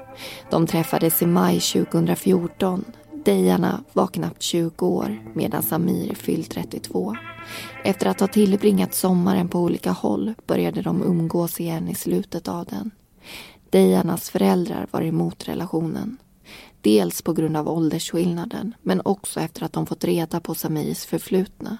De 0.49 0.67
träffades 0.67 1.21
i 1.21 1.25
maj 1.25 1.59
2014. 1.59 2.85
Dejana 3.25 3.83
var 3.93 4.07
knappt 4.07 4.41
20 4.41 4.87
år 4.87 5.31
medan 5.33 5.63
Samir 5.63 6.15
fyllt 6.15 6.51
32. 6.51 7.15
Efter 7.83 8.05
att 8.05 8.19
ha 8.19 8.27
tillbringat 8.27 8.93
sommaren 8.93 9.49
på 9.49 9.59
olika 9.59 9.91
håll 9.91 10.33
började 10.47 10.81
de 10.81 11.03
umgås 11.03 11.59
igen 11.59 11.87
i 11.87 11.95
slutet 11.95 12.47
av 12.47 12.65
den. 12.65 12.91
Dejanas 13.69 14.29
föräldrar 14.29 14.87
var 14.91 15.01
emot 15.01 15.47
relationen. 15.47 16.17
Dels 16.81 17.21
på 17.21 17.33
grund 17.33 17.57
av 17.57 17.69
åldersskillnaden 17.69 18.73
men 18.81 19.01
också 19.05 19.39
efter 19.39 19.63
att 19.63 19.73
de 19.73 19.85
fått 19.85 20.03
reda 20.03 20.39
på 20.39 20.55
Samirs 20.55 21.05
förflutna. 21.05 21.77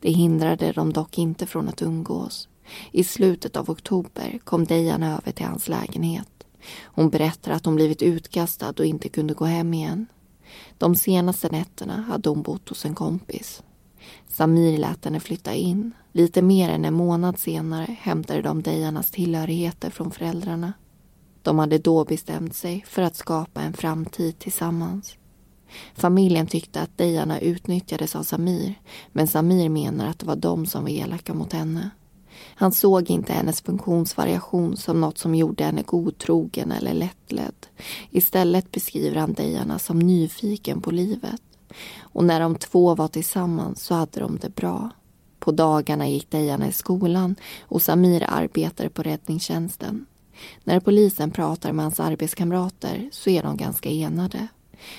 Det 0.00 0.10
hindrade 0.10 0.72
dem 0.72 0.92
dock 0.92 1.18
inte 1.18 1.46
från 1.46 1.68
att 1.68 1.82
umgås. 1.82 2.48
I 2.92 3.04
slutet 3.04 3.56
av 3.56 3.70
oktober 3.70 4.38
kom 4.44 4.64
Dejana 4.64 5.16
över 5.16 5.32
till 5.32 5.46
hans 5.46 5.68
lägenhet. 5.68 6.28
Hon 6.82 7.10
berättar 7.10 7.52
att 7.52 7.64
hon 7.64 7.74
blivit 7.74 8.02
utkastad 8.02 8.74
och 8.78 8.84
inte 8.84 9.08
kunde 9.08 9.34
gå 9.34 9.44
hem 9.44 9.74
igen. 9.74 10.06
De 10.78 10.96
senaste 10.96 11.48
nätterna 11.48 12.02
hade 12.02 12.28
hon 12.28 12.42
bott 12.42 12.68
hos 12.68 12.84
en 12.84 12.94
kompis. 12.94 13.62
Samir 14.28 14.78
lät 14.78 15.04
henne 15.04 15.20
flytta 15.20 15.54
in. 15.54 15.92
Lite 16.12 16.42
mer 16.42 16.68
än 16.68 16.84
en 16.84 16.94
månad 16.94 17.38
senare 17.38 17.96
hämtade 18.00 18.42
de 18.42 18.62
Dejanas 18.62 19.10
tillhörigheter 19.10 19.90
från 19.90 20.10
föräldrarna. 20.10 20.72
De 21.42 21.58
hade 21.58 21.78
då 21.78 22.04
bestämt 22.04 22.56
sig 22.56 22.84
för 22.88 23.02
att 23.02 23.16
skapa 23.16 23.60
en 23.60 23.72
framtid 23.72 24.38
tillsammans. 24.38 25.16
Familjen 25.94 26.46
tyckte 26.46 26.80
att 26.80 26.98
Dejana 26.98 27.40
utnyttjades 27.40 28.16
av 28.16 28.22
Samir 28.22 28.74
men 29.12 29.28
Samir 29.28 29.68
menar 29.68 30.06
att 30.06 30.18
det 30.18 30.26
var 30.26 30.36
de 30.36 30.66
som 30.66 30.82
var 30.82 30.90
elaka 30.90 31.34
mot 31.34 31.52
henne. 31.52 31.90
Han 32.54 32.72
såg 32.72 33.10
inte 33.10 33.32
hennes 33.32 33.60
funktionsvariation 33.60 34.76
som 34.76 35.00
något 35.00 35.18
som 35.18 35.34
gjorde 35.34 35.64
henne 35.64 35.82
godtrogen 35.82 36.72
eller 36.72 36.94
lättledd. 36.94 37.66
Istället 38.10 38.70
beskriver 38.70 39.16
han 39.16 39.32
Dejana 39.32 39.78
som 39.78 39.98
nyfiken 39.98 40.80
på 40.80 40.90
livet. 40.90 41.42
Och 42.00 42.24
när 42.24 42.40
de 42.40 42.54
två 42.54 42.94
var 42.94 43.08
tillsammans 43.08 43.82
så 43.82 43.94
hade 43.94 44.20
de 44.20 44.38
det 44.38 44.54
bra. 44.54 44.90
På 45.38 45.52
dagarna 45.52 46.08
gick 46.08 46.30
Dejan 46.30 46.62
i 46.62 46.72
skolan 46.72 47.36
och 47.60 47.82
Samir 47.82 48.24
arbetade 48.28 48.88
på 48.88 49.02
räddningstjänsten. 49.02 50.06
När 50.64 50.80
polisen 50.80 51.30
pratar 51.30 51.72
med 51.72 51.84
hans 51.84 52.00
arbetskamrater 52.00 53.08
så 53.12 53.30
är 53.30 53.42
de 53.42 53.56
ganska 53.56 53.88
enade. 53.88 54.48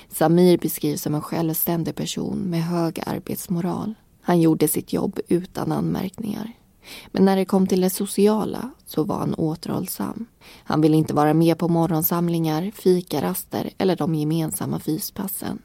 Samir 0.08 0.58
beskrivs 0.58 1.02
som 1.02 1.14
en 1.14 1.22
självständig 1.22 1.94
person 1.94 2.38
med 2.38 2.64
hög 2.64 3.02
arbetsmoral. 3.06 3.94
Han 4.22 4.40
gjorde 4.40 4.68
sitt 4.68 4.92
jobb 4.92 5.20
utan 5.28 5.72
anmärkningar. 5.72 6.52
Men 7.06 7.24
när 7.24 7.36
det 7.36 7.44
kom 7.44 7.66
till 7.66 7.80
det 7.80 7.90
sociala 7.90 8.70
så 8.86 9.04
var 9.04 9.18
han 9.18 9.34
återhållsam. 9.34 10.26
Han 10.64 10.80
ville 10.80 10.96
inte 10.96 11.14
vara 11.14 11.34
med 11.34 11.58
på 11.58 11.68
morgonsamlingar, 11.68 12.70
fikaraster 12.74 13.70
eller 13.78 13.96
de 13.96 14.14
gemensamma 14.14 14.80
fyspassen. 14.80 15.58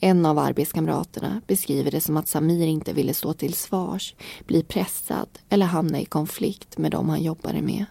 En 0.00 0.26
av 0.26 0.38
arbetskamraterna 0.38 1.40
beskriver 1.46 1.90
det 1.90 2.00
som 2.00 2.16
att 2.16 2.28
Samir 2.28 2.66
inte 2.66 2.92
ville 2.92 3.14
stå 3.14 3.32
till 3.32 3.54
svars, 3.54 4.14
bli 4.46 4.62
pressad 4.62 5.28
eller 5.48 5.66
hamna 5.66 6.00
i 6.00 6.04
konflikt 6.04 6.78
med 6.78 6.90
dem 6.90 7.08
han 7.08 7.22
jobbade 7.22 7.62
med. 7.62 7.84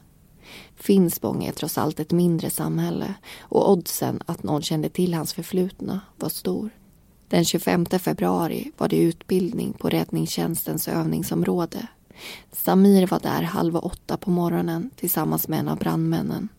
Finspång 0.75 1.43
är 1.43 1.51
trots 1.51 1.77
allt 1.77 1.99
ett 1.99 2.11
mindre 2.11 2.49
samhälle 2.49 3.13
och 3.39 3.71
oddsen 3.71 4.19
att 4.25 4.43
någon 4.43 4.61
kände 4.61 4.89
till 4.89 5.13
hans 5.13 5.33
förflutna 5.33 6.01
var 6.17 6.29
stor. 6.29 6.69
Den 7.27 7.45
25 7.45 7.85
februari 7.85 8.71
var 8.77 8.87
det 8.87 8.97
utbildning 8.97 9.73
på 9.73 9.89
räddningstjänstens 9.89 10.87
övningsområde. 10.87 11.87
Samir 12.51 13.07
var 13.07 13.19
där 13.19 13.41
halv 13.41 13.75
åtta 13.75 14.17
på 14.17 14.31
morgonen 14.31 14.89
tillsammans 14.95 15.47
med 15.47 15.59
en 15.59 15.67
av 15.67 15.77
brandmännen. 15.77 16.49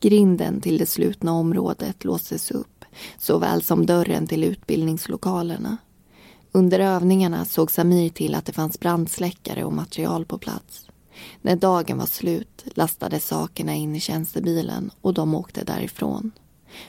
Grinden 0.00 0.60
till 0.60 0.78
det 0.78 0.86
slutna 0.86 1.32
området 1.32 2.04
låstes 2.04 2.50
upp, 2.50 2.79
såväl 3.18 3.62
som 3.62 3.86
dörren 3.86 4.26
till 4.26 4.44
utbildningslokalerna. 4.44 5.76
Under 6.52 6.80
övningarna 6.80 7.44
såg 7.44 7.70
Samir 7.70 8.10
till 8.10 8.34
att 8.34 8.46
det 8.46 8.52
fanns 8.52 8.80
brandsläckare 8.80 9.64
och 9.64 9.72
material 9.72 10.24
på 10.24 10.38
plats. 10.38 10.86
När 11.42 11.56
dagen 11.56 11.98
var 11.98 12.06
slut 12.06 12.64
lastades 12.74 13.26
sakerna 13.26 13.74
in 13.74 13.96
i 13.96 14.00
tjänstebilen 14.00 14.90
och 15.00 15.14
de 15.14 15.34
åkte 15.34 15.64
därifrån. 15.64 16.30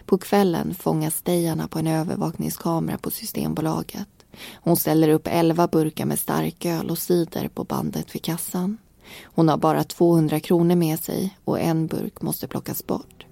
På 0.05 0.17
kvällen 0.17 0.75
fångas 0.75 1.21
Dejarna 1.21 1.67
på 1.67 1.79
en 1.79 1.87
övervakningskamera 1.87 2.97
på 2.97 3.11
Systembolaget. 3.11 4.07
Hon 4.53 4.77
ställer 4.77 5.09
upp 5.09 5.27
elva 5.27 5.67
burkar 5.67 6.05
med 6.05 6.19
starköl 6.19 6.89
och 6.89 6.97
cider 6.97 7.47
på 7.47 7.63
bandet 7.63 8.15
vid 8.15 8.23
kassan. 8.23 8.77
Hon 9.23 9.49
har 9.49 9.57
bara 9.57 9.83
200 9.83 10.39
kronor 10.39 10.75
med 10.75 10.99
sig 10.99 11.37
och 11.45 11.59
en 11.59 11.87
burk 11.87 12.21
måste 12.21 12.47
plockas 12.47 12.87
bort. 12.87 13.25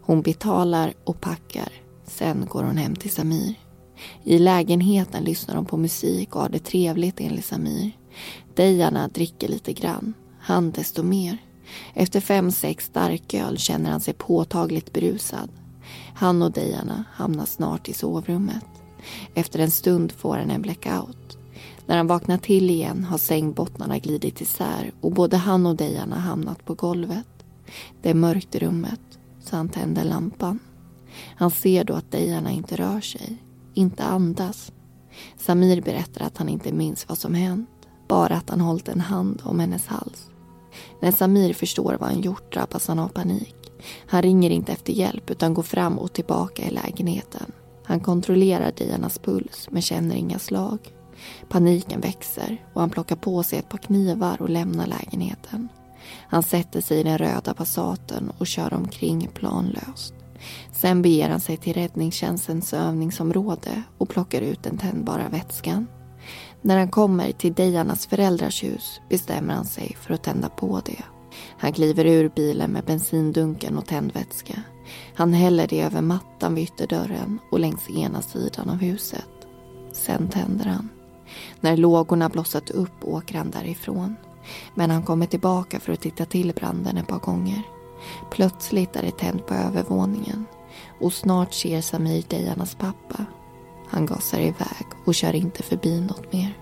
Hon 0.00 0.22
betalar 0.22 0.94
och 1.04 1.20
packar. 1.20 1.83
Sen 2.18 2.46
går 2.46 2.62
hon 2.62 2.76
hem 2.76 2.96
till 2.96 3.10
Samir. 3.10 3.54
I 4.24 4.38
lägenheten 4.38 5.24
lyssnar 5.24 5.54
de 5.54 5.64
på 5.64 5.76
musik 5.76 6.36
och 6.36 6.42
har 6.42 6.48
det 6.48 6.58
trevligt 6.58 7.20
enligt 7.20 7.44
Samir. 7.44 7.90
Dejana 8.54 9.08
dricker 9.08 9.48
lite 9.48 9.72
grann 9.72 10.14
han 10.40 10.70
desto 10.70 11.02
mer. 11.02 11.38
Efter 11.94 12.20
fem, 12.20 12.50
sex 12.50 12.84
starköl 12.84 13.58
känner 13.58 13.90
han 13.90 14.00
sig 14.00 14.14
påtagligt 14.14 14.92
berusad. 14.92 15.48
Han 16.14 16.42
och 16.42 16.52
Dejana 16.52 17.04
hamnar 17.12 17.44
snart 17.44 17.88
i 17.88 17.92
sovrummet. 17.92 18.66
Efter 19.34 19.58
en 19.58 19.70
stund 19.70 20.12
får 20.12 20.36
han 20.36 20.50
en 20.50 20.62
blackout. 20.62 21.38
När 21.86 21.96
han 21.96 22.06
vaknar 22.06 22.38
till 22.38 22.70
igen 22.70 23.04
har 23.04 23.18
sängbottnarna 23.18 23.98
glidit 23.98 24.40
isär 24.40 24.92
och 25.00 25.12
både 25.12 25.36
han 25.36 25.66
och 25.66 25.76
Dejana 25.76 26.18
hamnat 26.18 26.64
på 26.64 26.74
golvet. 26.74 27.26
Det 28.02 28.10
är 28.10 28.14
mörkt 28.14 28.54
i 28.54 28.58
rummet, 28.58 29.00
så 29.44 29.56
han 29.56 29.68
tänder 29.68 30.04
lampan. 30.04 30.58
Han 31.36 31.50
ser 31.50 31.84
då 31.84 31.94
att 31.94 32.10
Dejana 32.10 32.50
inte 32.50 32.76
rör 32.76 33.00
sig, 33.00 33.36
inte 33.74 34.04
andas. 34.04 34.72
Samir 35.36 35.80
berättar 35.80 36.26
att 36.26 36.38
han 36.38 36.48
inte 36.48 36.72
minns 36.72 37.08
vad 37.08 37.18
som 37.18 37.34
hänt, 37.34 37.70
bara 38.08 38.36
att 38.36 38.50
han 38.50 38.60
hållit 38.60 38.88
en 38.88 39.00
hand 39.00 39.42
om 39.44 39.60
hennes 39.60 39.86
hals. 39.86 40.30
När 41.00 41.12
Samir 41.12 41.52
förstår 41.52 41.96
vad 42.00 42.08
han 42.08 42.20
gjort 42.20 42.52
drabbas 42.52 42.88
han 42.88 42.98
av 42.98 43.08
panik. 43.08 43.56
Han 44.06 44.22
ringer 44.22 44.50
inte 44.50 44.72
efter 44.72 44.92
hjälp 44.92 45.30
utan 45.30 45.54
går 45.54 45.62
fram 45.62 45.98
och 45.98 46.12
tillbaka 46.12 46.62
i 46.62 46.70
lägenheten. 46.70 47.52
Han 47.84 48.00
kontrollerar 48.00 48.72
Dianas 48.72 49.18
puls 49.18 49.68
men 49.70 49.82
känner 49.82 50.14
inga 50.14 50.38
slag. 50.38 50.78
Paniken 51.48 52.00
växer 52.00 52.64
och 52.72 52.80
han 52.80 52.90
plockar 52.90 53.16
på 53.16 53.42
sig 53.42 53.58
ett 53.58 53.68
par 53.68 53.78
knivar 53.78 54.42
och 54.42 54.50
lämnar 54.50 54.86
lägenheten. 54.86 55.68
Han 56.28 56.42
sätter 56.42 56.80
sig 56.80 57.00
i 57.00 57.02
den 57.02 57.18
röda 57.18 57.54
Passaten 57.54 58.32
och 58.38 58.46
kör 58.46 58.74
omkring 58.74 59.28
planlöst. 59.34 60.14
Sen 60.72 61.02
beger 61.02 61.28
han 61.28 61.40
sig 61.40 61.56
till 61.56 61.74
räddningstjänstens 61.74 62.74
övningsområde 62.74 63.82
och 63.98 64.08
plockar 64.08 64.40
ut 64.40 64.62
den 64.62 64.78
tändbara 64.78 65.28
vätskan. 65.28 65.86
När 66.62 66.78
han 66.78 66.88
kommer 66.88 67.32
till 67.32 67.54
Dejanas 67.54 68.06
föräldrars 68.06 68.64
hus 68.64 69.00
bestämmer 69.08 69.54
han 69.54 69.64
sig 69.64 69.96
för 70.00 70.14
att 70.14 70.22
tända 70.22 70.48
på 70.48 70.80
det. 70.84 71.02
Han 71.58 71.72
kliver 71.72 72.04
ur 72.04 72.28
bilen 72.28 72.70
med 72.70 72.84
bensindunken 72.84 73.78
och 73.78 73.86
tändvätska. 73.86 74.62
Han 75.14 75.32
häller 75.32 75.66
det 75.66 75.80
över 75.80 76.02
mattan 76.02 76.54
vid 76.54 76.64
ytterdörren 76.64 77.38
och 77.50 77.60
längs 77.60 77.90
ena 77.90 78.22
sidan 78.22 78.70
av 78.70 78.76
huset. 78.76 79.28
Sen 79.92 80.28
tänder 80.28 80.64
han. 80.64 80.88
När 81.60 81.76
lågorna 81.76 82.28
blossat 82.28 82.70
upp 82.70 83.04
åker 83.04 83.38
han 83.38 83.50
därifrån. 83.50 84.16
Men 84.74 84.90
han 84.90 85.02
kommer 85.02 85.26
tillbaka 85.26 85.80
för 85.80 85.92
att 85.92 86.00
titta 86.00 86.24
till 86.24 86.52
branden 86.52 86.96
ett 86.96 87.08
par 87.08 87.18
gånger. 87.18 87.62
Plötsligt 88.30 88.96
är 88.96 89.02
det 89.02 89.18
tänt 89.18 89.46
på 89.46 89.54
övervåningen 89.54 90.46
och 91.00 91.12
snart 91.12 91.54
ser 91.54 91.80
Samir 91.80 92.24
Dejanas 92.28 92.74
pappa. 92.74 93.24
Han 93.88 94.06
gasar 94.06 94.40
iväg 94.40 94.86
och 95.04 95.14
kör 95.14 95.34
inte 95.34 95.62
förbi 95.62 96.00
något 96.00 96.32
mer. 96.32 96.58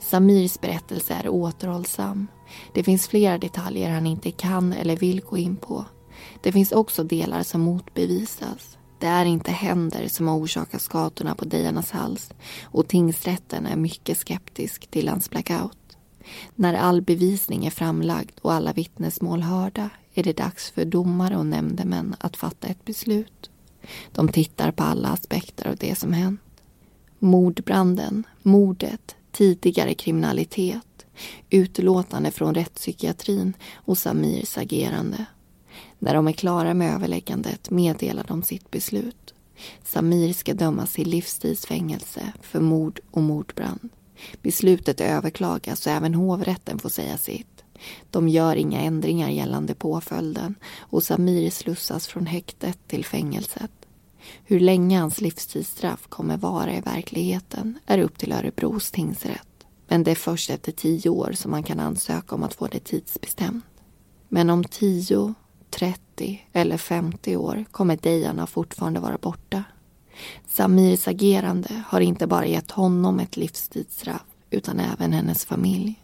Samirs 0.00 0.60
berättelse 0.60 1.14
är 1.14 1.28
återhållsam. 1.28 2.26
Det 2.74 2.84
finns 2.84 3.08
flera 3.08 3.38
detaljer 3.38 3.90
han 3.90 4.06
inte 4.06 4.30
kan 4.30 4.72
eller 4.72 4.96
vill 4.96 5.20
gå 5.20 5.36
in 5.36 5.56
på. 5.56 5.84
Det 6.42 6.52
finns 6.52 6.72
också 6.72 7.04
delar 7.04 7.42
som 7.42 7.60
motbevisas. 7.60 8.78
Det 8.98 9.06
är 9.06 9.24
inte 9.24 9.50
händer 9.50 10.08
som 10.08 10.28
har 10.28 10.36
orsakat 10.36 10.82
skadorna 10.82 11.34
på 11.34 11.44
Dejanas 11.44 11.90
hals 11.90 12.30
och 12.62 12.88
tingsrätten 12.88 13.66
är 13.66 13.76
mycket 13.76 14.18
skeptisk 14.18 14.86
till 14.86 15.08
hans 15.08 15.30
blackout. 15.30 15.96
När 16.54 16.74
all 16.74 17.02
bevisning 17.02 17.66
är 17.66 17.70
framlagd 17.70 18.38
och 18.42 18.52
alla 18.52 18.72
vittnesmål 18.72 19.42
hörda 19.42 19.90
är 20.18 20.22
det 20.22 20.36
dags 20.36 20.70
för 20.70 20.84
domare 20.84 21.36
och 21.36 21.46
nämndemän 21.46 22.16
att 22.18 22.36
fatta 22.36 22.68
ett 22.68 22.84
beslut. 22.84 23.50
De 24.12 24.28
tittar 24.28 24.70
på 24.70 24.82
alla 24.82 25.08
aspekter 25.08 25.68
av 25.68 25.76
det 25.76 25.98
som 25.98 26.12
hänt. 26.12 26.40
Mordbranden, 27.18 28.24
mordet, 28.42 29.16
tidigare 29.32 29.94
kriminalitet, 29.94 31.06
utlåtande 31.50 32.30
från 32.30 32.54
rättspsykiatrin 32.54 33.52
och 33.74 33.98
Samirs 33.98 34.58
agerande. 34.58 35.26
När 35.98 36.14
de 36.14 36.28
är 36.28 36.32
klara 36.32 36.74
med 36.74 36.94
överläggandet 36.94 37.70
meddelar 37.70 38.24
de 38.28 38.42
sitt 38.42 38.70
beslut. 38.70 39.34
Samir 39.84 40.32
ska 40.32 40.54
dömas 40.54 40.92
till 40.92 41.08
livstidsfängelse 41.08 42.32
för 42.42 42.60
mord 42.60 43.00
och 43.10 43.22
mordbrand. 43.22 43.88
Beslutet 44.42 45.00
överklagas 45.00 45.86
och 45.86 45.92
även 45.92 46.14
hovrätten 46.14 46.78
får 46.78 46.88
säga 46.88 47.18
sitt. 47.18 47.55
De 48.10 48.28
gör 48.28 48.56
inga 48.56 48.80
ändringar 48.80 49.30
gällande 49.30 49.74
påföljden 49.74 50.54
och 50.78 51.02
Samir 51.02 51.50
slussas 51.50 52.06
från 52.06 52.26
häktet 52.26 52.78
till 52.88 53.04
fängelset. 53.04 53.70
Hur 54.44 54.60
länge 54.60 55.00
hans 55.00 55.20
livstidsstraff 55.20 56.06
kommer 56.08 56.36
vara 56.36 56.76
i 56.76 56.80
verkligheten 56.80 57.78
är 57.86 57.98
upp 57.98 58.18
till 58.18 58.32
Örebros 58.32 58.90
tingsrätt. 58.90 59.48
Men 59.88 60.04
det 60.04 60.10
är 60.10 60.14
först 60.14 60.50
efter 60.50 60.72
tio 60.72 61.10
år 61.10 61.32
som 61.32 61.50
man 61.50 61.62
kan 61.62 61.80
ansöka 61.80 62.34
om 62.34 62.42
att 62.42 62.54
få 62.54 62.66
det 62.66 62.84
tidsbestämt. 62.84 63.64
Men 64.28 64.50
om 64.50 64.64
tio, 64.64 65.34
30 65.70 66.46
eller 66.52 66.76
50 66.76 67.36
år 67.36 67.64
kommer 67.70 67.96
Dejan 67.96 68.46
fortfarande 68.46 69.00
vara 69.00 69.18
borta. 69.18 69.64
Samirs 70.46 71.08
agerande 71.08 71.82
har 71.86 72.00
inte 72.00 72.26
bara 72.26 72.46
gett 72.46 72.70
honom 72.70 73.20
ett 73.20 73.36
livstidsstraff 73.36 74.24
utan 74.50 74.80
även 74.80 75.12
hennes 75.12 75.44
familj. 75.44 76.02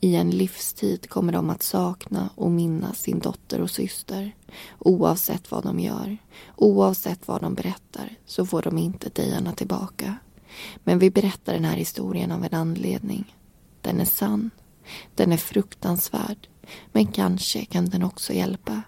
I 0.00 0.16
en 0.16 0.30
livstid 0.30 1.08
kommer 1.08 1.32
de 1.32 1.50
att 1.50 1.62
sakna 1.62 2.30
och 2.34 2.50
minnas 2.50 2.98
sin 2.98 3.18
dotter 3.18 3.60
och 3.60 3.70
syster. 3.70 4.36
Oavsett 4.78 5.50
vad 5.50 5.62
de 5.62 5.80
gör, 5.80 6.18
oavsett 6.56 7.28
vad 7.28 7.40
de 7.40 7.54
berättar 7.54 8.16
så 8.26 8.46
får 8.46 8.62
de 8.62 8.78
inte 8.78 9.08
Diana 9.08 9.52
tillbaka. 9.52 10.16
Men 10.84 10.98
vi 10.98 11.10
berättar 11.10 11.52
den 11.52 11.64
här 11.64 11.76
historien 11.76 12.32
av 12.32 12.44
en 12.44 12.54
anledning. 12.54 13.34
Den 13.80 14.00
är 14.00 14.04
sann. 14.04 14.50
Den 15.14 15.32
är 15.32 15.36
fruktansvärd. 15.36 16.48
Men 16.92 17.06
kanske 17.06 17.64
kan 17.64 17.84
den 17.84 18.02
också 18.02 18.32
hjälpa. 18.32 18.82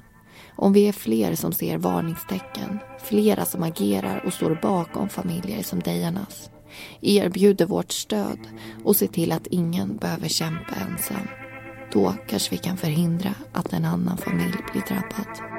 Om 0.56 0.72
vi 0.72 0.88
är 0.88 0.92
fler 0.92 1.34
som 1.34 1.52
ser 1.52 1.78
varningstecken, 1.78 2.78
flera 3.02 3.44
som 3.44 3.62
agerar 3.62 4.24
och 4.26 4.32
står 4.32 4.58
bakom 4.62 5.08
familjer 5.08 5.62
som 5.62 5.80
Dianas 5.80 6.50
erbjuder 7.00 7.66
vårt 7.66 7.92
stöd 7.92 8.38
och 8.84 8.96
ser 8.96 9.06
till 9.06 9.32
att 9.32 9.46
ingen 9.46 9.96
behöver 9.96 10.28
kämpa 10.28 10.74
ensam. 10.74 11.28
Då 11.92 12.14
kanske 12.28 12.50
vi 12.50 12.58
kan 12.58 12.76
förhindra 12.76 13.34
att 13.52 13.72
en 13.72 13.84
annan 13.84 14.16
familj 14.18 14.56
blir 14.72 14.82
drabbad. 14.88 15.49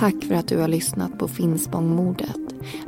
Tack 0.00 0.24
för 0.24 0.34
att 0.34 0.48
du 0.48 0.58
har 0.58 0.68
lyssnat 0.68 1.18
på 1.18 1.28
Finspångmordet. 1.28 2.38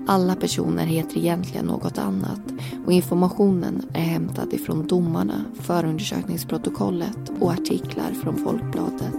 Alla 0.07 0.35
personer 0.35 0.87
heter 0.87 1.19
egentligen 1.19 1.67
något 1.67 1.99
annat 1.99 2.41
och 2.87 2.93
informationen 2.93 3.83
är 3.95 4.01
hämtad 4.01 4.53
ifrån 4.53 4.87
domarna, 4.87 5.45
förundersökningsprotokollet 5.61 7.33
och 7.41 7.53
artiklar 7.53 8.13
från 8.23 8.37
Folkbladet. 8.37 9.15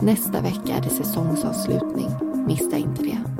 Nästa 0.00 0.40
vecka 0.40 0.76
är 0.76 0.82
det 0.82 0.90
säsongsavslutning. 0.90 2.08
Missa 2.46 2.76
inte 2.76 3.02
det. 3.02 3.39